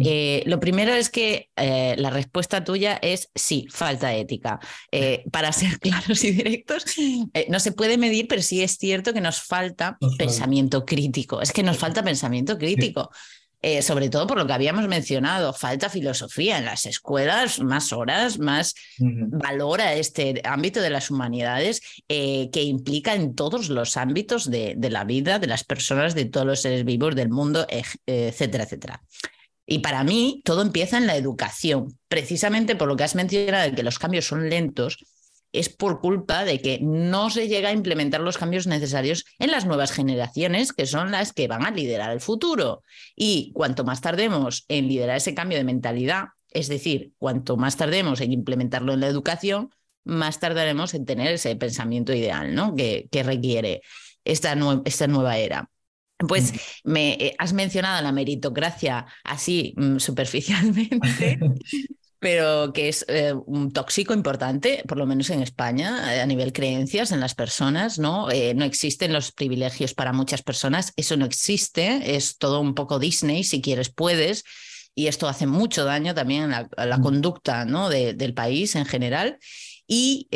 Eh, 0.03 0.43
lo 0.45 0.59
primero 0.59 0.93
es 0.93 1.09
que 1.09 1.49
eh, 1.55 1.95
la 1.97 2.09
respuesta 2.09 2.63
tuya 2.63 2.99
es 3.01 3.29
sí, 3.33 3.67
falta 3.69 4.13
ética. 4.13 4.59
para 5.31 5.53
ser 5.53 5.79
claros 5.79 6.23
y 6.23 6.31
directos, 6.31 6.85
no 7.47 7.59
se 7.59 7.71
puede 7.71 7.97
medir, 7.97 8.27
pero 8.27 8.41
sí 8.41 8.61
es 8.61 8.77
cierto 8.77 9.13
que 9.13 9.21
nos 9.21 9.41
falta 9.41 9.97
pensamiento 10.17 10.85
crítico. 10.85 11.41
Es 11.41 11.53
que 11.53 11.63
nos 11.63 11.77
falta 11.77 12.03
pensamiento 12.03 12.57
crítico. 12.57 13.09
Eh, 13.69 13.81
sobre 13.81 14.09
todo 14.09 14.27
por 14.27 14.37
lo 14.37 14.47
que 14.47 14.53
habíamos 14.53 14.87
mencionado, 14.87 15.51
falta 15.51 15.89
filosofía 15.89 16.57
en 16.57 16.63
las 16.63 16.85
escuelas, 16.85 17.59
más 17.59 17.91
horas, 17.91 18.39
más 18.39 18.73
valor 18.97 19.81
a 19.81 19.93
este 19.93 20.39
ámbito 20.45 20.79
de 20.79 20.89
las 20.89 21.11
humanidades 21.11 21.81
eh, 22.07 22.49
que 22.53 22.63
implica 22.63 23.13
en 23.13 23.35
todos 23.35 23.67
los 23.67 23.97
ámbitos 23.97 24.49
de, 24.49 24.77
la 24.89 25.03
vida 25.03 25.37
de 25.37 25.47
las 25.47 25.65
personas, 25.65 26.15
de 26.15 26.23
todos 26.23 26.47
los 26.47 26.61
seres 26.61 26.85
vivos 26.85 27.13
del 27.13 27.27
mundo, 27.27 27.67
etcétera, 27.67 28.63
etcétera. 28.63 29.03
Y 29.65 29.79
para 29.79 30.05
mí 30.05 30.41
todo 30.45 30.61
empieza 30.61 30.97
en 30.97 31.05
la 31.05 31.17
educación, 31.17 31.99
precisamente 32.07 32.77
por 32.77 32.87
lo 32.87 32.95
que 32.95 33.03
has 33.03 33.15
mencionado, 33.15 33.69
de 33.69 33.75
que 33.75 33.83
los 33.83 33.99
cambios 33.99 34.27
son 34.27 34.49
lentos 34.49 35.03
es 35.51 35.69
por 35.69 36.01
culpa 36.01 36.45
de 36.45 36.61
que 36.61 36.79
no 36.81 37.29
se 37.29 37.47
llega 37.47 37.69
a 37.69 37.73
implementar 37.73 38.21
los 38.21 38.37
cambios 38.37 38.67
necesarios 38.67 39.25
en 39.39 39.51
las 39.51 39.65
nuevas 39.65 39.91
generaciones, 39.91 40.73
que 40.73 40.85
son 40.85 41.11
las 41.11 41.33
que 41.33 41.47
van 41.47 41.65
a 41.65 41.71
liderar 41.71 42.11
el 42.11 42.21
futuro. 42.21 42.83
Y 43.15 43.51
cuanto 43.53 43.83
más 43.83 44.01
tardemos 44.01 44.65
en 44.67 44.87
liderar 44.87 45.17
ese 45.17 45.33
cambio 45.33 45.57
de 45.57 45.63
mentalidad, 45.63 46.25
es 46.51 46.67
decir, 46.67 47.11
cuanto 47.17 47.57
más 47.57 47.77
tardemos 47.77 48.21
en 48.21 48.33
implementarlo 48.33 48.93
en 48.93 49.01
la 49.01 49.07
educación, 49.07 49.69
más 50.03 50.39
tardaremos 50.39 50.93
en 50.93 51.05
tener 51.05 51.33
ese 51.33 51.55
pensamiento 51.55 52.13
ideal 52.13 52.55
¿no? 52.55 52.75
que, 52.75 53.07
que 53.11 53.23
requiere 53.23 53.81
esta, 54.23 54.57
esta 54.85 55.07
nueva 55.07 55.37
era. 55.37 55.69
Pues 56.27 56.53
me 56.83 57.13
eh, 57.13 57.35
has 57.37 57.53
mencionado 57.53 58.01
la 58.01 58.11
meritocracia 58.11 59.05
así 59.23 59.73
mm, 59.77 59.97
superficialmente, 59.97 61.39
pero 62.19 62.73
que 62.73 62.89
es 62.89 63.05
eh, 63.07 63.33
un 63.45 63.71
tóxico 63.71 64.13
importante, 64.13 64.83
por 64.87 64.97
lo 64.97 65.05
menos 65.05 65.29
en 65.29 65.41
España, 65.41 66.15
eh, 66.15 66.21
a 66.21 66.25
nivel 66.25 66.53
creencias 66.53 67.11
en 67.11 67.19
las 67.19 67.35
personas, 67.35 67.99
¿no? 67.99 68.27
no 68.55 68.65
existen 68.65 69.13
los 69.13 69.31
privilegios 69.31 69.93
para 69.93 70.13
muchas 70.13 70.41
personas, 70.41 70.93
eso 70.95 71.17
no 71.17 71.25
existe, 71.25 72.15
es 72.15 72.37
todo 72.37 72.59
un 72.59 72.73
poco 72.73 72.99
Disney, 72.99 73.43
si 73.43 73.61
quieres 73.61 73.89
puedes, 73.89 74.43
y 74.95 75.07
esto 75.07 75.27
hace 75.27 75.45
mucho 75.45 75.85
daño 75.85 76.15
también 76.15 76.53
a 76.53 76.67
la, 76.75 76.99
conducta 76.99 77.65
¿no? 77.65 77.89
del 77.89 78.33
país 78.33 78.75
en 78.75 78.85
general. 78.85 79.37
Y 79.85 80.27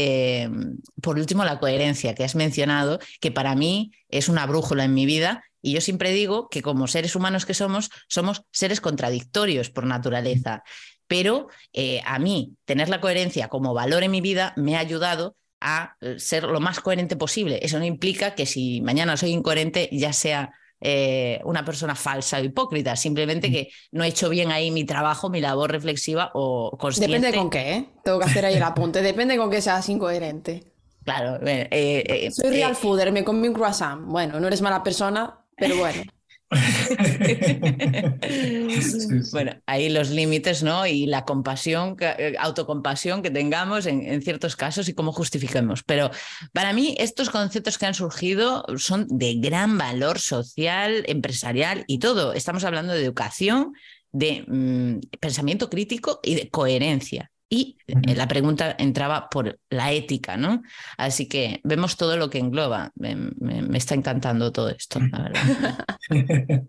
por 1.01 1.17
último, 1.17 1.43
la 1.43 1.59
coherencia 1.59 2.13
que 2.13 2.23
has 2.23 2.35
mencionado, 2.35 2.99
que 3.19 3.31
para 3.31 3.55
mí 3.55 3.91
es 4.07 4.29
una 4.29 4.45
brújula 4.45 4.83
en 4.85 4.93
mi 4.93 5.07
vida 5.07 5.43
y 5.61 5.73
yo 5.73 5.81
siempre 5.81 6.11
digo 6.11 6.49
que 6.49 6.61
como 6.61 6.87
seres 6.87 7.15
humanos 7.15 7.45
que 7.45 7.53
somos, 7.53 7.91
somos 8.07 8.43
seres 8.51 8.81
contradictorios 8.81 9.69
por 9.69 9.85
naturaleza. 9.85 10.63
Pero 11.11 11.49
eh, 11.73 11.99
a 12.05 12.19
mí 12.19 12.55
tener 12.63 12.87
la 12.87 13.01
coherencia 13.01 13.49
como 13.49 13.73
valor 13.73 14.01
en 14.01 14.11
mi 14.11 14.21
vida 14.21 14.53
me 14.55 14.77
ha 14.77 14.79
ayudado 14.79 15.35
a 15.59 15.97
eh, 15.99 16.15
ser 16.19 16.43
lo 16.43 16.61
más 16.61 16.79
coherente 16.79 17.17
posible. 17.17 17.59
Eso 17.63 17.79
no 17.79 17.83
implica 17.83 18.33
que 18.33 18.45
si 18.45 18.79
mañana 18.79 19.17
soy 19.17 19.31
incoherente 19.31 19.89
ya 19.91 20.13
sea 20.13 20.53
eh, 20.79 21.41
una 21.43 21.65
persona 21.65 21.95
falsa 21.95 22.39
o 22.39 22.43
hipócrita, 22.45 22.95
simplemente 22.95 23.49
mm. 23.49 23.51
que 23.51 23.69
no 23.91 24.05
he 24.05 24.07
hecho 24.07 24.29
bien 24.29 24.53
ahí 24.53 24.71
mi 24.71 24.85
trabajo, 24.85 25.29
mi 25.29 25.41
labor 25.41 25.69
reflexiva 25.69 26.31
o 26.33 26.77
consciente. 26.77 27.17
Depende 27.17 27.37
con 27.37 27.49
qué, 27.49 27.73
¿eh? 27.73 27.89
Tengo 28.05 28.19
que 28.19 28.25
hacer 28.25 28.45
ahí 28.45 28.55
el 28.55 28.63
apunte. 28.63 29.01
Depende 29.01 29.35
con 29.35 29.51
qué 29.51 29.61
seas 29.61 29.89
incoherente. 29.89 30.63
Claro. 31.03 31.39
Soy 31.41 32.49
real 32.51 32.77
fooder, 32.77 33.11
me 33.11 33.25
comí 33.25 33.49
un 33.49 33.53
croissant. 33.53 34.01
Bueno, 34.05 34.39
no 34.39 34.47
eres 34.47 34.61
mala 34.61 34.81
persona, 34.81 35.41
pero 35.57 35.75
bueno. 35.75 36.03
Bueno, 39.31 39.53
ahí 39.65 39.89
los 39.89 40.09
límites, 40.09 40.63
¿no? 40.63 40.85
Y 40.85 41.05
la 41.05 41.23
compasión, 41.23 41.95
eh, 41.99 42.35
autocompasión 42.39 43.21
que 43.21 43.31
tengamos 43.31 43.85
en, 43.85 44.21
ciertos 44.21 44.55
casos 44.55 44.89
y 44.89 44.93
cómo 44.93 45.13
justifiquemos. 45.13 45.83
Pero 45.83 46.11
para 46.53 46.73
mí 46.73 46.95
estos 46.99 47.29
conceptos 47.29 47.77
que 47.77 47.85
han 47.85 47.93
surgido 47.93 48.65
son 48.77 49.07
de 49.09 49.35
gran 49.35 49.77
valor 49.77 50.19
social, 50.19 51.03
empresarial 51.07 51.83
y 51.87 51.99
todo. 51.99 52.33
Estamos 52.33 52.63
hablando 52.63 52.93
de 52.93 53.03
educación, 53.03 53.73
de 54.11 54.43
mm, 54.47 54.99
pensamiento 55.19 55.69
crítico 55.69 56.19
y 56.23 56.35
de 56.35 56.49
coherencia. 56.49 57.30
Y 57.53 57.77
eh, 57.85 58.15
la 58.15 58.29
pregunta 58.29 58.73
entraba 58.79 59.29
por 59.29 59.59
la 59.69 59.91
ética, 59.91 60.37
¿no? 60.37 60.63
Así 60.97 61.27
que 61.27 61.59
vemos 61.65 61.97
todo 61.97 62.15
lo 62.15 62.29
que 62.29 62.37
engloba. 62.37 62.93
Me, 62.95 63.77
está 63.77 63.93
encantando 63.93 64.53
todo 64.53 64.69
esto, 64.69 65.01
la 65.01 65.23
verdad. 65.23 65.85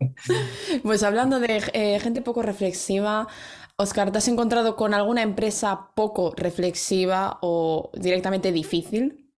pues 0.82 1.04
hablando 1.04 1.38
de 1.38 1.62
eh, 1.72 2.00
gente 2.00 2.20
poco 2.20 2.42
reflexiva, 2.42 3.28
Oscar, 3.76 4.10
¿te 4.10 4.18
has 4.18 4.26
encontrado 4.26 4.74
con 4.74 4.92
alguna 4.92 5.22
empresa 5.22 5.92
poco 5.94 6.34
reflexiva 6.36 7.38
o 7.42 7.92
directamente 7.94 8.50
difícil? 8.50 9.30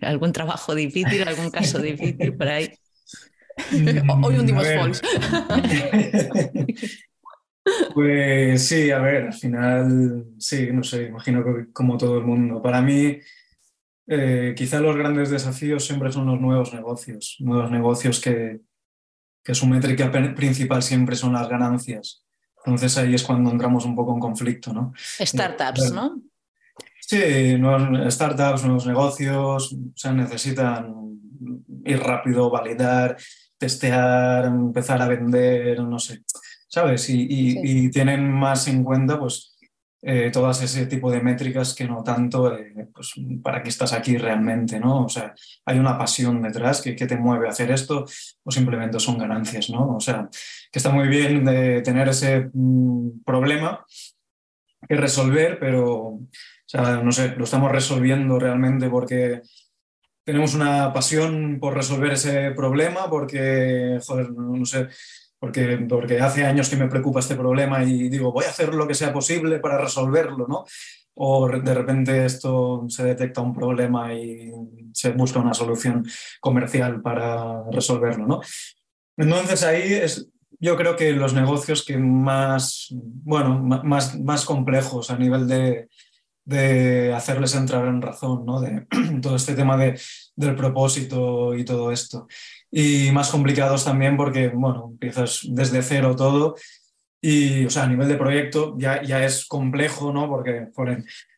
¿Algún 0.00 0.32
trabajo 0.32 0.76
difícil, 0.76 1.26
algún 1.26 1.50
caso 1.50 1.80
difícil 1.80 2.36
por 2.36 2.46
ahí? 2.46 2.70
Hoy 4.22 4.38
hundimos 4.38 4.68
false. 4.76 5.02
Pues 7.94 8.68
sí, 8.68 8.90
a 8.90 8.98
ver, 8.98 9.26
al 9.26 9.32
final, 9.32 10.26
sí, 10.38 10.68
no 10.72 10.82
sé, 10.82 11.04
imagino 11.04 11.44
que 11.44 11.72
como 11.72 11.96
todo 11.96 12.18
el 12.18 12.24
mundo. 12.24 12.62
Para 12.62 12.80
mí, 12.80 13.18
eh, 14.06 14.54
quizá 14.56 14.80
los 14.80 14.96
grandes 14.96 15.30
desafíos 15.30 15.84
siempre 15.84 16.12
son 16.12 16.26
los 16.26 16.40
nuevos 16.40 16.72
negocios, 16.72 17.36
nuevos 17.40 17.70
negocios 17.70 18.20
que, 18.20 18.60
que 19.42 19.54
su 19.54 19.66
métrica 19.66 20.10
principal 20.34 20.82
siempre 20.82 21.16
son 21.16 21.32
las 21.32 21.48
ganancias. 21.48 22.24
Entonces 22.64 22.96
ahí 22.98 23.14
es 23.14 23.22
cuando 23.22 23.50
entramos 23.50 23.84
un 23.84 23.94
poco 23.94 24.12
en 24.12 24.20
conflicto, 24.20 24.72
¿no? 24.72 24.92
Startups, 25.20 25.92
¿no? 25.92 26.20
Sí, 27.00 27.56
nuevos 27.56 28.12
startups, 28.12 28.64
nuevos 28.64 28.86
negocios, 28.86 29.72
o 29.72 29.92
sea, 29.94 30.12
necesitan 30.12 30.92
ir 31.84 32.00
rápido, 32.00 32.50
validar, 32.50 33.16
testear, 33.56 34.46
empezar 34.46 35.00
a 35.00 35.08
vender, 35.08 35.80
no 35.80 35.98
sé. 36.00 36.22
¿Sabes? 36.76 37.08
Y, 37.08 37.90
tienen 37.90 38.30
más 38.30 38.68
en 38.68 38.84
cuenta, 38.84 39.18
pues, 39.18 39.56
eh, 40.02 40.30
todas 40.30 40.62
ese 40.62 40.84
tipo 40.84 41.10
de 41.10 41.22
métricas 41.22 41.74
que 41.74 41.86
no 41.86 42.02
tanto, 42.04 42.54
eh, 42.54 42.88
pues, 42.92 43.14
para 43.42 43.62
qué 43.62 43.70
estás 43.70 43.94
aquí 43.94 44.18
realmente, 44.18 44.78
¿no? 44.78 45.06
O 45.06 45.08
sea, 45.08 45.34
hay 45.64 45.78
una 45.78 45.96
pasión 45.96 46.42
detrás 46.42 46.82
que, 46.82 46.92
te 46.92 47.16
mueve 47.16 47.46
a 47.46 47.50
hacer 47.50 47.70
esto 47.70 48.04
o 48.44 48.50
simplemente 48.50 49.00
son 49.00 49.16
ganancias, 49.16 49.70
¿no? 49.70 49.96
O 49.96 50.00
sea, 50.00 50.28
que 50.70 50.78
está 50.78 50.90
muy 50.90 51.08
bien 51.08 51.46
de 51.46 51.80
tener 51.80 52.08
ese 52.10 52.50
mm, 52.52 53.22
problema 53.24 53.86
que 54.86 54.96
resolver, 54.96 55.58
pero, 55.58 55.94
o 55.94 56.28
sea, 56.66 57.00
no 57.02 57.10
sé, 57.10 57.36
lo 57.36 57.44
estamos 57.44 57.72
resolviendo 57.72 58.38
realmente 58.38 58.90
porque 58.90 59.40
tenemos 60.24 60.54
una 60.54 60.92
pasión 60.92 61.58
por 61.58 61.72
resolver 61.74 62.12
ese 62.12 62.50
problema, 62.50 63.08
porque, 63.08 63.98
joder, 64.06 64.30
no 64.32 64.66
sé, 64.66 64.88
porque, 65.38 65.86
porque 65.88 66.20
hace 66.20 66.44
años 66.44 66.68
que 66.68 66.76
me 66.76 66.88
preocupa 66.88 67.20
este 67.20 67.36
problema 67.36 67.84
y 67.84 68.08
digo, 68.08 68.32
voy 68.32 68.44
a 68.44 68.50
hacer 68.50 68.74
lo 68.74 68.86
que 68.86 68.94
sea 68.94 69.12
posible 69.12 69.58
para 69.60 69.78
resolverlo, 69.78 70.46
¿no? 70.48 70.64
O 71.14 71.48
de 71.48 71.74
repente 71.74 72.24
esto 72.24 72.84
se 72.88 73.04
detecta 73.04 73.40
un 73.40 73.54
problema 73.54 74.12
y 74.14 74.52
se 74.92 75.12
busca 75.12 75.38
una 75.38 75.54
solución 75.54 76.04
comercial 76.40 77.00
para 77.00 77.64
resolverlo, 77.70 78.26
¿no? 78.26 78.40
Entonces 79.16 79.62
ahí 79.62 79.94
es, 79.94 80.28
yo 80.58 80.76
creo 80.76 80.96
que 80.96 81.12
los 81.12 81.34
negocios 81.34 81.84
que 81.84 81.96
más, 81.96 82.88
bueno, 82.90 83.58
más, 83.58 84.18
más 84.20 84.44
complejos 84.44 85.10
a 85.10 85.18
nivel 85.18 85.46
de, 85.46 85.88
de 86.44 87.12
hacerles 87.12 87.54
entrar 87.54 87.86
en 87.86 88.00
razón, 88.00 88.44
¿no? 88.46 88.60
De 88.60 88.86
todo 89.22 89.36
este 89.36 89.54
tema 89.54 89.76
de, 89.76 89.98
del 90.34 90.54
propósito 90.54 91.54
y 91.54 91.64
todo 91.64 91.92
esto 91.92 92.26
y 92.70 93.10
más 93.12 93.30
complicados 93.30 93.84
también 93.84 94.16
porque, 94.16 94.48
bueno, 94.48 94.88
empiezas 94.92 95.40
desde 95.48 95.82
cero 95.82 96.14
todo 96.16 96.56
y, 97.20 97.64
o 97.64 97.70
sea, 97.70 97.84
a 97.84 97.88
nivel 97.88 98.08
de 98.08 98.16
proyecto 98.16 98.76
ya, 98.78 99.02
ya 99.02 99.24
es 99.24 99.46
complejo, 99.46 100.12
¿no? 100.12 100.28
Porque 100.28 100.68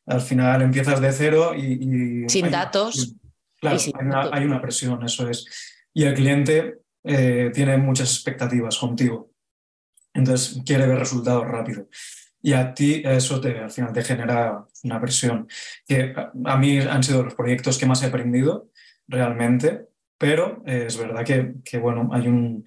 al 0.06 0.20
final 0.20 0.62
empiezas 0.62 1.00
de 1.00 1.12
cero 1.12 1.54
y... 1.54 2.28
sin 2.28 2.50
datos. 2.50 3.14
Claro, 3.60 3.78
hay, 4.32 4.44
una, 4.44 4.62
presión, 4.62 5.02
eso 5.04 5.28
es. 5.28 5.46
Y 5.92 6.04
el 6.04 6.14
cliente 6.14 6.78
eh, 7.02 7.50
tiene 7.52 7.76
muchas 7.76 8.12
expectativas 8.12 8.78
contigo. 8.78 9.32
Entonces 10.14 10.62
quiere 10.64 10.86
ver 10.86 10.98
resultados 10.98 11.46
rápido. 11.46 11.88
Y 12.40 12.52
a 12.52 12.72
ti 12.72 13.02
eso 13.04 13.40
te, 13.40 13.58
al 13.58 13.70
final 13.70 13.92
te 13.92 14.04
genera 14.04 14.64
una 14.84 15.00
presión. 15.00 15.48
Que 15.86 16.14
a 16.44 16.56
mí 16.56 16.78
han 16.78 17.02
sido 17.02 17.24
los 17.24 17.34
proyectos 17.34 17.78
que 17.78 17.86
más 17.86 18.02
he 18.02 18.06
aprendido 18.06 18.70
realmente 19.08 19.87
pero 20.18 20.62
eh, 20.66 20.84
es 20.88 20.96
verdad 20.98 21.24
que, 21.24 21.78
bueno, 21.78 22.10
hay 22.12 22.26
un, 22.26 22.64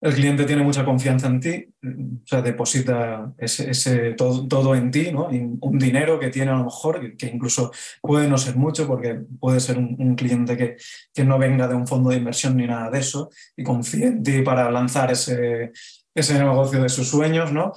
el 0.00 0.14
cliente 0.14 0.44
tiene 0.44 0.62
mucha 0.62 0.84
confianza 0.84 1.28
en 1.28 1.40
ti, 1.40 1.66
o 1.82 2.26
sea, 2.26 2.42
deposita 2.42 3.32
ese, 3.38 4.12
todo, 4.14 4.46
todo, 4.46 4.74
en 4.74 4.90
ti, 4.90 5.10
¿no? 5.12 5.28
Un 5.28 5.78
dinero 5.78 6.18
que 6.18 6.28
tiene 6.28 6.50
a 6.50 6.56
lo 6.56 6.64
mejor, 6.64 7.16
que, 7.16 7.26
incluso 7.28 7.72
puede 8.02 8.28
no 8.28 8.36
ser 8.36 8.56
mucho, 8.56 8.86
porque 8.86 9.20
puede 9.40 9.60
ser 9.60 9.78
un, 9.78 10.16
cliente 10.16 10.56
que, 10.56 10.76
que, 11.14 11.24
no 11.24 11.38
venga 11.38 11.68
de 11.68 11.74
un 11.74 11.86
fondo 11.86 12.10
de 12.10 12.16
inversión 12.16 12.56
ni 12.56 12.66
nada 12.66 12.90
de 12.90 12.98
eso, 12.98 13.30
y 13.56 13.62
confíe 13.62 14.06
en 14.06 14.22
ti 14.22 14.42
para 14.42 14.70
lanzar 14.70 15.12
ese, 15.12 15.72
ese 16.14 16.38
negocio 16.38 16.82
de 16.82 16.88
sus 16.88 17.08
sueños, 17.08 17.52
¿no? 17.52 17.72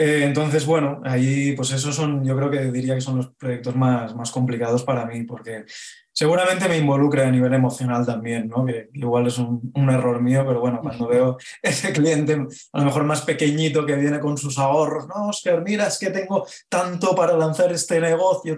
Eh, 0.00 0.22
entonces, 0.22 0.64
bueno, 0.64 1.00
ahí 1.04 1.54
pues 1.56 1.72
esos 1.72 1.92
son, 1.96 2.24
yo 2.24 2.36
creo 2.36 2.48
que 2.48 2.70
diría 2.70 2.94
que 2.94 3.00
son 3.00 3.16
los 3.16 3.34
proyectos 3.34 3.74
más, 3.74 4.14
más 4.14 4.30
complicados 4.30 4.84
para 4.84 5.04
mí, 5.04 5.24
porque 5.24 5.64
seguramente 6.12 6.68
me 6.68 6.78
involucra 6.78 7.26
a 7.26 7.30
nivel 7.32 7.52
emocional 7.52 8.06
también, 8.06 8.46
¿no? 8.46 8.64
que 8.64 8.90
igual 8.92 9.26
es 9.26 9.38
un, 9.38 9.72
error 9.90 10.22
mío, 10.22 10.44
pero 10.46 10.60
bueno, 10.60 10.78
cuando 10.80 11.08
veo 11.08 11.36
ese 11.62 11.92
cliente 11.92 12.34
a 12.72 12.78
lo 12.78 12.84
mejor 12.84 13.02
más 13.02 13.22
pequeñito 13.22 13.84
que 13.84 13.96
viene 13.96 14.20
con 14.20 14.38
sus 14.38 14.56
ahorros, 14.56 15.08
no, 15.08 15.30
Oscar, 15.30 15.64
mira, 15.64 15.88
es 15.88 15.98
que 15.98 16.10
tengo 16.10 16.46
tanto 16.68 17.16
para 17.16 17.36
lanzar 17.36 17.72
este 17.72 18.00
negocio, 18.00 18.54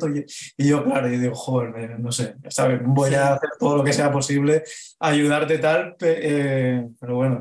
y 0.58 0.68
yo, 0.68 0.84
claro, 0.84 1.10
y 1.10 1.16
digo, 1.16 1.34
joder, 1.34 1.98
no 1.98 2.12
sé, 2.12 2.34
¿sabes? 2.50 2.82
voy 2.84 3.14
a 3.14 3.32
hacer 3.32 3.48
todo 3.58 3.78
lo 3.78 3.84
que 3.84 3.94
sea 3.94 4.12
posible, 4.12 4.62
ayudarte 4.98 5.56
tal, 5.56 5.96
eh, 6.00 6.86
pero 7.00 7.14
bueno, 7.14 7.40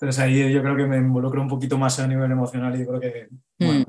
entonces 0.00 0.22
ahí 0.22 0.52
yo 0.52 0.62
creo 0.62 0.76
que 0.76 0.86
me 0.86 0.96
involucro 0.96 1.42
un 1.42 1.48
poquito 1.48 1.76
más 1.76 1.98
a 1.98 2.06
nivel 2.06 2.30
emocional 2.30 2.80
y 2.80 2.86
creo 2.86 3.00
que, 3.00 3.28
mm. 3.58 3.82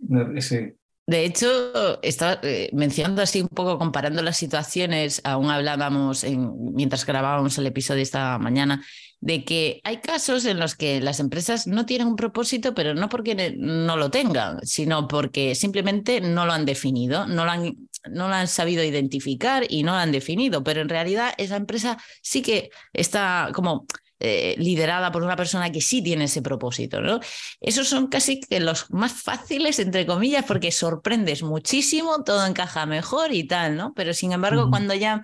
bueno, 0.00 0.40
sí. 0.40 0.72
De 1.06 1.24
hecho, 1.24 2.02
estaba 2.02 2.40
eh, 2.42 2.68
mencionando 2.72 3.22
así 3.22 3.40
un 3.40 3.46
poco, 3.46 3.78
comparando 3.78 4.22
las 4.22 4.36
situaciones, 4.36 5.20
aún 5.22 5.52
hablábamos 5.52 6.24
en, 6.24 6.74
mientras 6.74 7.06
grabábamos 7.06 7.56
el 7.58 7.66
episodio 7.66 8.02
esta 8.02 8.36
mañana, 8.40 8.84
de 9.20 9.44
que 9.44 9.80
hay 9.84 9.98
casos 9.98 10.44
en 10.46 10.58
los 10.58 10.74
que 10.74 11.00
las 11.00 11.20
empresas 11.20 11.68
no 11.68 11.86
tienen 11.86 12.08
un 12.08 12.16
propósito, 12.16 12.74
pero 12.74 12.94
no 12.94 13.08
porque 13.08 13.54
no 13.56 13.96
lo 13.96 14.10
tengan, 14.10 14.58
sino 14.66 15.06
porque 15.06 15.54
simplemente 15.54 16.20
no 16.20 16.44
lo 16.44 16.52
han 16.52 16.64
definido, 16.66 17.28
no 17.28 17.44
lo 17.44 17.52
han, 17.52 17.76
no 18.10 18.26
lo 18.26 18.34
han 18.34 18.48
sabido 18.48 18.82
identificar 18.82 19.64
y 19.68 19.84
no 19.84 19.92
lo 19.92 19.98
han 19.98 20.10
definido, 20.10 20.64
pero 20.64 20.80
en 20.80 20.88
realidad 20.88 21.34
esa 21.38 21.54
empresa 21.54 21.98
sí 22.20 22.42
que 22.42 22.70
está 22.92 23.50
como 23.54 23.86
eh, 24.20 24.54
liderada 24.58 25.12
por 25.12 25.22
una 25.22 25.36
persona 25.36 25.70
que 25.70 25.80
sí 25.80 26.02
tiene 26.02 26.24
ese 26.24 26.42
propósito, 26.42 27.00
¿no? 27.00 27.20
Esos 27.60 27.88
son 27.88 28.06
casi 28.08 28.40
que 28.40 28.60
los 28.60 28.90
más 28.90 29.12
fáciles, 29.12 29.78
entre 29.78 30.06
comillas, 30.06 30.44
porque 30.46 30.72
sorprendes 30.72 31.42
muchísimo, 31.42 32.22
todo 32.24 32.46
encaja 32.46 32.86
mejor 32.86 33.32
y 33.32 33.46
tal, 33.46 33.76
¿no? 33.76 33.92
Pero 33.94 34.14
sin 34.14 34.32
embargo, 34.32 34.70
cuando 34.70 34.94
ya 34.94 35.22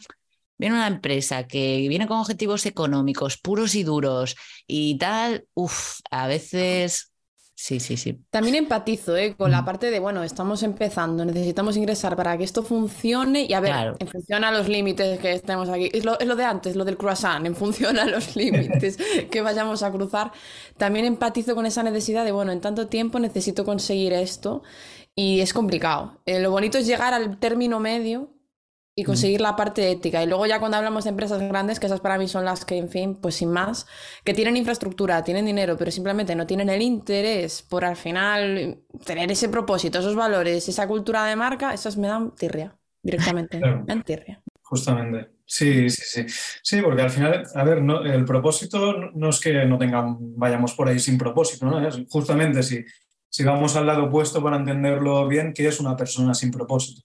viene 0.59 0.77
una 0.77 0.87
empresa 0.87 1.47
que 1.47 1.87
viene 1.89 2.07
con 2.07 2.19
objetivos 2.19 2.67
económicos 2.67 3.39
puros 3.39 3.75
y 3.75 3.83
duros 3.85 4.37
y 4.67 4.99
tal, 4.99 5.47
uff, 5.55 6.01
a 6.11 6.27
veces 6.27 7.12
Sí, 7.55 7.81
sí, 7.81 7.97
sí. 7.97 8.25
También 8.31 8.57
empatizo 8.57 9.17
¿eh? 9.17 9.35
con 9.37 9.51
la 9.51 9.65
parte 9.65 9.91
de, 9.91 10.01
bueno, 10.01 10.23
estamos 10.23 10.63
empezando, 10.63 11.25
necesitamos 11.25 11.77
ingresar 11.77 12.17
para 12.17 12.37
que 12.37 12.45
esto 12.45 12.63
funcione 12.63 13.45
y 13.45 13.53
a 13.53 13.61
ver, 13.61 13.95
en 13.99 14.09
función 14.09 14.43
a 14.45 14.51
los 14.51 14.69
límites 14.69 15.21
que 15.21 15.33
estemos 15.33 15.69
aquí. 15.69 15.91
Es 15.93 16.05
lo, 16.05 16.19
es 16.19 16.27
lo, 16.27 16.35
de 16.35 16.45
antes, 16.45 16.77
lo 16.77 16.85
del 16.85 16.97
croissant, 16.97 17.47
en 17.47 17.55
función 17.55 17.99
a 17.99 18.07
los 18.07 18.37
límites 18.37 18.99
que 19.31 19.43
vayamos 19.43 19.83
a 19.83 19.93
cruzar. 19.93 20.33
También 20.77 21.05
empatizo 21.05 21.55
con 21.55 21.67
esa 21.67 21.83
necesidad 21.83 22.25
de, 22.25 22.33
bueno, 22.33 22.53
en 22.53 22.61
tanto 22.61 22.89
tiempo 22.89 23.19
necesito 23.19 23.65
conseguir 23.65 24.13
esto 24.13 24.63
y 25.15 25.41
es 25.41 25.53
complicado. 25.53 26.21
Eh, 26.27 26.41
lo 26.41 26.51
bonito 26.51 26.79
es 26.79 26.87
llegar 26.87 27.15
al 27.15 27.39
término 27.39 27.81
medio 27.81 28.31
y 28.95 29.05
conseguir 29.05 29.41
la 29.41 29.57
parte 29.57 29.91
ética. 29.91 30.23
Y 30.23 30.27
luego 30.27 30.47
ya 30.47 30.59
cuando 30.59 30.77
hablamos 30.77 31.05
de 31.05 31.11
empresas 31.11 31.41
grandes, 31.41 31.81
que 31.81 31.87
esas 31.87 32.01
para 32.01 32.19
mí 32.19 32.29
son 32.29 32.45
las 32.45 32.65
que, 32.65 32.77
en 32.77 32.89
fin, 32.89 33.15
pues 33.15 33.37
sin 33.37 33.51
más, 33.51 33.87
que 34.25 34.35
tienen 34.35 34.57
infraestructura, 34.57 35.25
tienen 35.25 35.47
dinero, 35.47 35.77
pero 35.79 35.91
simplemente 35.91 36.35
no 36.35 36.47
tienen 36.47 36.69
el 36.69 36.83
interés 36.83 37.63
por 37.63 37.85
al 37.85 37.97
final 37.97 38.79
tener 39.05 39.31
ese 39.33 39.49
propósito, 39.49 40.01
esos 40.01 40.15
valores, 40.15 40.69
esa 40.69 40.87
cultura 40.87 41.25
de 41.25 41.37
marca, 41.37 41.73
esas 41.73 41.97
me 41.97 42.09
dan 42.09 42.35
tirria 42.35 42.77
directamente. 43.03 43.59
Me 43.61 43.85
dan 43.87 44.03
tirria. 44.03 44.43
Justamente. 44.63 45.31
Sí, 45.45 45.91
sí, 45.91 46.03
sí. 46.05 46.35
Sí, 46.63 46.81
porque 46.81 47.03
al 47.03 47.11
final, 47.11 47.45
a 47.55 47.65
ver, 47.65 47.83
no, 47.83 48.03
el 48.03 48.25
propósito 48.25 49.11
no 49.13 49.29
es 49.29 49.39
que 49.39 49.67
no 49.67 49.77
tengan, 49.77 50.17
vayamos 50.37 50.73
por 50.73 50.89
ahí 50.89 50.99
sin 50.99 51.19
propósito, 51.19 51.67
¿no? 51.67 51.87
Es 51.87 52.01
justamente 52.09 52.63
si, 52.63 52.83
si 53.29 53.45
vamos 53.45 53.77
al 53.77 53.87
lado 53.87 54.05
opuesto 54.05 54.43
para 54.43 54.57
entenderlo 54.57 55.29
bien, 55.29 55.53
¿qué 55.53 55.67
es 55.67 55.81
una 55.81 55.95
persona 55.97 56.33
sin 56.33 56.51
propósito? 56.51 57.03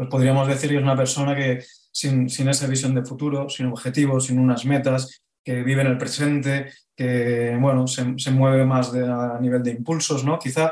Pues 0.00 0.08
podríamos 0.08 0.48
decir 0.48 0.70
que 0.70 0.76
es 0.76 0.82
una 0.82 0.96
persona 0.96 1.36
que 1.36 1.62
sin, 1.92 2.26
esa 2.26 2.66
visión 2.66 2.94
de 2.94 3.04
futuro, 3.04 3.50
sin 3.50 3.66
objetivos, 3.66 4.24
sin 4.24 4.38
unas 4.38 4.64
metas, 4.64 5.20
que 5.44 5.62
vive 5.62 5.82
en 5.82 5.88
el 5.88 5.98
presente, 5.98 6.72
que 6.96 7.54
bueno, 7.60 7.86
se, 7.86 8.30
mueve 8.30 8.64
más 8.64 8.94
a 8.94 9.38
nivel 9.42 9.62
de 9.62 9.72
impulsos, 9.72 10.24
¿no? 10.24 10.38
Quizá, 10.38 10.70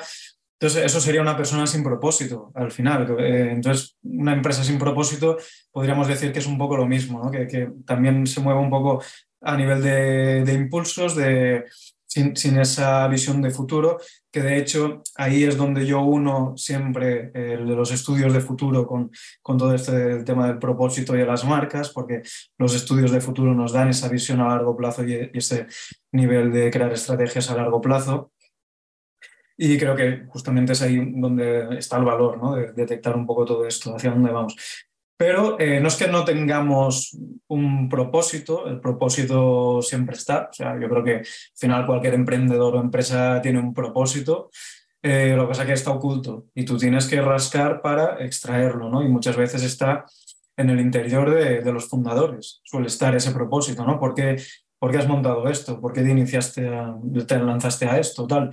entonces 0.58 0.82
eso 0.82 0.98
sería 0.98 1.20
una 1.20 1.36
persona 1.36 1.66
sin 1.66 1.84
propósito 1.84 2.52
al 2.54 2.72
final. 2.72 3.16
Eh, 3.18 3.50
entonces, 3.52 3.98
una 4.02 4.32
empresa 4.32 4.64
sin 4.64 4.78
propósito 4.78 5.36
podríamos 5.70 6.08
decir 6.08 6.32
que 6.32 6.38
es 6.38 6.46
un 6.46 6.56
poco 6.56 6.78
lo 6.78 6.86
mismo, 6.86 7.22
¿no? 7.22 7.30
que, 7.30 7.70
también 7.84 8.26
se 8.26 8.40
mueve 8.40 8.60
un 8.60 8.70
poco 8.70 9.02
a 9.42 9.58
nivel 9.58 9.82
de 9.82 10.54
impulsos, 10.54 11.14
de, 11.14 11.66
sin, 12.08 12.58
esa 12.58 13.06
visión 13.06 13.42
de 13.42 13.50
futuro, 13.50 13.98
que 14.32 14.42
de 14.42 14.56
hecho 14.56 15.02
ahí 15.16 15.44
es 15.44 15.56
donde 15.56 15.86
yo 15.86 16.00
uno 16.00 16.54
siempre 16.56 17.30
el 17.34 17.66
de 17.66 17.76
los 17.76 17.92
estudios 17.92 18.32
de 18.32 18.40
futuro 18.40 18.86
con, 18.86 19.10
con 19.42 19.58
todo 19.58 19.74
este 19.74 20.24
tema 20.24 20.46
del 20.46 20.58
propósito 20.58 21.14
y 21.14 21.18
de 21.18 21.26
las 21.26 21.44
marcas, 21.44 21.90
porque 21.90 22.22
los 22.56 22.74
estudios 22.74 23.10
de 23.10 23.20
futuro 23.20 23.54
nos 23.54 23.72
dan 23.72 23.90
esa 23.90 24.08
visión 24.08 24.40
a 24.40 24.48
largo 24.48 24.76
plazo 24.76 25.04
y, 25.04 25.30
ese 25.34 25.66
nivel 26.12 26.50
de 26.50 26.70
crear 26.70 26.92
estrategias 26.92 27.50
a 27.50 27.56
largo 27.56 27.80
plazo. 27.80 28.32
Y 29.60 29.76
creo 29.76 29.96
que 29.96 30.24
justamente 30.28 30.72
es 30.72 30.82
ahí 30.82 31.12
donde 31.16 31.78
está 31.78 31.98
el 31.98 32.04
valor, 32.04 32.38
¿no? 32.38 32.54
de 32.54 32.72
detectar 32.72 33.16
un 33.16 33.26
poco 33.26 33.44
todo 33.44 33.66
esto, 33.66 33.94
hacia 33.94 34.10
dónde 34.10 34.30
vamos. 34.30 34.56
Pero 35.18 35.58
eh, 35.58 35.80
no 35.80 35.88
es 35.88 35.96
que 35.96 36.06
no 36.06 36.24
tengamos 36.24 37.18
un 37.48 37.88
propósito, 37.88 38.68
el 38.68 38.80
propósito 38.80 39.82
siempre 39.82 40.14
está. 40.14 40.48
O 40.48 40.52
sea, 40.52 40.78
yo 40.80 40.88
creo 40.88 41.02
que 41.02 41.14
al 41.16 41.26
final 41.56 41.86
cualquier 41.86 42.14
emprendedor 42.14 42.76
o 42.76 42.80
empresa 42.80 43.42
tiene 43.42 43.58
un 43.58 43.74
propósito. 43.74 44.48
Eh, 45.02 45.34
lo 45.36 45.42
que 45.42 45.48
pasa 45.48 45.62
es 45.62 45.66
que 45.66 45.72
está 45.74 45.90
oculto 45.90 46.46
y 46.54 46.64
tú 46.64 46.76
tienes 46.76 47.06
que 47.08 47.20
rascar 47.20 47.82
para 47.82 48.24
extraerlo, 48.24 48.90
¿no? 48.90 49.02
Y 49.02 49.08
muchas 49.08 49.36
veces 49.36 49.64
está 49.64 50.04
en 50.56 50.70
el 50.70 50.80
interior 50.80 51.34
de, 51.34 51.72
los 51.72 51.88
fundadores, 51.88 52.60
suele 52.64 52.86
estar 52.88 53.14
ese 53.14 53.32
propósito, 53.32 53.84
¿no? 53.84 53.98
¿Por 53.98 54.14
qué, 54.14 54.36
has 54.80 55.08
montado 55.08 55.48
esto? 55.48 55.80
¿Por 55.80 55.92
qué 55.92 56.02
te 56.02 56.10
iniciaste, 56.10 56.68
te 57.26 57.38
lanzaste 57.38 57.86
a 57.86 57.98
esto? 57.98 58.26
Tal. 58.26 58.50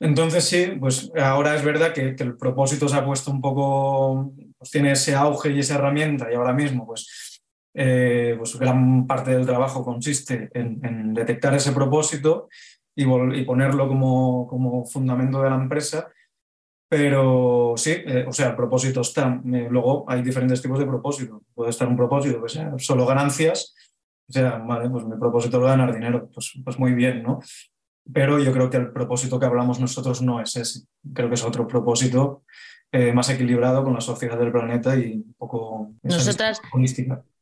Entonces 0.00 0.44
sí, 0.44 0.72
pues 0.78 1.10
ahora 1.20 1.56
es 1.56 1.64
verdad 1.64 1.92
que, 1.92 2.14
el 2.16 2.36
propósito 2.36 2.88
se 2.88 2.96
ha 2.96 3.04
puesto 3.04 3.30
un 3.30 3.40
poco, 3.40 4.32
pues 4.56 4.70
tiene 4.70 4.92
ese 4.92 5.14
auge 5.14 5.50
y 5.50 5.58
esa 5.58 5.74
herramienta 5.74 6.30
y 6.30 6.36
ahora 6.36 6.52
mismo 6.52 6.86
pues, 6.86 7.40
eh, 7.74 8.34
pues 8.38 8.56
gran 8.58 9.06
parte 9.06 9.32
del 9.32 9.46
trabajo 9.46 9.84
consiste 9.84 10.50
en, 10.54 11.14
detectar 11.14 11.54
ese 11.54 11.72
propósito 11.72 12.48
y, 12.94 13.04
ponerlo 13.44 13.88
como, 13.88 14.46
como, 14.46 14.84
fundamento 14.84 15.42
de 15.42 15.50
la 15.50 15.56
empresa. 15.56 16.08
Pero 16.90 17.74
sí, 17.76 17.90
eh, 18.06 18.24
o 18.26 18.32
sea, 18.32 18.48
el 18.48 18.56
propósito 18.56 19.02
está. 19.02 19.40
Eh, 19.52 19.68
luego 19.70 20.04
hay 20.08 20.22
diferentes 20.22 20.62
tipos 20.62 20.78
de 20.78 20.86
propósito. 20.86 21.42
Puede 21.54 21.70
estar 21.70 21.86
un 21.86 21.96
propósito 21.96 22.42
que 22.42 22.48
sea 22.48 22.72
solo 22.78 23.04
ganancias, 23.04 23.74
o 24.28 24.32
sea, 24.32 24.58
vale, 24.58 24.88
pues 24.90 25.04
mi 25.04 25.16
propósito 25.16 25.58
es 25.58 25.64
ganar 25.64 25.92
dinero, 25.92 26.28
pues, 26.32 26.52
pues 26.64 26.78
muy 26.78 26.92
bien, 26.92 27.22
¿no? 27.22 27.40
Pero 28.12 28.38
yo 28.38 28.52
creo 28.52 28.70
que 28.70 28.78
el 28.78 28.90
propósito 28.90 29.38
que 29.38 29.46
hablamos 29.46 29.80
nosotros 29.80 30.22
no 30.22 30.40
es 30.40 30.56
ese. 30.56 30.80
Creo 31.12 31.28
que 31.28 31.34
es 31.34 31.44
otro 31.44 31.66
propósito 31.66 32.44
eh, 32.90 33.12
más 33.12 33.28
equilibrado 33.28 33.84
con 33.84 33.94
la 33.94 34.00
sociedad 34.00 34.38
del 34.38 34.52
planeta 34.52 34.96
y 34.96 35.12
un 35.14 35.34
poco... 35.36 35.92
Nosotras, 36.02 36.60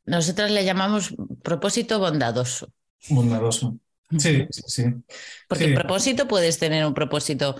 nosotras 0.04 0.50
le 0.50 0.64
llamamos 0.64 1.14
propósito 1.42 1.98
bondadoso. 1.98 2.70
Bondadoso. 3.08 3.76
Sí, 4.18 4.46
sí, 4.50 4.62
sí. 4.66 4.84
Porque 5.48 5.64
el 5.64 5.74
propósito 5.74 6.28
puedes 6.28 6.58
tener 6.58 6.86
un 6.86 6.94
propósito 6.94 7.56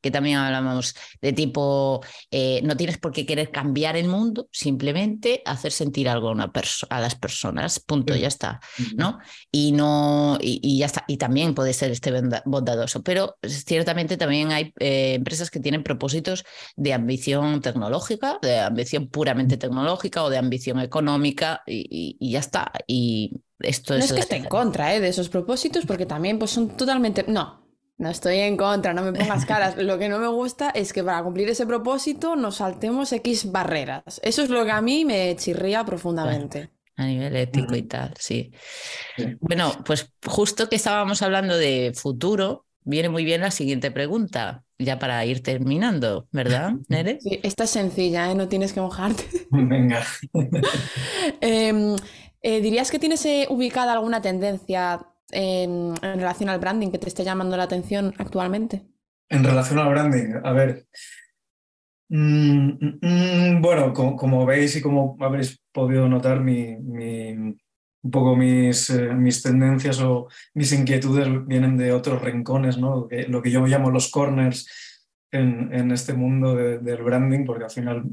que 0.00 0.10
también 0.10 0.38
hablamos 0.38 0.94
de 1.20 1.32
tipo, 1.32 2.02
eh, 2.30 2.60
no 2.62 2.76
tienes 2.76 2.98
por 2.98 3.12
qué 3.12 3.24
querer 3.24 3.50
cambiar 3.50 3.96
el 3.96 4.08
mundo, 4.08 4.48
simplemente 4.52 5.42
hacer 5.44 5.72
sentir 5.72 6.08
algo 6.08 6.28
a, 6.28 6.32
una 6.32 6.52
a 6.90 7.00
las 7.00 7.14
personas, 7.14 7.80
punto, 7.80 8.14
ya 8.14 8.28
está, 8.28 8.60
¿no? 8.96 9.18
Y, 9.50 9.72
no 9.72 10.38
y, 10.40 10.78
ya 10.78 10.86
está, 10.86 11.04
y 11.08 11.16
también 11.16 11.54
puede 11.54 11.72
ser 11.72 11.90
este 11.90 12.12
bondadoso, 12.44 13.02
pero 13.02 13.36
ciertamente 13.46 14.16
también 14.16 14.52
hay 14.52 14.72
eh, 14.78 15.14
empresas 15.14 15.50
que 15.50 15.60
tienen 15.60 15.82
propósitos 15.82 16.44
de 16.76 16.92
ambición 16.92 17.60
tecnológica, 17.60 18.38
de 18.42 18.60
ambición 18.60 19.08
puramente 19.08 19.56
tecnológica 19.56 20.22
o 20.22 20.30
de 20.30 20.38
ambición 20.38 20.80
económica 20.80 21.62
y, 21.66 22.16
ya 22.30 22.40
está. 22.40 22.72
Y 22.86 23.40
esto 23.58 23.94
no 23.94 24.00
es, 24.00 24.06
es 24.06 24.12
que 24.12 24.20
esté 24.20 24.36
en 24.36 24.44
contra 24.44 24.94
¿eh? 24.94 25.00
de 25.00 25.08
esos 25.08 25.28
propósitos, 25.28 25.86
porque 25.86 26.06
también 26.06 26.38
pues, 26.38 26.50
son 26.50 26.76
totalmente... 26.76 27.24
No, 27.26 27.63
no 27.96 28.10
estoy 28.10 28.38
en 28.38 28.56
contra, 28.56 28.92
no 28.92 29.02
me 29.02 29.12
pongas 29.12 29.46
caras. 29.46 29.76
Lo 29.78 29.98
que 29.98 30.08
no 30.08 30.18
me 30.18 30.28
gusta 30.28 30.70
es 30.70 30.92
que 30.92 31.04
para 31.04 31.22
cumplir 31.22 31.48
ese 31.48 31.66
propósito 31.66 32.36
nos 32.36 32.56
saltemos 32.56 33.12
X 33.12 33.52
barreras. 33.52 34.20
Eso 34.22 34.42
es 34.42 34.50
lo 34.50 34.64
que 34.64 34.72
a 34.72 34.80
mí 34.80 35.04
me 35.04 35.34
chirría 35.36 35.84
profundamente. 35.84 36.70
A 36.96 37.06
nivel 37.06 37.34
ético 37.34 37.74
y 37.74 37.82
tal, 37.82 38.14
sí. 38.18 38.52
Bueno, 39.40 39.72
pues 39.84 40.12
justo 40.24 40.68
que 40.68 40.76
estábamos 40.76 41.22
hablando 41.22 41.56
de 41.56 41.92
futuro, 41.92 42.66
viene 42.84 43.08
muy 43.08 43.24
bien 43.24 43.40
la 43.40 43.50
siguiente 43.50 43.90
pregunta, 43.90 44.62
ya 44.78 44.98
para 44.98 45.24
ir 45.24 45.42
terminando, 45.42 46.28
¿verdad, 46.30 46.74
Nere? 46.88 47.18
Sí, 47.20 47.40
esta 47.42 47.64
es 47.64 47.70
sencilla, 47.70 48.30
¿eh? 48.30 48.34
no 48.36 48.46
tienes 48.48 48.72
que 48.72 48.80
mojarte. 48.80 49.24
Venga. 49.50 50.04
Em, 51.40 51.96
eh, 52.42 52.60
¿Dirías 52.60 52.90
que 52.90 52.98
tienes 52.98 53.24
eh, 53.26 53.46
ubicada 53.48 53.92
alguna 53.92 54.20
tendencia 54.20 55.06
en, 55.34 55.96
relación 55.96 56.48
al 56.48 56.60
branding 56.60 56.90
que 56.90 56.98
te 56.98 57.08
esté 57.08 57.24
llamando 57.24 57.56
la 57.56 57.64
atención 57.64 58.14
actualmente? 58.18 58.82
En 59.28 59.44
relación 59.44 59.78
al 59.78 59.90
branding, 59.90 60.34
a 60.42 60.52
ver. 60.52 60.86
Mm, 62.08 62.68
mm, 62.80 62.98
mm, 63.00 63.62
bueno, 63.62 63.92
como, 63.92 64.46
veis 64.46 64.76
y 64.76 64.82
como 64.82 65.16
habréis 65.20 65.60
podido 65.72 66.08
notar, 66.08 66.40
mi, 66.40 66.74
un 66.74 68.10
poco 68.10 68.36
mis, 68.36 68.90
eh, 68.90 69.12
mis 69.14 69.42
tendencias 69.42 70.00
o 70.00 70.28
mis 70.54 70.72
inquietudes 70.72 71.28
vienen 71.46 71.76
de 71.76 71.92
otros 71.92 72.22
rincones, 72.22 72.78
¿no? 72.78 73.08
lo 73.28 73.42
que 73.42 73.50
yo 73.50 73.66
llamo 73.66 73.90
los 73.90 74.10
corners 74.10 74.68
en, 75.32 75.90
este 75.90 76.12
mundo 76.12 76.54
del 76.54 77.02
branding, 77.02 77.44
porque 77.44 77.64
al 77.64 77.70
final 77.70 78.04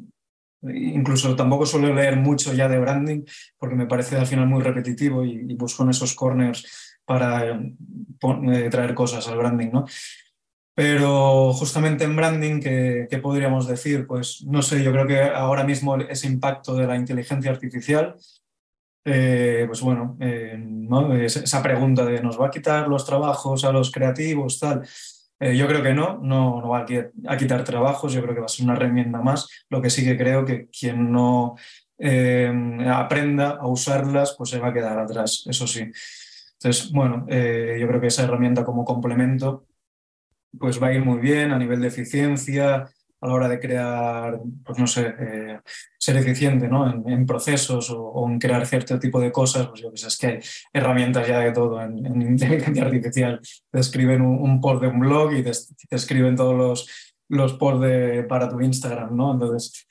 incluso 0.64 1.36
tampoco 1.36 1.66
suelo 1.66 1.94
leer 1.94 2.16
mucho 2.16 2.54
ya 2.54 2.68
de 2.68 2.80
branding, 2.80 3.24
porque 3.58 3.76
me 3.76 3.86
parece 3.86 4.16
al 4.16 4.28
final 4.28 4.48
muy 4.48 4.64
repetitivo 4.64 5.26
y, 5.26 5.46
y 5.48 5.56
busco 5.56 5.84
en 5.84 5.90
esos 5.90 6.16
corners 6.16 6.91
para 7.12 7.60
eh, 7.60 8.70
traer 8.72 8.94
cosas 8.94 9.28
al 9.28 9.38
branding, 9.38 9.70
¿no? 9.74 9.86
Pero 10.74 11.52
justamente 11.52 12.06
en 12.06 12.16
branding, 12.16 12.62
¿qué, 12.62 13.20
podríamos 13.22 13.68
decir? 13.68 14.08
Pues 14.08 14.46
no 14.46 14.62
sé, 14.62 14.82
yo 14.82 14.94
creo 14.94 15.06
que 15.06 15.22
ahora 15.22 15.66
mismo 15.66 15.98
ese 15.98 16.28
impacto 16.28 16.74
de 16.74 16.88
la 16.88 16.96
inteligencia 16.96 17.52
artificial 17.52 18.16
eh, 19.04 19.66
pues 19.68 19.82
bueno, 19.82 20.16
esa 20.22 21.62
pregunta 21.62 22.06
de 22.06 22.22
¿nos 22.22 22.40
va 22.40 22.48
a 22.48 22.52
quitar 22.52 22.88
los 22.88 23.06
trabajos 23.06 23.66
a 23.66 23.72
los 23.74 23.92
creativos, 23.92 24.60
tal? 24.60 24.88
yo 25.40 25.68
creo 25.68 25.82
que 25.82 25.94
no, 25.94 26.20
no, 26.22 26.62
no 26.62 26.70
va 26.70 26.86
a 27.28 27.38
quitar 27.38 27.64
trabajos, 27.64 28.14
yo 28.14 28.22
creo 28.22 28.36
que 28.36 28.42
va 28.42 28.46
a 28.46 28.50
ser 28.50 28.64
una 28.64 28.76
remienda 28.76 29.22
más. 29.22 29.50
Lo 29.70 29.82
que 29.82 29.90
sí 29.90 30.06
que 30.06 30.16
creo 30.16 30.46
que 30.46 30.70
quien 30.70 31.12
no 31.12 31.56
aprenda 32.88 33.50
a 33.60 33.68
usarlas, 33.68 34.36
pues 34.38 34.52
se 34.52 34.60
va 34.60 34.70
a 34.70 34.74
quedar 34.74 34.98
atrás, 35.00 35.44
eso 35.50 35.68
sí. 35.68 35.92
Entonces, 36.62 36.92
bueno, 36.92 37.26
yo 37.28 37.88
creo 37.88 38.00
que 38.00 38.08
esa 38.08 38.24
herramienta 38.24 38.64
como 38.64 38.86
complemento 38.86 39.66
pues 40.58 40.82
va 40.82 40.88
a 40.88 40.94
ir 40.94 41.04
muy 41.04 41.20
bien 41.20 41.52
a 41.52 41.58
nivel 41.58 41.82
de 41.82 41.88
eficiencia, 41.88 42.90
a 43.22 43.28
la 43.28 43.34
hora 43.34 43.48
de 43.48 43.60
crear, 43.60 44.40
pues 44.66 44.80
no 44.80 44.88
sé, 44.88 45.14
eh, 45.20 45.60
ser 45.98 46.18
eficiente 46.18 46.68
¿no? 46.68 47.08
en, 47.08 47.26
procesos 47.26 47.92
o, 47.92 48.28
en 48.28 48.40
crear 48.40 48.66
cierto 48.66 48.98
tipo 48.98 49.20
de 49.20 49.32
cosas, 49.32 49.68
pues 49.68 49.82
yo 49.82 49.92
que 49.92 49.98
sé, 49.98 50.08
es 50.08 50.18
que 50.18 50.40
herramientas 50.74 51.28
ya 51.28 51.40
de 51.40 51.52
todo 51.52 51.82
en, 51.82 52.22
inteligencia 52.22 52.84
artificial. 52.84 53.40
Te 53.70 53.80
escriben 53.80 54.22
un, 54.22 54.60
post 54.60 54.82
de 54.82 54.88
un 54.88 55.00
blog 55.00 55.34
y 55.34 55.44
te, 55.44 55.52
escriben 55.92 56.36
todos 56.36 56.56
los, 56.56 57.14
los 57.30 57.54
posts 57.54 58.26
para 58.28 58.50
tu 58.50 58.60
Instagram, 58.60 59.16
¿no? 59.16 59.34
Entonces, 59.34 59.88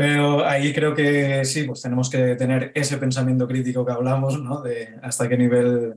pero 0.00 0.46
ahí 0.46 0.72
creo 0.72 0.94
que 0.94 1.44
sí, 1.44 1.64
pues 1.64 1.82
tenemos 1.82 2.08
que 2.08 2.34
tener 2.34 2.72
ese 2.74 2.96
pensamiento 2.96 3.46
crítico 3.46 3.84
que 3.84 3.92
hablamos, 3.92 4.40
¿no? 4.40 4.62
De 4.62 4.94
hasta 5.02 5.28
qué 5.28 5.36
nivel, 5.36 5.96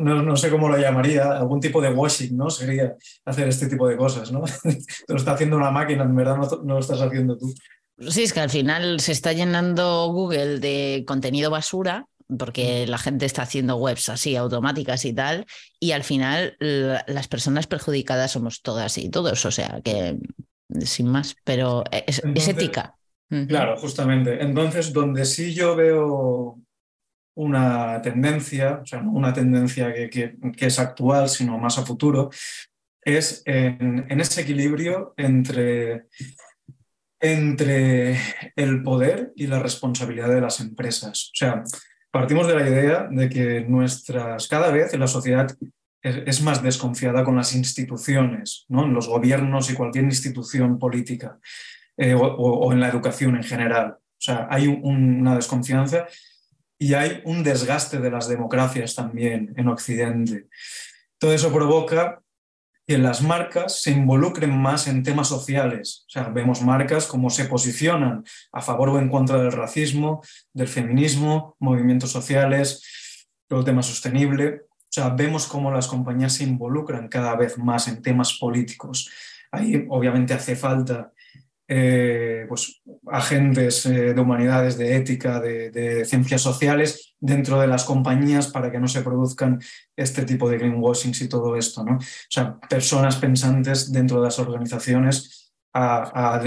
no, 0.00 0.36
sé 0.36 0.48
cómo 0.48 0.68
lo 0.68 0.78
llamaría, 0.78 1.32
algún 1.32 1.58
tipo 1.58 1.80
de 1.80 1.90
washing, 1.90 2.36
¿no? 2.36 2.50
Sería 2.50 2.94
hacer 3.24 3.48
este 3.48 3.66
tipo 3.66 3.88
de 3.88 3.96
cosas, 3.96 4.30
¿no? 4.30 4.44
Te 4.62 5.12
lo 5.12 5.16
está 5.16 5.32
haciendo 5.32 5.56
una 5.56 5.72
máquina, 5.72 6.04
en 6.04 6.14
verdad 6.14 6.36
no, 6.36 6.48
no 6.62 6.74
lo 6.74 6.78
estás 6.78 7.00
haciendo 7.00 7.36
tú. 7.36 7.52
Sí, 7.98 8.22
es 8.22 8.32
que 8.32 8.38
al 8.38 8.50
final 8.50 9.00
se 9.00 9.10
está 9.10 9.32
llenando 9.32 10.06
Google 10.12 10.60
de 10.60 11.02
contenido 11.04 11.50
basura 11.50 12.06
porque 12.38 12.86
la 12.86 12.98
gente 12.98 13.26
está 13.26 13.42
haciendo 13.42 13.74
webs 13.74 14.08
así 14.08 14.36
automáticas 14.36 15.04
y 15.04 15.12
tal, 15.12 15.46
y 15.80 15.90
al 15.92 16.04
final 16.04 16.56
las 16.60 17.26
personas 17.26 17.66
perjudicadas 17.66 18.30
somos 18.30 18.62
todas 18.62 18.98
y 18.98 19.08
todos, 19.08 19.44
o 19.44 19.50
sea 19.50 19.80
que 19.82 20.16
sin 20.84 21.08
más, 21.08 21.34
pero 21.42 21.82
es 21.90 22.20
ética. 22.46 22.96
Claro, 23.28 23.76
justamente. 23.76 24.42
Entonces, 24.42 24.92
donde 24.92 25.24
sí 25.24 25.52
yo 25.52 25.74
veo 25.74 26.60
una 27.36 28.00
tendencia, 28.00 28.80
o 28.82 28.86
sea, 28.86 29.02
no 29.02 29.12
una 29.12 29.32
tendencia 29.32 29.92
que, 29.92 30.36
es 30.58 30.78
actual, 30.78 31.28
sino 31.28 31.58
más 31.58 31.78
a 31.78 31.84
futuro, 31.84 32.30
es 33.02 33.42
en, 33.44 34.20
ese 34.20 34.42
equilibrio 34.42 35.12
entre, 35.16 36.06
entre 37.20 38.18
el 38.56 38.82
poder 38.82 39.32
y 39.36 39.46
la 39.48 39.58
responsabilidad 39.58 40.28
de 40.28 40.40
las 40.40 40.60
empresas. 40.60 41.30
O 41.32 41.36
sea, 41.36 41.62
partimos 42.10 42.46
de 42.46 42.54
la 42.54 42.68
idea 42.68 43.08
de 43.10 43.28
que 43.28 43.60
nuestras, 43.62 44.48
cada 44.48 44.70
vez 44.70 44.94
en 44.94 45.00
la 45.00 45.06
sociedad 45.06 45.48
es, 46.02 46.42
más 46.42 46.62
desconfiada 46.62 47.24
con 47.24 47.36
las 47.36 47.54
instituciones, 47.54 48.64
¿no? 48.68 48.86
los 48.86 49.08
gobiernos 49.08 49.70
y 49.70 49.74
cualquier 49.74 50.04
institución 50.04 50.78
política. 50.78 51.38
Eh, 51.98 52.14
o, 52.14 52.72
en 52.72 52.80
la 52.80 52.88
educación 52.88 53.36
en 53.36 53.42
general. 53.42 53.96
O 53.98 54.20
sea, 54.20 54.46
hay 54.50 54.66
una 54.68 55.34
desconfianza 55.34 56.06
y 56.78 56.92
hay 56.92 57.22
un 57.24 57.42
desgaste 57.42 57.98
de 58.00 58.10
las 58.10 58.28
democracias 58.28 58.94
también 58.94 59.54
en 59.56 59.68
Occidente. 59.68 60.48
Todo 61.18 61.32
eso 61.32 61.50
provoca 61.50 62.20
que 62.86 62.98
las 62.98 63.22
marcas 63.22 63.80
se 63.80 63.92
involucren 63.92 64.56
más 64.56 64.86
en 64.88 65.02
temas 65.02 65.28
sociales. 65.28 66.04
O 66.06 66.10
sea, 66.10 66.28
vemos 66.28 66.60
marcas 66.60 67.06
como 67.06 67.30
se 67.30 67.46
posicionan 67.46 68.24
a 68.52 68.60
favor 68.60 68.90
o 68.90 68.98
en 68.98 69.08
contra 69.08 69.38
del 69.38 69.52
racismo, 69.52 70.22
del 70.52 70.68
feminismo, 70.68 71.56
movimientos 71.58 72.10
sociales, 72.10 73.26
todo 73.48 73.60
el 73.60 73.64
tema 73.64 73.82
sostenible. 73.82 74.66
O 74.68 74.92
sea, 74.92 75.08
vemos 75.08 75.46
cómo 75.46 75.70
las 75.70 75.88
compañías 75.88 76.34
se 76.34 76.44
involucran 76.44 77.08
cada 77.08 77.34
vez 77.36 77.56
más 77.56 77.88
en 77.88 78.02
temas 78.02 78.34
políticos. 78.38 79.10
Ahí 79.50 79.86
obviamente 79.88 80.34
hace 80.34 80.56
falta 80.56 81.12
eh, 81.68 82.46
pues, 82.48 82.80
agentes 83.06 83.86
eh, 83.86 84.14
de 84.14 84.20
humanidades, 84.20 84.78
de 84.78 84.96
ética, 84.96 85.40
de, 85.40 86.04
ciencias 86.04 86.40
sociales 86.40 87.16
dentro 87.18 87.60
de 87.60 87.66
las 87.66 87.84
compañías 87.84 88.48
para 88.48 88.70
que 88.70 88.78
no 88.78 88.86
se 88.86 89.02
produzcan 89.02 89.60
este 89.96 90.24
tipo 90.24 90.48
de 90.48 90.58
greenwashings 90.58 91.22
y 91.22 91.28
todo 91.28 91.56
esto. 91.56 91.84
¿no? 91.84 91.96
O 91.96 92.30
sea, 92.30 92.58
personas 92.60 93.16
pensantes 93.16 93.90
dentro 93.92 94.20
de 94.20 94.24
las 94.26 94.38
organizaciones 94.38 95.52
a, 95.74 96.40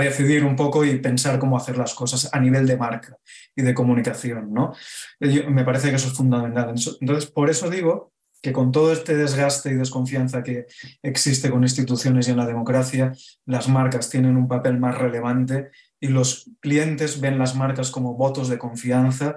decidir 0.00 0.44
un 0.44 0.56
poco 0.56 0.84
y 0.84 0.98
pensar 0.98 1.38
cómo 1.38 1.56
hacer 1.56 1.76
las 1.76 1.94
cosas 1.94 2.28
a 2.32 2.40
nivel 2.40 2.66
de 2.66 2.76
marca 2.76 3.16
y 3.54 3.62
de 3.62 3.74
comunicación. 3.74 4.52
¿no? 4.52 4.72
me 5.20 5.64
parece 5.64 5.90
que 5.90 5.96
eso 5.96 6.08
es 6.08 6.14
fundamental. 6.14 6.74
Entonces, 7.00 7.30
por 7.30 7.50
eso 7.50 7.68
digo 7.68 8.15
que 8.46 8.52
con 8.52 8.70
todo 8.70 8.92
este 8.92 9.16
desgaste 9.16 9.70
y 9.70 9.74
desconfianza 9.74 10.44
que 10.44 10.68
existe 11.02 11.50
con 11.50 11.64
instituciones 11.64 12.28
y 12.28 12.30
en 12.30 12.36
la 12.36 12.46
democracia, 12.46 13.12
las 13.44 13.68
marcas 13.68 14.08
tienen 14.08 14.36
un 14.36 14.46
papel 14.46 14.78
más 14.78 14.96
relevante 14.96 15.72
y 15.98 16.06
los 16.06 16.48
clientes 16.60 17.20
ven 17.20 17.40
las 17.40 17.56
marcas 17.56 17.90
como 17.90 18.14
votos 18.14 18.48
de 18.48 18.56
confianza 18.56 19.34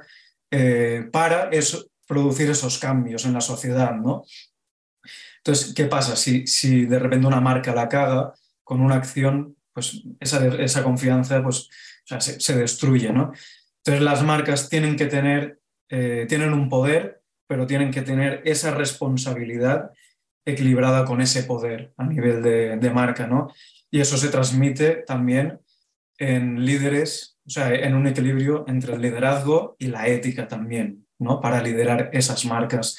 eh, 0.51 1.09
para 1.11 1.49
producir 2.05 2.51
esos 2.51 2.77
cambios 2.77 3.25
en 3.25 3.33
la 3.33 3.41
sociedad. 3.41 3.95
¿no? 3.95 4.25
Entonces, 5.37 5.73
¿qué 5.73 5.85
pasa 5.85 6.15
si, 6.15 6.45
si 6.45 6.85
de 6.85 6.99
repente 6.99 7.25
una 7.25 7.41
marca 7.41 7.73
la 7.73 7.89
caga 7.89 8.35
con 8.63 8.79
una 8.79 8.97
acción? 8.97 9.55
Pues 9.73 10.03
esa, 10.19 10.45
esa 10.45 10.83
confianza 10.83 11.41
pues, 11.41 11.67
se, 12.05 12.55
destruye. 12.55 13.11
¿no? 13.11 13.33
Entonces, 13.77 14.03
las 14.03 14.21
marcas 14.21 14.69
tienen 14.69 14.95
que 14.95 15.07
tener, 15.07 15.59
eh, 15.89 16.27
tienen 16.29 16.53
un 16.53 16.69
poder 16.69 17.18
pero 17.49 17.65
tienen 17.65 17.89
que 17.89 18.03
tener 18.03 18.43
esa 18.45 18.69
responsabilidad 18.75 19.91
equilibrada 20.45 21.03
con 21.03 21.19
ese 21.19 21.43
poder 21.43 21.93
a 21.97 22.05
nivel 22.05 22.43
de, 22.43 22.91
marca, 22.91 23.25
¿no? 23.25 23.51
Y 23.89 23.99
eso 24.01 24.17
se 24.17 24.29
transmite 24.29 25.03
también 25.07 25.59
en 26.19 26.63
líderes, 26.63 27.39
o 27.47 27.49
sea, 27.49 27.73
en 27.73 27.95
un 27.95 28.05
equilibrio 28.05 28.65
entre 28.67 28.93
el 28.93 29.01
liderazgo 29.01 29.75
y 29.79 29.87
la 29.87 30.07
ética 30.07 30.47
también, 30.47 31.07
¿no? 31.17 31.41
Para 31.41 31.63
liderar 31.63 32.11
esas 32.13 32.45
marcas 32.45 32.95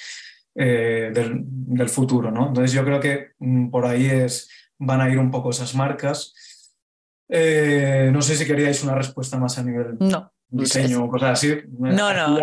eh, 0.56 1.12
del, 1.14 1.88
futuro, 1.88 2.32
¿no? 2.32 2.48
Entonces 2.48 2.72
yo 2.72 2.84
creo 2.84 2.98
que 2.98 3.28
mm, 3.38 3.70
por 3.70 3.86
ahí 3.86 4.06
es, 4.06 4.50
van 4.78 5.00
a 5.00 5.08
ir 5.08 5.18
un 5.20 5.30
poco 5.30 5.50
esas 5.50 5.76
marcas. 5.76 6.34
Eh, 7.28 8.10
no 8.12 8.20
sé 8.20 8.34
si 8.34 8.44
queríais 8.44 8.82
una 8.82 8.96
respuesta 8.96 9.38
más 9.38 9.58
a 9.58 9.62
nivel... 9.62 9.96
No 10.00 10.32
diseño 10.50 11.04
o 11.04 11.08
cosas 11.08 11.32
así. 11.32 11.56
No, 11.78 12.12
no. 12.12 12.38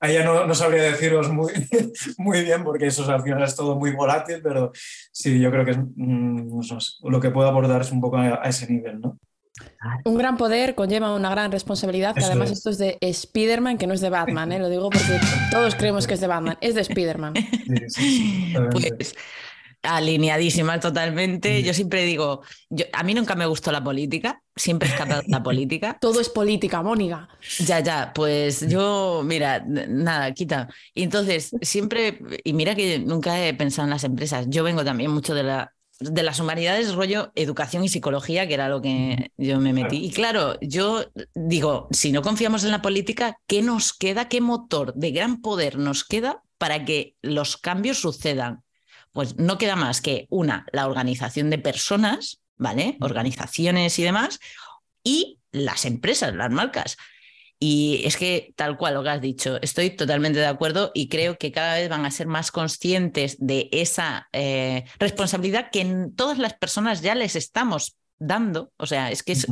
Ahí 0.00 0.14
ya, 0.14 0.24
no, 0.24 0.54
sabría 0.54 0.82
deciros 0.82 1.30
muy, 1.30 1.52
muy 2.18 2.42
bien 2.42 2.64
porque 2.64 2.86
eso 2.86 3.08
al 3.10 3.22
final 3.22 3.42
es 3.42 3.54
todo 3.54 3.76
muy 3.76 3.92
volátil, 3.92 4.40
pero 4.42 4.72
sí, 5.12 5.38
yo 5.40 5.50
creo 5.50 5.64
que 5.64 5.70
es, 5.72 5.78
mm, 5.78 6.60
lo 7.04 7.20
que 7.20 7.30
puedo 7.30 7.48
abordar 7.48 7.80
es 7.80 7.92
un 7.92 8.00
poco 8.00 8.18
a, 8.18 8.42
ese 8.44 8.70
nivel, 8.70 9.00
¿no? 9.00 9.18
Un 10.04 10.16
gran 10.16 10.36
poder 10.36 10.76
conlleva 10.76 11.14
una 11.14 11.30
gran 11.30 11.50
responsabilidad, 11.50 12.14
que 12.14 12.24
además 12.24 12.50
esto 12.50 12.70
es 12.70 12.78
de 12.78 12.96
Spider-Man, 13.00 13.76
que 13.76 13.88
no 13.88 13.94
es 13.94 14.00
de 14.00 14.08
Batman, 14.08 14.52
¿eh? 14.52 14.58
lo 14.58 14.68
digo 14.68 14.88
porque 14.88 15.18
todos 15.50 15.74
creemos 15.74 16.06
que 16.06 16.14
es 16.14 16.20
de 16.20 16.28
Batman, 16.28 16.56
es 16.60 16.74
de 16.74 16.82
Spider-Man. 16.82 17.34
Sí, 17.88 18.54
pues 18.70 19.14
alineadísima 19.82 20.80
totalmente. 20.80 21.62
Yo 21.62 21.74
siempre 21.74 22.04
digo, 22.04 22.42
yo, 22.68 22.86
a 22.92 23.02
mí 23.02 23.14
nunca 23.14 23.34
me 23.34 23.46
gustó 23.46 23.72
la 23.72 23.82
política, 23.82 24.42
siempre 24.58 24.88
he 24.88 24.92
escapado 24.92 25.22
la 25.26 25.42
política. 25.42 25.96
Todo 26.00 26.20
es 26.20 26.28
política, 26.28 26.82
Mónica. 26.82 27.28
Ya, 27.58 27.80
ya, 27.80 28.12
pues 28.14 28.68
yo, 28.68 29.22
mira, 29.24 29.64
nada, 29.66 30.32
quita. 30.34 30.68
Y 30.94 31.02
entonces, 31.02 31.50
siempre, 31.62 32.20
y 32.44 32.52
mira 32.52 32.74
que 32.74 32.98
nunca 32.98 33.44
he 33.44 33.54
pensado 33.54 33.86
en 33.86 33.90
las 33.90 34.04
empresas, 34.04 34.46
yo 34.48 34.64
vengo 34.64 34.84
también 34.84 35.10
mucho 35.10 35.34
de 35.34 35.42
la... 35.42 35.72
De 36.00 36.22
las 36.22 36.38
humanidades, 36.38 36.94
rollo 36.94 37.32
educación 37.34 37.82
y 37.82 37.88
psicología, 37.88 38.46
que 38.46 38.54
era 38.54 38.68
lo 38.68 38.80
que 38.80 39.32
yo 39.36 39.58
me 39.58 39.72
metí. 39.72 40.04
Y 40.04 40.12
claro, 40.12 40.56
yo 40.60 41.06
digo, 41.34 41.88
si 41.90 42.12
no 42.12 42.22
confiamos 42.22 42.62
en 42.62 42.70
la 42.70 42.82
política, 42.82 43.40
¿qué 43.48 43.62
nos 43.62 43.94
queda? 43.94 44.28
¿Qué 44.28 44.40
motor 44.40 44.94
de 44.94 45.10
gran 45.10 45.40
poder 45.40 45.76
nos 45.76 46.04
queda 46.04 46.44
para 46.56 46.84
que 46.84 47.16
los 47.20 47.56
cambios 47.56 47.98
sucedan? 47.98 48.62
Pues 49.10 49.38
no 49.38 49.58
queda 49.58 49.74
más 49.74 50.00
que 50.00 50.28
una, 50.30 50.66
la 50.70 50.86
organización 50.86 51.50
de 51.50 51.58
personas, 51.58 52.40
¿vale? 52.58 52.96
Organizaciones 53.00 53.98
y 53.98 54.02
demás, 54.02 54.40
y 55.02 55.38
las 55.52 55.84
empresas, 55.84 56.34
las 56.34 56.50
marcas. 56.50 56.96
Y 57.60 58.02
es 58.04 58.16
que 58.16 58.52
tal 58.54 58.76
cual 58.76 58.94
lo 58.94 59.02
que 59.02 59.08
has 59.08 59.20
dicho, 59.20 59.58
estoy 59.62 59.90
totalmente 59.90 60.38
de 60.38 60.46
acuerdo 60.46 60.92
y 60.94 61.08
creo 61.08 61.38
que 61.38 61.50
cada 61.50 61.74
vez 61.74 61.88
van 61.88 62.04
a 62.04 62.10
ser 62.10 62.28
más 62.28 62.52
conscientes 62.52 63.36
de 63.40 63.68
esa 63.72 64.28
eh, 64.32 64.84
responsabilidad 65.00 65.70
que 65.72 65.80
en 65.80 66.14
todas 66.14 66.38
las 66.38 66.54
personas 66.54 67.00
ya 67.02 67.16
les 67.16 67.34
estamos 67.34 67.96
dando. 68.18 68.72
O 68.76 68.86
sea, 68.86 69.10
es 69.10 69.24
que 69.24 69.32
es, 69.32 69.46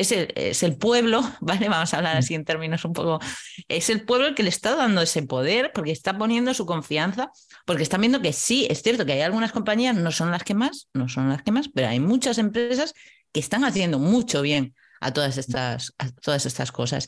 es 0.00 0.62
el, 0.62 0.76
pueblo, 0.76 1.22
¿vale? 1.40 1.68
Vamos 1.68 1.92
a 1.92 1.98
hablar 1.98 2.16
así 2.16 2.34
en 2.34 2.44
términos 2.44 2.84
un 2.84 2.92
poco, 2.92 3.20
es 3.68 3.90
el 3.90 4.04
pueblo 4.04 4.28
el 4.28 4.34
que 4.34 4.42
le 4.42 4.48
está 4.48 4.74
dando 4.74 5.02
ese 5.02 5.22
poder 5.22 5.72
porque 5.74 5.92
está 5.92 6.16
poniendo 6.16 6.54
su 6.54 6.66
confianza, 6.66 7.30
porque 7.66 7.82
están 7.82 8.00
viendo 8.00 8.20
que 8.20 8.32
sí, 8.32 8.66
es 8.70 8.82
cierto 8.82 9.04
que 9.04 9.12
hay 9.12 9.20
algunas 9.20 9.52
compañías, 9.52 9.94
no 9.96 10.10
son 10.10 10.30
las 10.30 10.42
que 10.42 10.54
más, 10.54 10.88
no 10.94 11.08
son 11.08 11.28
las 11.28 11.42
que 11.42 11.52
más, 11.52 11.68
pero 11.68 11.88
hay 11.88 12.00
muchas 12.00 12.38
empresas 12.38 12.94
que 13.32 13.40
están 13.40 13.64
haciendo 13.64 13.98
mucho 13.98 14.42
bien 14.42 14.74
a 15.00 15.12
todas 15.12 15.38
estas, 15.38 15.94
a 15.98 16.10
todas 16.10 16.46
estas 16.46 16.70
cosas. 16.70 17.06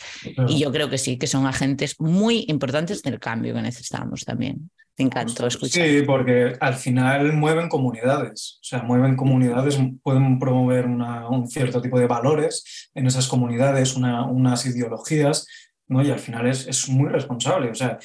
Y 0.49 0.59
yo 0.59 0.72
creo 0.72 0.88
que 0.88 0.99
sí, 0.99 1.18
que 1.18 1.26
son 1.26 1.47
agentes 1.47 2.01
muy 2.01 2.47
importantes 2.49 3.03
del 3.03 3.20
cambio 3.20 3.55
que 3.55 3.62
necesitamos 3.62 4.24
también. 4.24 4.70
Te 4.95 5.03
encantó 5.03 5.47
escuchar. 5.47 5.86
Sí, 5.86 6.03
porque 6.03 6.57
al 6.61 6.74
final 6.74 7.32
mueven 7.32 7.68
comunidades, 7.68 8.59
o 8.61 8.64
sea, 8.64 8.82
mueven 8.82 9.16
comunidades, 9.16 9.78
pueden 10.03 10.38
promover 10.38 10.86
un 10.86 11.49
cierto 11.49 11.80
tipo 11.80 11.99
de 11.99 12.07
valores 12.07 12.90
en 12.95 13.07
esas 13.07 13.26
comunidades, 13.26 13.97
unas 13.97 14.66
ideologías, 14.66 15.47
¿no? 15.88 16.03
Y 16.03 16.11
al 16.11 16.18
final 16.18 16.47
es, 16.47 16.66
es 16.66 16.88
muy 16.88 17.09
responsable, 17.09 17.70
o 17.70 17.74
sea, 17.74 17.99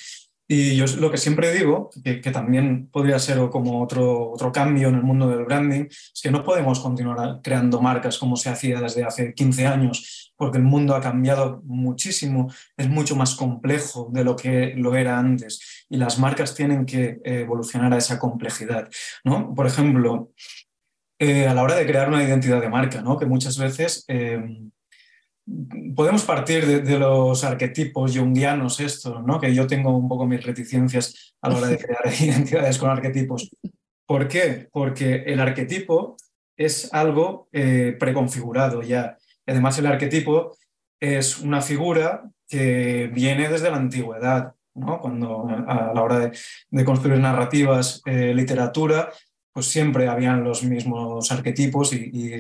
y 0.50 0.78
yo 0.78 0.86
lo 0.98 1.12
que 1.12 1.18
siempre 1.18 1.52
digo, 1.54 1.90
que, 2.04 2.32
también 2.32 2.88
podría 2.88 3.20
ser 3.20 3.38
como 3.50 3.84
otro, 3.84 4.32
otro 4.32 4.52
cambio 4.52 4.88
en 4.88 4.96
el 4.96 5.04
mundo 5.04 5.28
del 5.28 5.44
branding, 5.44 5.88
es 5.90 6.22
que 6.24 6.32
no 6.32 6.44
podemos 6.44 6.80
continuar 6.80 7.42
creando 7.44 7.82
marcas 7.82 8.18
como 8.18 8.38
se 8.38 8.50
hacía 8.50 8.80
desde 8.80 9.04
hace 9.04 9.34
15 9.34 9.68
años, 9.68 10.34
porque 10.38 10.58
el 10.58 10.64
mundo 10.64 10.96
ha 10.96 11.02
cambiado 11.02 11.62
muchísimo, 11.66 12.50
es 12.78 12.88
mucho 12.88 13.18
más 13.18 13.36
complejo 13.36 14.10
de 14.14 14.24
lo 14.24 14.38
que 14.38 14.74
lo 14.78 14.96
era 14.96 15.20
antes 15.20 15.86
y 15.90 15.98
las 15.98 16.18
marcas 16.18 16.56
tienen 16.56 16.86
que 16.86 17.20
evolucionar 17.26 17.94
a 17.94 17.98
esa 17.98 18.18
complejidad. 18.18 18.90
¿no? 19.26 19.54
Por 19.54 19.68
ejemplo, 19.68 20.32
eh, 21.20 21.48
a 21.48 21.54
la 21.54 21.64
hora 21.64 21.76
de 21.76 21.86
crear 21.86 22.08
una 22.08 22.24
identidad 22.24 22.62
de 22.62 22.70
marca, 22.70 23.02
¿no? 23.02 23.18
que 23.18 23.26
muchas 23.26 23.58
veces... 23.58 24.06
Eh, 24.08 24.70
podemos 25.96 26.24
partir 26.24 26.84
de, 26.84 27.00
los 27.00 27.44
arquetipos 27.44 28.18
junguianos 28.18 28.80
esto, 28.80 29.22
¿no? 29.22 29.40
que 29.40 29.54
yo 29.54 29.66
tengo 29.66 29.96
un 29.96 30.08
poco 30.08 30.26
mis 30.26 30.44
reticencias 30.44 31.34
a 31.42 31.50
la 31.50 31.58
hora 31.58 31.68
de 31.68 31.78
crear 31.78 32.14
identidades 32.20 32.78
con 32.78 32.90
arquetipos. 32.90 33.50
¿Por 34.06 34.28
qué? 34.28 34.68
Porque 34.72 35.24
el 35.26 35.40
arquetipo 35.40 36.18
es 36.56 36.94
algo 36.94 37.50
eh, 37.52 37.96
preconfigurado 38.00 38.82
ya. 38.82 39.18
Además, 39.46 39.78
el 39.80 39.86
arquetipo 39.86 40.58
es 41.00 41.40
una 41.40 41.62
figura 41.62 42.24
que 42.48 43.10
viene 43.14 43.50
desde 43.50 43.70
la 43.70 43.78
antigüedad. 43.78 44.54
¿no? 44.76 45.00
Cuando 45.00 45.48
a 45.68 45.92
la 45.94 46.04
hora 46.04 46.32
de, 46.70 46.86
construir 46.86 47.20
narrativas, 47.20 48.02
eh, 48.06 48.34
literatura, 48.34 49.12
pues 49.52 49.66
siempre 49.68 50.08
habían 50.08 50.44
los 50.44 50.64
mismos 50.64 51.32
arquetipos 51.32 51.94
y, 51.94 52.12
y 52.14 52.40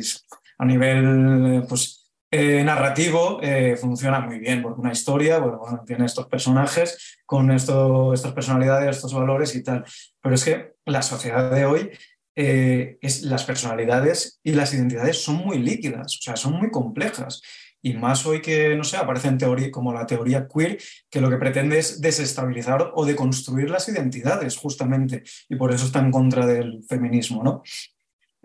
a 0.59 0.65
nivel 0.65 1.65
pues, 1.67 1.96
eh, 2.29 2.61
narrativo 2.63 3.39
eh, 3.41 3.77
funciona 3.77 4.19
muy 4.19 4.39
bien, 4.39 4.61
porque 4.61 4.81
una 4.81 4.91
historia 4.91 5.39
bueno, 5.39 5.83
tiene 5.85 6.05
estos 6.05 6.27
personajes 6.27 7.17
con 7.25 7.51
esto, 7.51 8.13
estas 8.13 8.33
personalidades, 8.33 8.97
estos 8.97 9.13
valores 9.13 9.55
y 9.55 9.63
tal. 9.63 9.85
Pero 10.21 10.35
es 10.35 10.43
que 10.43 10.73
la 10.85 11.01
sociedad 11.01 11.49
de 11.51 11.65
hoy, 11.65 11.91
eh, 12.35 12.97
es, 13.01 13.23
las 13.23 13.45
personalidades 13.45 14.39
y 14.43 14.51
las 14.51 14.73
identidades 14.73 15.23
son 15.23 15.35
muy 15.37 15.57
líquidas, 15.59 16.17
o 16.17 16.21
sea, 16.21 16.35
son 16.35 16.53
muy 16.53 16.69
complejas. 16.69 17.41
Y 17.81 17.93
más 17.93 18.25
hoy 18.25 18.41
que, 18.41 18.75
no 18.75 18.83
sé, 18.83 18.97
aparecen 18.97 19.37
teorías 19.37 19.71
como 19.71 19.93
la 19.93 20.05
teoría 20.05 20.47
queer, 20.47 20.77
que 21.09 21.21
lo 21.21 21.29
que 21.29 21.37
pretende 21.37 21.79
es 21.79 22.01
desestabilizar 22.01 22.91
o 22.93 23.05
deconstruir 23.05 23.69
las 23.69 23.87
identidades, 23.87 24.57
justamente. 24.57 25.23
Y 25.47 25.55
por 25.55 25.71
eso 25.71 25.85
está 25.85 25.99
en 25.99 26.11
contra 26.11 26.45
del 26.45 26.83
feminismo, 26.89 27.43
¿no? 27.43 27.63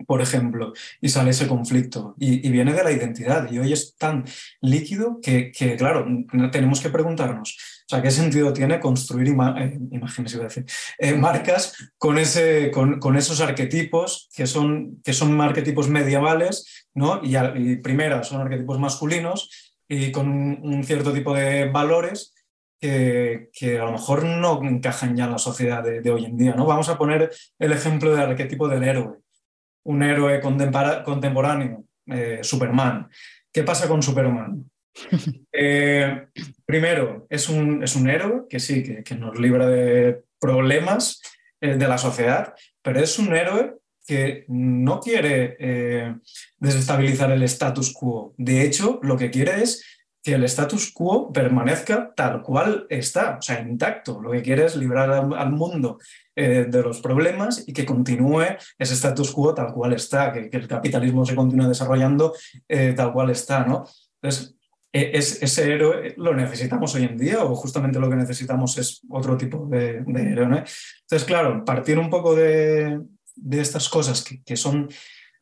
Por 0.05 0.21
ejemplo, 0.21 0.73
y 1.01 1.09
sale 1.09 1.31
ese 1.31 1.47
conflicto. 1.47 2.15
Y, 2.17 2.49
viene 2.49 2.73
de 2.73 2.83
la 2.83 2.91
identidad. 2.91 3.51
Y 3.51 3.59
hoy 3.59 3.73
es 3.73 3.95
tan 3.95 4.25
líquido 4.61 5.19
que, 5.21 5.51
que, 5.51 5.75
claro, 5.75 6.05
tenemos 6.51 6.81
que 6.81 6.89
preguntarnos, 6.89 7.57
o 7.85 7.89
sea, 7.89 8.01
¿qué 8.01 8.11
sentido 8.11 8.53
tiene 8.53 8.79
construir 8.79 9.27
eh, 9.29 9.79
imágenes, 9.91 10.33
iba 10.33 10.43
a 10.43 10.47
decir, 10.47 10.65
eh, 10.97 11.13
marcas 11.13 11.91
con, 11.97 12.17
ese, 12.17 12.71
con, 12.71 12.99
con, 12.99 13.17
esos 13.17 13.41
arquetipos 13.41 14.29
que 14.35 14.47
son, 14.47 15.01
que 15.03 15.13
son 15.13 15.39
arquetipos 15.41 15.89
medievales, 15.89 16.87
¿no? 16.93 17.21
Y, 17.23 17.35
y 17.37 17.75
primera 17.77 18.23
son 18.23 18.41
arquetipos 18.41 18.79
masculinos 18.79 19.73
y 19.87 20.11
con 20.11 20.27
un 20.29 20.83
cierto 20.83 21.13
tipo 21.13 21.33
de 21.33 21.69
valores 21.69 22.33
que, 22.79 23.49
que, 23.53 23.79
a 23.79 23.85
lo 23.85 23.93
mejor 23.93 24.25
no 24.25 24.61
encajan 24.63 25.15
ya 25.15 25.25
en 25.25 25.31
la 25.31 25.37
sociedad 25.37 25.83
de, 25.83 26.01
de, 26.01 26.11
hoy 26.11 26.25
en 26.25 26.37
día. 26.37 26.53
¿no? 26.55 26.65
Vamos 26.65 26.89
a 26.89 26.97
poner 26.97 27.31
el 27.59 27.71
ejemplo 27.71 28.11
del 28.11 28.21
arquetipo 28.31 28.67
del 28.67 28.83
héroe 28.83 29.22
un 29.83 30.03
héroe 30.03 30.39
contemporáneo, 30.39 31.83
eh, 32.07 32.39
Superman. 32.41 33.09
¿Qué 33.51 33.63
pasa 33.63 33.87
con 33.87 34.01
Superman? 34.01 34.69
Eh, 35.51 36.27
primero, 36.65 37.25
es 37.29 37.49
un, 37.49 37.83
es 37.83 37.95
un, 37.95 38.09
héroe 38.09 38.43
que 38.49 38.59
sí, 38.59 38.83
que, 39.03 39.15
nos 39.15 39.39
libra 39.39 39.67
de 39.67 40.23
problemas 40.39 41.21
eh, 41.61 41.77
de 41.77 41.87
la 41.87 41.97
sociedad, 41.97 42.53
pero 42.81 42.99
es 42.99 43.17
un 43.17 43.35
héroe 43.35 43.75
que 44.05 44.45
no 44.49 44.99
quiere 44.99 46.19
desestabilizar 46.57 47.31
el 47.31 47.41
status 47.43 47.93
quo. 47.93 48.33
De 48.37 48.63
hecho, 48.63 48.99
lo 49.01 49.17
que 49.17 49.31
quiere 49.31 49.63
es 49.63 49.83
que 50.23 50.33
el 50.33 50.43
status 50.45 50.91
quo 50.93 51.31
permanezca 51.33 52.13
tal 52.15 52.41
cual 52.41 52.87
está, 52.89 53.37
o 53.37 53.41
sea, 53.41 53.59
intacto. 53.59 54.21
Lo 54.21 54.31
que 54.31 54.41
quiere 54.41 54.65
es 54.65 54.77
librar 54.77 55.11
al, 55.11 55.51
mundo 55.51 55.99
eh, 56.33 56.65
de 56.69 56.81
los 56.81 57.01
problemas 57.01 57.65
y 57.67 57.73
que 57.73 57.85
continúe 57.85 58.45
ese 58.79 58.93
status 58.93 59.31
quo 59.31 59.53
tal 59.53 59.73
cual 59.73 59.91
está, 59.91 60.31
que, 60.31 60.49
el 60.49 60.67
capitalismo 60.67 61.25
se 61.25 61.35
continúe 61.35 61.67
desarrollando 61.67 62.33
eh, 62.69 62.93
tal 62.95 63.11
cual 63.11 63.31
está, 63.31 63.65
¿no? 63.65 63.83
Entonces, 64.21 64.55
e, 64.93 65.11
es, 65.13 65.43
ese 65.43 65.73
héroe 65.73 66.13
lo 66.15 66.33
necesitamos 66.33 66.95
hoy 66.95 67.03
en 67.03 67.17
día 67.17 67.43
o 67.43 67.53
justamente 67.55 67.99
lo 67.99 68.09
que 68.09 68.15
necesitamos 68.15 68.77
es 68.77 69.01
otro 69.09 69.35
tipo 69.35 69.67
de, 69.69 70.05
héroe, 70.07 70.47
¿no? 70.47 70.57
Entonces, 70.57 71.25
claro, 71.25 71.65
partir 71.65 71.99
un 71.99 72.09
poco 72.09 72.33
de, 72.33 73.01
estas 73.51 73.89
cosas 73.89 74.23
que, 74.23 74.41
que 74.41 74.55
son 74.55 74.87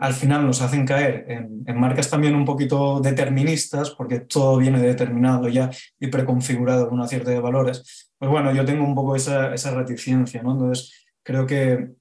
al 0.01 0.13
final 0.13 0.47
nos 0.47 0.63
hacen 0.63 0.83
caer 0.83 1.25
en, 1.27 1.63
marcas 1.79 2.09
también 2.09 2.33
un 2.33 2.43
poquito 2.43 2.99
deterministas, 3.01 3.91
porque 3.91 4.21
todo 4.21 4.57
viene 4.57 4.81
determinado 4.81 5.47
ya 5.47 5.69
y 5.99 6.07
preconfigurado 6.07 6.89
con 6.89 6.97
una 6.97 7.07
cierta 7.07 7.29
de 7.29 7.39
valores, 7.39 8.11
pues 8.17 8.31
bueno, 8.31 8.51
yo 8.51 8.65
tengo 8.65 8.83
un 8.83 8.95
poco 8.95 9.15
esa, 9.15 9.53
esa 9.53 9.75
reticencia, 9.75 10.41
¿no? 10.41 10.53
Entonces, 10.53 11.05
creo 11.21 11.45
que 11.45 11.91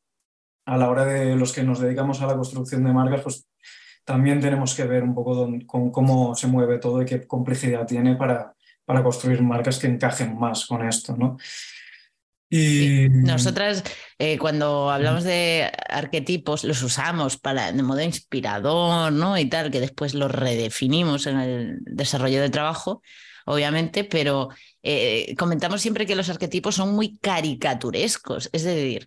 a 0.64 0.76
la 0.78 0.88
hora 0.88 1.04
de 1.04 1.36
los 1.36 1.52
que 1.52 1.62
nos 1.62 1.78
dedicamos 1.78 2.22
a 2.22 2.26
la 2.26 2.36
construcción 2.36 2.84
de 2.84 2.92
marcas, 2.94 3.20
pues 3.20 3.46
también 4.06 4.40
tenemos 4.40 4.74
que 4.74 4.84
ver 4.84 5.02
un 5.02 5.14
poco 5.14 5.46
con 5.66 5.90
cómo 5.90 6.34
se 6.34 6.46
mueve 6.46 6.78
todo 6.78 7.02
y 7.02 7.04
qué 7.04 7.26
complejidad 7.26 7.86
tiene 7.86 8.16
para, 8.16 8.54
para 8.86 9.02
construir 9.02 9.42
marcas 9.42 9.78
que 9.78 9.88
encajen 9.88 10.38
más 10.38 10.64
con 10.64 10.88
esto, 10.88 11.14
¿no? 11.18 11.36
Y... 12.50 13.08
Nosotras, 13.08 13.84
eh, 14.18 14.36
cuando 14.36 14.90
hablamos 14.90 15.22
de 15.22 15.70
arquetipos, 15.88 16.64
los 16.64 16.82
usamos 16.82 17.36
para, 17.36 17.70
de 17.72 17.82
modo 17.82 18.00
inspirador, 18.02 19.12
¿no? 19.12 19.38
Y 19.38 19.48
tal, 19.48 19.70
que 19.70 19.80
después 19.80 20.14
los 20.14 20.32
redefinimos 20.32 21.26
en 21.26 21.38
el 21.38 21.78
desarrollo 21.82 22.40
del 22.42 22.50
trabajo, 22.50 23.02
obviamente, 23.46 24.02
pero 24.02 24.48
eh, 24.82 25.34
comentamos 25.36 25.82
siempre 25.82 26.06
que 26.06 26.16
los 26.16 26.28
arquetipos 26.30 26.74
son 26.74 26.94
muy 26.94 27.18
caricaturescos, 27.18 28.48
es 28.52 28.64
decir, 28.64 29.06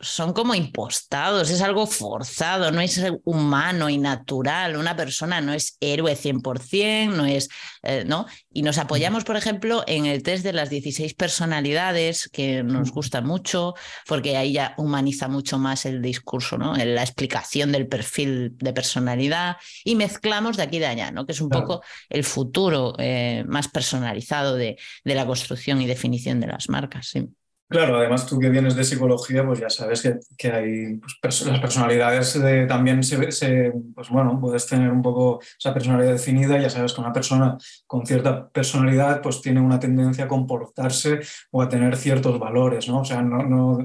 son 0.00 0.32
como 0.32 0.54
impostados, 0.54 1.50
es 1.50 1.62
algo 1.62 1.86
forzado, 1.86 2.70
no 2.70 2.80
es 2.80 3.00
humano 3.24 3.88
y 3.88 3.98
natural, 3.98 4.76
una 4.76 4.96
persona 4.96 5.40
no 5.40 5.52
es 5.52 5.76
héroe 5.80 6.16
100%, 6.16 7.14
no 7.14 7.24
es, 7.24 7.48
eh, 7.82 8.04
¿no? 8.06 8.26
Y 8.52 8.62
nos 8.62 8.78
apoyamos, 8.78 9.24
por 9.24 9.36
ejemplo, 9.36 9.84
en 9.86 10.06
el 10.06 10.22
test 10.22 10.44
de 10.44 10.52
las 10.52 10.70
16 10.70 11.14
personalidades, 11.14 12.28
que 12.32 12.62
nos 12.62 12.90
gusta 12.90 13.20
mucho, 13.20 13.74
porque 14.06 14.36
ahí 14.36 14.52
ya 14.52 14.74
humaniza 14.76 15.28
mucho 15.28 15.58
más 15.58 15.86
el 15.86 16.02
discurso, 16.02 16.58
¿no? 16.58 16.74
La 16.76 17.02
explicación 17.02 17.72
del 17.72 17.86
perfil 17.86 18.56
de 18.58 18.72
personalidad 18.72 19.56
y 19.84 19.94
mezclamos 19.94 20.56
de 20.56 20.62
aquí 20.62 20.78
de 20.78 20.86
allá, 20.86 21.10
¿no? 21.10 21.26
Que 21.26 21.32
es 21.32 21.40
un 21.40 21.48
poco 21.48 21.82
el 22.08 22.24
futuro 22.24 22.94
eh, 22.98 23.44
más 23.46 23.68
personalizado 23.68 24.56
de 24.56 24.76
de 25.06 25.14
la 25.14 25.24
construcción 25.24 25.80
y 25.80 25.86
definición 25.86 26.40
de 26.40 26.48
las 26.48 26.68
marcas. 26.68 27.06
Sí. 27.06 27.28
Claro, 27.68 27.96
además 27.96 28.26
tú 28.26 28.38
que 28.38 28.48
vienes 28.48 28.74
de 28.74 28.84
psicología, 28.84 29.44
pues 29.44 29.60
ya 29.60 29.70
sabes 29.70 30.02
que, 30.02 30.18
que 30.36 30.52
hay 30.52 31.00
pues, 31.20 31.46
las 31.46 31.60
personalidades 31.60 32.38
también 32.68 33.02
se, 33.02 33.72
pues 33.94 34.08
bueno, 34.08 34.38
puedes 34.40 34.66
tener 34.66 34.90
un 34.90 35.02
poco 35.02 35.40
esa 35.58 35.74
personalidad 35.74 36.12
definida, 36.12 36.58
ya 36.58 36.70
sabes 36.70 36.92
que 36.92 37.00
una 37.00 37.12
persona 37.12 37.56
con 37.86 38.06
cierta 38.06 38.48
personalidad 38.48 39.20
pues 39.20 39.42
tiene 39.42 39.60
una 39.60 39.80
tendencia 39.80 40.24
a 40.24 40.28
comportarse 40.28 41.20
o 41.50 41.62
a 41.62 41.68
tener 41.68 41.96
ciertos 41.96 42.38
valores, 42.38 42.88
¿no? 42.88 43.00
O 43.00 43.04
sea, 43.04 43.20
no, 43.22 43.42
no, 43.42 43.78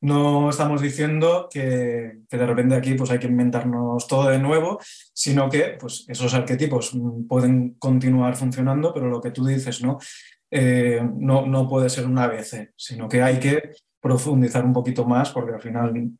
no 0.00 0.50
estamos 0.50 0.82
diciendo 0.82 1.48
que, 1.48 2.22
que, 2.28 2.36
de 2.36 2.46
repente 2.46 2.74
aquí 2.74 2.94
pues 2.94 3.12
hay 3.12 3.20
que 3.20 3.28
inventarnos 3.28 4.08
todo 4.08 4.30
de 4.30 4.40
nuevo, 4.40 4.80
sino 5.14 5.48
que 5.48 5.76
pues 5.78 6.04
esos 6.08 6.34
arquetipos 6.34 6.92
pueden 7.28 7.74
continuar 7.74 8.34
funcionando, 8.34 8.92
pero 8.92 9.08
lo 9.08 9.20
que 9.20 9.30
tú 9.30 9.46
dices, 9.46 9.80
¿no? 9.80 9.98
Eh, 10.54 11.00
no, 11.16 11.46
no 11.46 11.66
puede 11.66 11.88
ser 11.88 12.04
un 12.04 12.18
ABC, 12.18 12.74
sino 12.76 13.08
que 13.08 13.22
hay 13.22 13.40
que 13.40 13.72
profundizar 14.02 14.62
un 14.66 14.74
poquito 14.74 15.06
más 15.06 15.30
porque 15.30 15.54
al 15.54 15.62
final, 15.62 16.10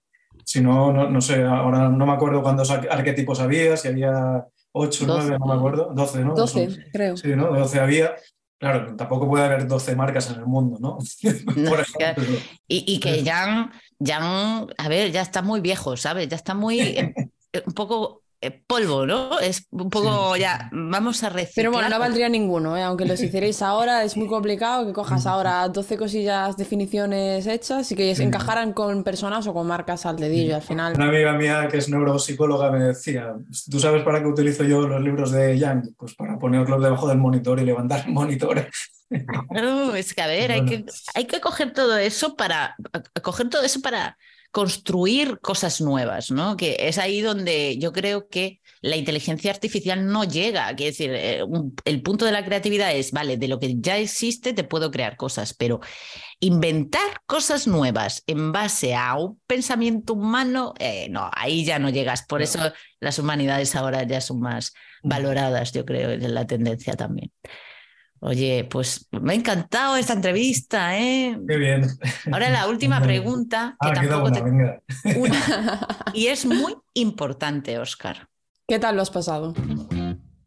si 0.42 0.62
no, 0.62 0.90
no, 0.90 1.20
sé, 1.20 1.42
ahora 1.42 1.90
no 1.90 2.06
me 2.06 2.12
acuerdo 2.12 2.42
cuántos 2.42 2.70
arquetipos 2.70 3.40
había, 3.40 3.76
si 3.76 3.88
había 3.88 4.46
8, 4.72 5.04
9, 5.06 5.36
no 5.38 5.46
me 5.46 5.54
acuerdo, 5.54 5.92
12, 5.94 6.24
¿no? 6.24 6.34
12, 6.34 6.86
creo. 6.90 7.16
Sí, 7.18 7.36
¿no? 7.36 7.52
12 7.52 7.78
había. 7.78 8.14
Claro, 8.58 8.96
tampoco 8.96 9.28
puede 9.28 9.44
haber 9.44 9.66
12 9.66 9.96
marcas 9.96 10.30
en 10.30 10.36
el 10.36 10.46
mundo, 10.46 10.78
¿no? 10.80 10.96
Por 11.68 11.80
ejemplo. 11.80 12.24
Y, 12.66 12.94
y, 12.94 13.00
que 13.00 13.22
ya, 13.22 13.70
ya, 13.98 14.66
a 14.78 14.88
ver, 14.88 15.12
ya 15.12 15.20
está 15.20 15.42
muy 15.42 15.60
viejo, 15.60 15.98
¿sabes? 15.98 16.28
Ya 16.28 16.36
está 16.36 16.54
muy, 16.54 16.96
un 17.66 17.74
poco 17.74 18.21
polvo, 18.50 19.06
¿no? 19.06 19.38
Es 19.38 19.66
un 19.70 19.88
poco 19.88 20.36
ya, 20.36 20.68
vamos 20.72 21.22
a 21.22 21.28
reciclar. 21.28 21.54
Pero 21.54 21.70
bueno, 21.72 21.88
no 21.88 21.98
valdría 21.98 22.28
ninguno, 22.28 22.76
¿eh? 22.76 22.82
aunque 22.82 23.04
los 23.04 23.20
hicierais 23.22 23.62
ahora, 23.62 24.02
es 24.04 24.16
muy 24.16 24.26
complicado 24.26 24.86
que 24.86 24.92
cojas 24.92 25.26
ahora 25.26 25.68
12 25.68 25.96
cosillas, 25.96 26.56
definiciones 26.56 27.46
hechas 27.46 27.90
y 27.92 27.94
que 27.94 28.10
encajaran 28.10 28.72
con 28.72 29.04
personas 29.04 29.46
o 29.46 29.54
con 29.54 29.66
marcas 29.66 30.06
al 30.06 30.16
dedillo 30.16 30.56
al 30.56 30.62
final. 30.62 30.94
Una 30.94 31.08
amiga 31.08 31.32
mía 31.34 31.68
que 31.70 31.78
es 31.78 31.88
neuropsicóloga 31.88 32.70
me 32.70 32.84
decía, 32.84 33.34
¿tú 33.70 33.78
sabes 33.78 34.02
para 34.02 34.20
qué 34.20 34.26
utilizo 34.26 34.64
yo 34.64 34.86
los 34.88 35.00
libros 35.00 35.30
de 35.30 35.58
Yang? 35.58 35.94
Pues 35.96 36.14
para 36.14 36.38
ponerlos 36.38 36.82
debajo 36.82 37.06
del 37.06 37.18
monitor 37.18 37.60
y 37.60 37.64
levantar 37.64 38.04
el 38.06 38.12
monitor. 38.12 38.66
Claro, 39.50 39.94
es 39.94 40.14
que 40.14 40.22
a 40.22 40.26
ver, 40.26 40.52
hay, 40.52 40.64
que, 40.64 40.86
hay 41.14 41.26
que 41.26 41.38
coger 41.38 41.74
todo 41.74 41.98
eso 41.98 42.34
para 42.34 42.76
coger 43.20 43.50
todo 43.50 43.62
eso 43.62 43.82
para 43.82 44.16
construir 44.52 45.40
cosas 45.40 45.80
nuevas, 45.80 46.30
¿no? 46.30 46.56
Que 46.58 46.76
es 46.78 46.98
ahí 46.98 47.22
donde 47.22 47.78
yo 47.78 47.90
creo 47.92 48.28
que 48.28 48.60
la 48.82 48.96
inteligencia 48.96 49.50
artificial 49.50 50.06
no 50.06 50.24
llega. 50.24 50.66
Quiero 50.76 50.90
decir, 50.90 51.10
eh, 51.14 51.42
el 51.86 52.02
punto 52.02 52.26
de 52.26 52.32
la 52.32 52.44
creatividad 52.44 52.94
es, 52.94 53.12
vale, 53.12 53.38
de 53.38 53.48
lo 53.48 53.58
que 53.58 53.76
ya 53.78 53.96
existe 53.96 54.52
te 54.52 54.62
puedo 54.62 54.90
crear 54.90 55.16
cosas, 55.16 55.54
pero 55.54 55.80
inventar 56.38 57.22
cosas 57.24 57.66
nuevas 57.66 58.24
en 58.26 58.52
base 58.52 58.94
a 58.94 59.14
un 59.14 59.40
pensamiento 59.46 60.12
humano, 60.12 60.74
eh, 60.78 61.08
no, 61.08 61.30
ahí 61.34 61.64
ya 61.64 61.78
no 61.78 61.88
llegas. 61.88 62.22
Por 62.26 62.42
eso 62.42 62.72
las 63.00 63.18
humanidades 63.18 63.74
ahora 63.74 64.02
ya 64.02 64.20
son 64.20 64.40
más 64.40 64.74
valoradas, 65.02 65.72
yo 65.72 65.86
creo, 65.86 66.10
en 66.10 66.34
la 66.34 66.46
tendencia 66.46 66.94
también. 66.94 67.32
Oye, 68.24 68.68
pues 68.70 69.08
me 69.10 69.32
ha 69.32 69.36
encantado 69.36 69.96
esta 69.96 70.12
entrevista, 70.12 70.96
¿eh? 70.96 71.36
Qué 71.48 71.56
bien. 71.56 71.88
Ahora 72.30 72.50
la 72.50 72.68
última 72.68 73.02
pregunta, 73.02 73.76
que 73.80 73.88
ah, 73.88 73.92
tampoco 73.94 74.30
te... 74.30 74.80
Y 76.14 76.28
es 76.28 76.46
muy 76.46 76.76
importante, 76.94 77.80
Oscar. 77.80 78.28
¿Qué 78.68 78.78
tal 78.78 78.94
lo 78.94 79.02
has 79.02 79.10
pasado? 79.10 79.52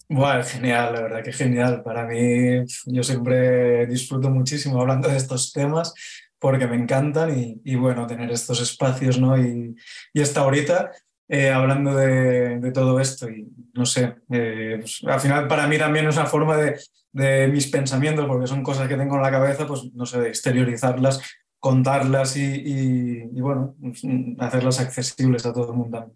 Bueno, 0.08 0.44
genial, 0.46 0.94
la 0.94 1.02
verdad 1.02 1.22
que 1.22 1.34
genial. 1.34 1.84
Para 1.84 2.06
mí, 2.06 2.64
yo 2.86 3.04
siempre 3.04 3.86
disfruto 3.88 4.30
muchísimo 4.30 4.80
hablando 4.80 5.10
de 5.10 5.18
estos 5.18 5.52
temas 5.52 5.94
porque 6.40 6.68
me 6.68 6.78
encantan 6.78 7.60
y, 7.62 7.76
bueno, 7.76 8.08
tener 8.08 8.32
estos 8.32 8.62
espacios, 8.62 9.20
¿no? 9.20 9.38
Y, 9.38 9.76
y 10.14 10.22
esta 10.22 10.42
ahorita 10.42 10.92
eh, 11.28 11.50
hablando 11.50 11.96
de, 11.96 12.72
todo 12.72 13.00
esto 13.00 13.28
y 13.28 13.48
no 13.74 13.86
sé, 13.86 14.16
eh, 14.30 14.78
pues, 14.80 15.02
al 15.08 15.20
final 15.20 15.48
para 15.48 15.68
mí 15.68 15.76
también 15.78 16.08
es 16.08 16.16
una 16.16 16.28
forma 16.28 16.56
de, 16.56 16.80
de, 17.16 17.48
mis 17.48 17.68
pensamientos, 17.68 18.26
porque 18.28 18.48
son 18.48 18.64
cosas 18.64 18.88
que 18.88 18.98
tengo 18.98 19.16
en 19.16 19.22
la 19.22 19.32
cabeza, 19.32 19.66
pues 19.66 19.94
no 19.94 20.06
sé, 20.06 20.20
de 20.20 20.30
exteriorizarlas, 20.30 21.22
contarlas 21.60 22.38
y, 22.38 23.28
bueno, 23.42 23.76
pues, 23.82 24.04
hacerlas 24.40 24.80
accesibles 24.80 25.46
a 25.46 25.54
todo 25.54 25.72
el 25.72 25.78
mundo 25.78 26.14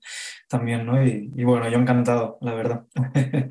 también, 0.47 0.85
¿no? 0.85 1.03
Y, 1.03 1.31
y 1.35 1.43
bueno, 1.43 1.67
yo 1.69 1.79
encantado, 1.79 2.37
la 2.41 2.53
verdad. 2.53 2.85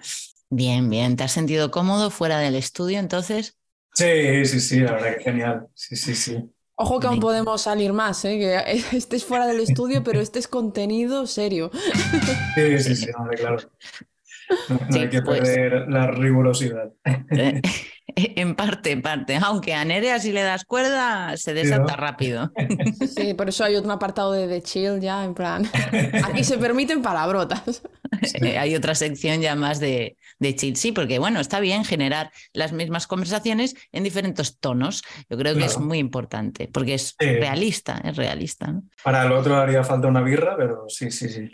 Bien, 0.50 0.88
bien. 0.88 1.16
¿Te 1.16 1.24
has 1.24 1.32
sentido 1.32 1.70
cómodo 1.70 2.08
fuera 2.08 2.38
del 2.38 2.54
estudio 2.54 2.98
entonces? 2.98 3.58
Sí, 3.92 4.44
sí, 4.46 4.60
sí, 4.60 4.80
la 4.80 4.92
verdad 4.92 5.16
que 5.16 5.22
genial. 5.22 5.68
Sí, 5.74 5.94
sí, 5.94 6.14
sí. 6.14 6.42
Ojo 6.76 7.00
que 7.00 7.08
aún 7.08 7.18
podemos 7.18 7.60
salir 7.62 7.92
más, 7.92 8.24
¿eh? 8.24 8.38
que 8.38 8.82
estés 8.96 9.24
fuera 9.24 9.46
del 9.46 9.60
estudio, 9.60 10.04
pero 10.04 10.20
este 10.22 10.38
es 10.38 10.48
contenido 10.48 11.26
serio. 11.26 11.70
Sí, 12.54 12.78
sí, 12.78 12.96
sí, 12.96 13.06
claro. 13.36 13.58
No, 14.68 14.78
hay 14.98 15.08
que 15.08 15.22
pues 15.22 15.40
perder 15.40 15.88
la 15.88 16.06
rigurosidad. 16.08 16.90
Eh, 17.04 17.60
en 18.16 18.54
parte, 18.54 18.92
en 18.92 19.02
parte. 19.02 19.38
Aunque 19.42 19.74
a 19.74 19.84
Nerea 19.84 20.18
si 20.18 20.32
le 20.32 20.42
das 20.42 20.64
cuerda, 20.64 21.36
se 21.36 21.54
desata 21.54 21.96
rápido. 21.96 22.52
Sí, 23.18 23.34
por 23.34 23.48
eso 23.48 23.64
hay 23.64 23.74
otro 23.74 23.90
apartado 23.92 24.32
de, 24.32 24.46
de 24.46 24.62
chill 24.62 25.00
ya, 25.00 25.24
en 25.24 25.34
plan. 25.34 25.68
Aquí 26.24 26.44
se 26.44 26.58
permiten 26.58 27.02
palabrotas. 27.02 27.82
hay 28.58 28.74
otra 28.76 28.94
sección 28.94 29.40
ya 29.40 29.56
más 29.56 29.80
de, 29.80 30.16
de 30.38 30.54
chill. 30.54 30.76
Sí, 30.76 30.92
porque 30.92 31.18
bueno, 31.18 31.40
está 31.40 31.58
bien 31.60 31.84
generar 31.84 32.30
las 32.52 32.72
mismas 32.72 33.06
conversaciones 33.06 33.74
en 33.92 34.04
diferentes 34.04 34.58
tonos. 34.58 35.02
Yo 35.28 35.36
creo 35.36 35.54
que 35.54 35.64
es 35.64 35.78
muy 35.78 35.98
importante, 35.98 36.68
porque 36.72 36.94
es 36.94 37.16
realista, 37.18 38.00
es 38.04 38.16
realista. 38.16 38.74
Para 39.02 39.24
el 39.24 39.32
otro 39.32 39.56
haría 39.56 39.82
falta 39.82 40.08
una 40.08 40.20
birra, 40.20 40.56
pero 40.56 40.84
sí, 40.88 41.10
sí, 41.10 41.28
sí. 41.28 41.48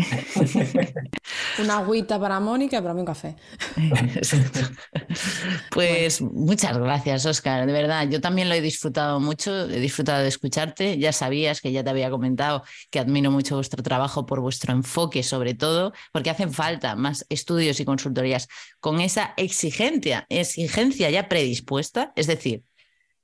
Una 1.59 1.79
agüita 1.79 2.19
para 2.19 2.41
Mónica 2.41 2.83
para 2.83 2.95
mí 2.95 3.01
un 3.01 3.07
café. 3.07 3.37
pues 5.71 6.21
muchas 6.21 6.77
gracias, 6.79 7.27
Oscar. 7.27 7.67
De 7.67 7.73
verdad, 7.73 8.09
yo 8.09 8.21
también 8.21 8.49
lo 8.49 8.55
he 8.55 8.61
disfrutado 8.61 9.21
mucho, 9.21 9.69
he 9.69 9.81
disfrutado 9.81 10.23
de 10.23 10.29
escucharte. 10.29 10.99
Ya 10.99 11.13
sabías 11.13 11.61
que 11.61 11.73
ya 11.73 11.85
te 11.85 11.91
había 11.91 12.11
comentado 12.11 12.63
que 12.91 12.99
admiro 12.99 13.31
mucho 13.31 13.57
vuestro 13.57 13.83
trabajo 13.83 14.27
por 14.27 14.41
vuestro 14.41 14.73
enfoque, 14.73 15.23
sobre 15.23 15.55
todo, 15.55 15.93
porque 16.13 16.31
hacen 16.31 16.53
falta 16.53 16.97
más 16.97 17.27
estudios 17.29 17.81
y 17.81 17.85
consultorías 17.85 18.49
con 18.81 19.01
esa 19.01 19.35
exigencia, 19.37 20.27
exigencia 20.29 21.11
ya 21.11 21.29
predispuesta, 21.29 22.13
es 22.17 22.27
decir, 22.27 22.65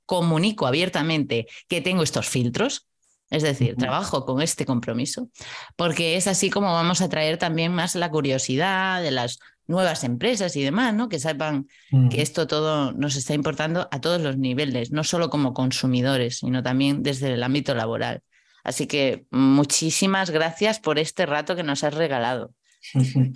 comunico 0.05 0.67
abiertamente 0.67 1.47
que 1.67 1.81
tengo 1.81 2.03
estos 2.03 2.27
filtros, 2.27 2.90
es 3.31 3.43
decir, 3.43 3.75
trabajo 3.77 4.25
con 4.25 4.41
este 4.41 4.65
compromiso, 4.65 5.29
porque 5.75 6.17
es 6.17 6.27
así 6.27 6.49
como 6.49 6.71
vamos 6.71 7.01
a 7.01 7.09
traer 7.09 7.37
también 7.37 7.73
más 7.73 7.95
la 7.95 8.11
curiosidad 8.11 9.01
de 9.01 9.11
las 9.11 9.39
nuevas 9.67 10.03
empresas 10.03 10.55
y 10.55 10.63
demás, 10.63 10.93
¿no? 10.93 11.09
Que 11.09 11.19
sepan 11.19 11.67
que 12.09 12.21
esto 12.21 12.45
todo 12.45 12.91
nos 12.91 13.15
está 13.15 13.33
importando 13.33 13.87
a 13.91 14.01
todos 14.01 14.21
los 14.21 14.37
niveles, 14.37 14.91
no 14.91 15.03
solo 15.03 15.29
como 15.29 15.53
consumidores, 15.53 16.39
sino 16.39 16.61
también 16.61 17.01
desde 17.01 17.33
el 17.33 17.41
ámbito 17.41 17.73
laboral. 17.73 18.21
Así 18.63 18.85
que 18.85 19.25
muchísimas 19.31 20.29
gracias 20.29 20.79
por 20.79 20.99
este 20.99 21.25
rato 21.25 21.55
que 21.55 21.63
nos 21.63 21.83
has 21.83 21.93
regalado. 21.95 22.53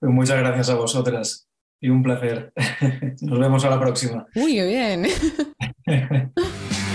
Muchas 0.00 0.38
gracias 0.38 0.70
a 0.70 0.74
vosotras 0.74 1.48
y 1.80 1.88
un 1.88 2.02
placer. 2.02 2.52
Nos 3.20 3.38
vemos 3.38 3.64
a 3.64 3.70
la 3.70 3.80
próxima. 3.80 4.26
Muy 4.34 4.60
bien. 4.60 5.06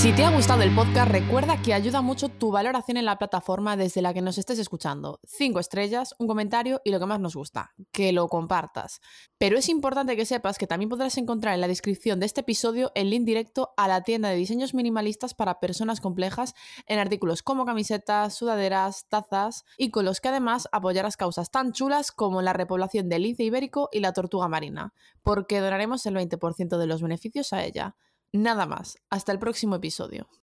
Si 0.00 0.14
te 0.14 0.24
ha 0.24 0.30
gustado 0.30 0.62
el 0.62 0.74
podcast, 0.74 1.10
recuerda 1.10 1.60
que 1.60 1.74
ayuda 1.74 2.00
mucho 2.00 2.30
tu 2.30 2.50
valoración 2.50 2.96
en 2.96 3.04
la 3.04 3.18
plataforma 3.18 3.76
desde 3.76 4.00
la 4.00 4.14
que 4.14 4.22
nos 4.22 4.38
estés 4.38 4.58
escuchando. 4.58 5.20
Cinco 5.26 5.60
estrellas, 5.60 6.14
un 6.18 6.26
comentario 6.26 6.80
y 6.86 6.90
lo 6.90 6.98
que 6.98 7.04
más 7.04 7.20
nos 7.20 7.36
gusta, 7.36 7.74
que 7.92 8.10
lo 8.12 8.26
compartas. 8.28 9.02
Pero 9.36 9.58
es 9.58 9.68
importante 9.68 10.16
que 10.16 10.24
sepas 10.24 10.56
que 10.56 10.66
también 10.66 10.88
podrás 10.88 11.18
encontrar 11.18 11.52
en 11.52 11.60
la 11.60 11.68
descripción 11.68 12.18
de 12.18 12.24
este 12.24 12.40
episodio 12.40 12.92
el 12.94 13.10
link 13.10 13.26
directo 13.26 13.74
a 13.76 13.88
la 13.88 14.00
tienda 14.00 14.30
de 14.30 14.36
diseños 14.36 14.72
minimalistas 14.72 15.34
para 15.34 15.60
personas 15.60 16.00
complejas 16.00 16.54
en 16.86 16.98
artículos 16.98 17.42
como 17.42 17.66
camisetas, 17.66 18.34
sudaderas, 18.34 19.06
tazas 19.10 19.66
y 19.76 19.90
con 19.90 20.06
los 20.06 20.22
que 20.22 20.30
además 20.30 20.66
apoyarás 20.72 21.18
causas 21.18 21.50
tan 21.50 21.72
chulas 21.72 22.10
como 22.10 22.40
la 22.40 22.54
repoblación 22.54 23.10
del 23.10 23.24
lince 23.24 23.42
ibérico 23.42 23.90
y 23.92 24.00
la 24.00 24.14
tortuga 24.14 24.48
marina, 24.48 24.94
porque 25.22 25.60
donaremos 25.60 26.06
el 26.06 26.14
20% 26.14 26.78
de 26.78 26.86
los 26.86 27.02
beneficios 27.02 27.52
a 27.52 27.66
ella. 27.66 27.96
Nada 28.32 28.64
más, 28.64 28.98
hasta 29.10 29.32
el 29.32 29.40
próximo 29.40 29.74
episodio. 29.74 30.28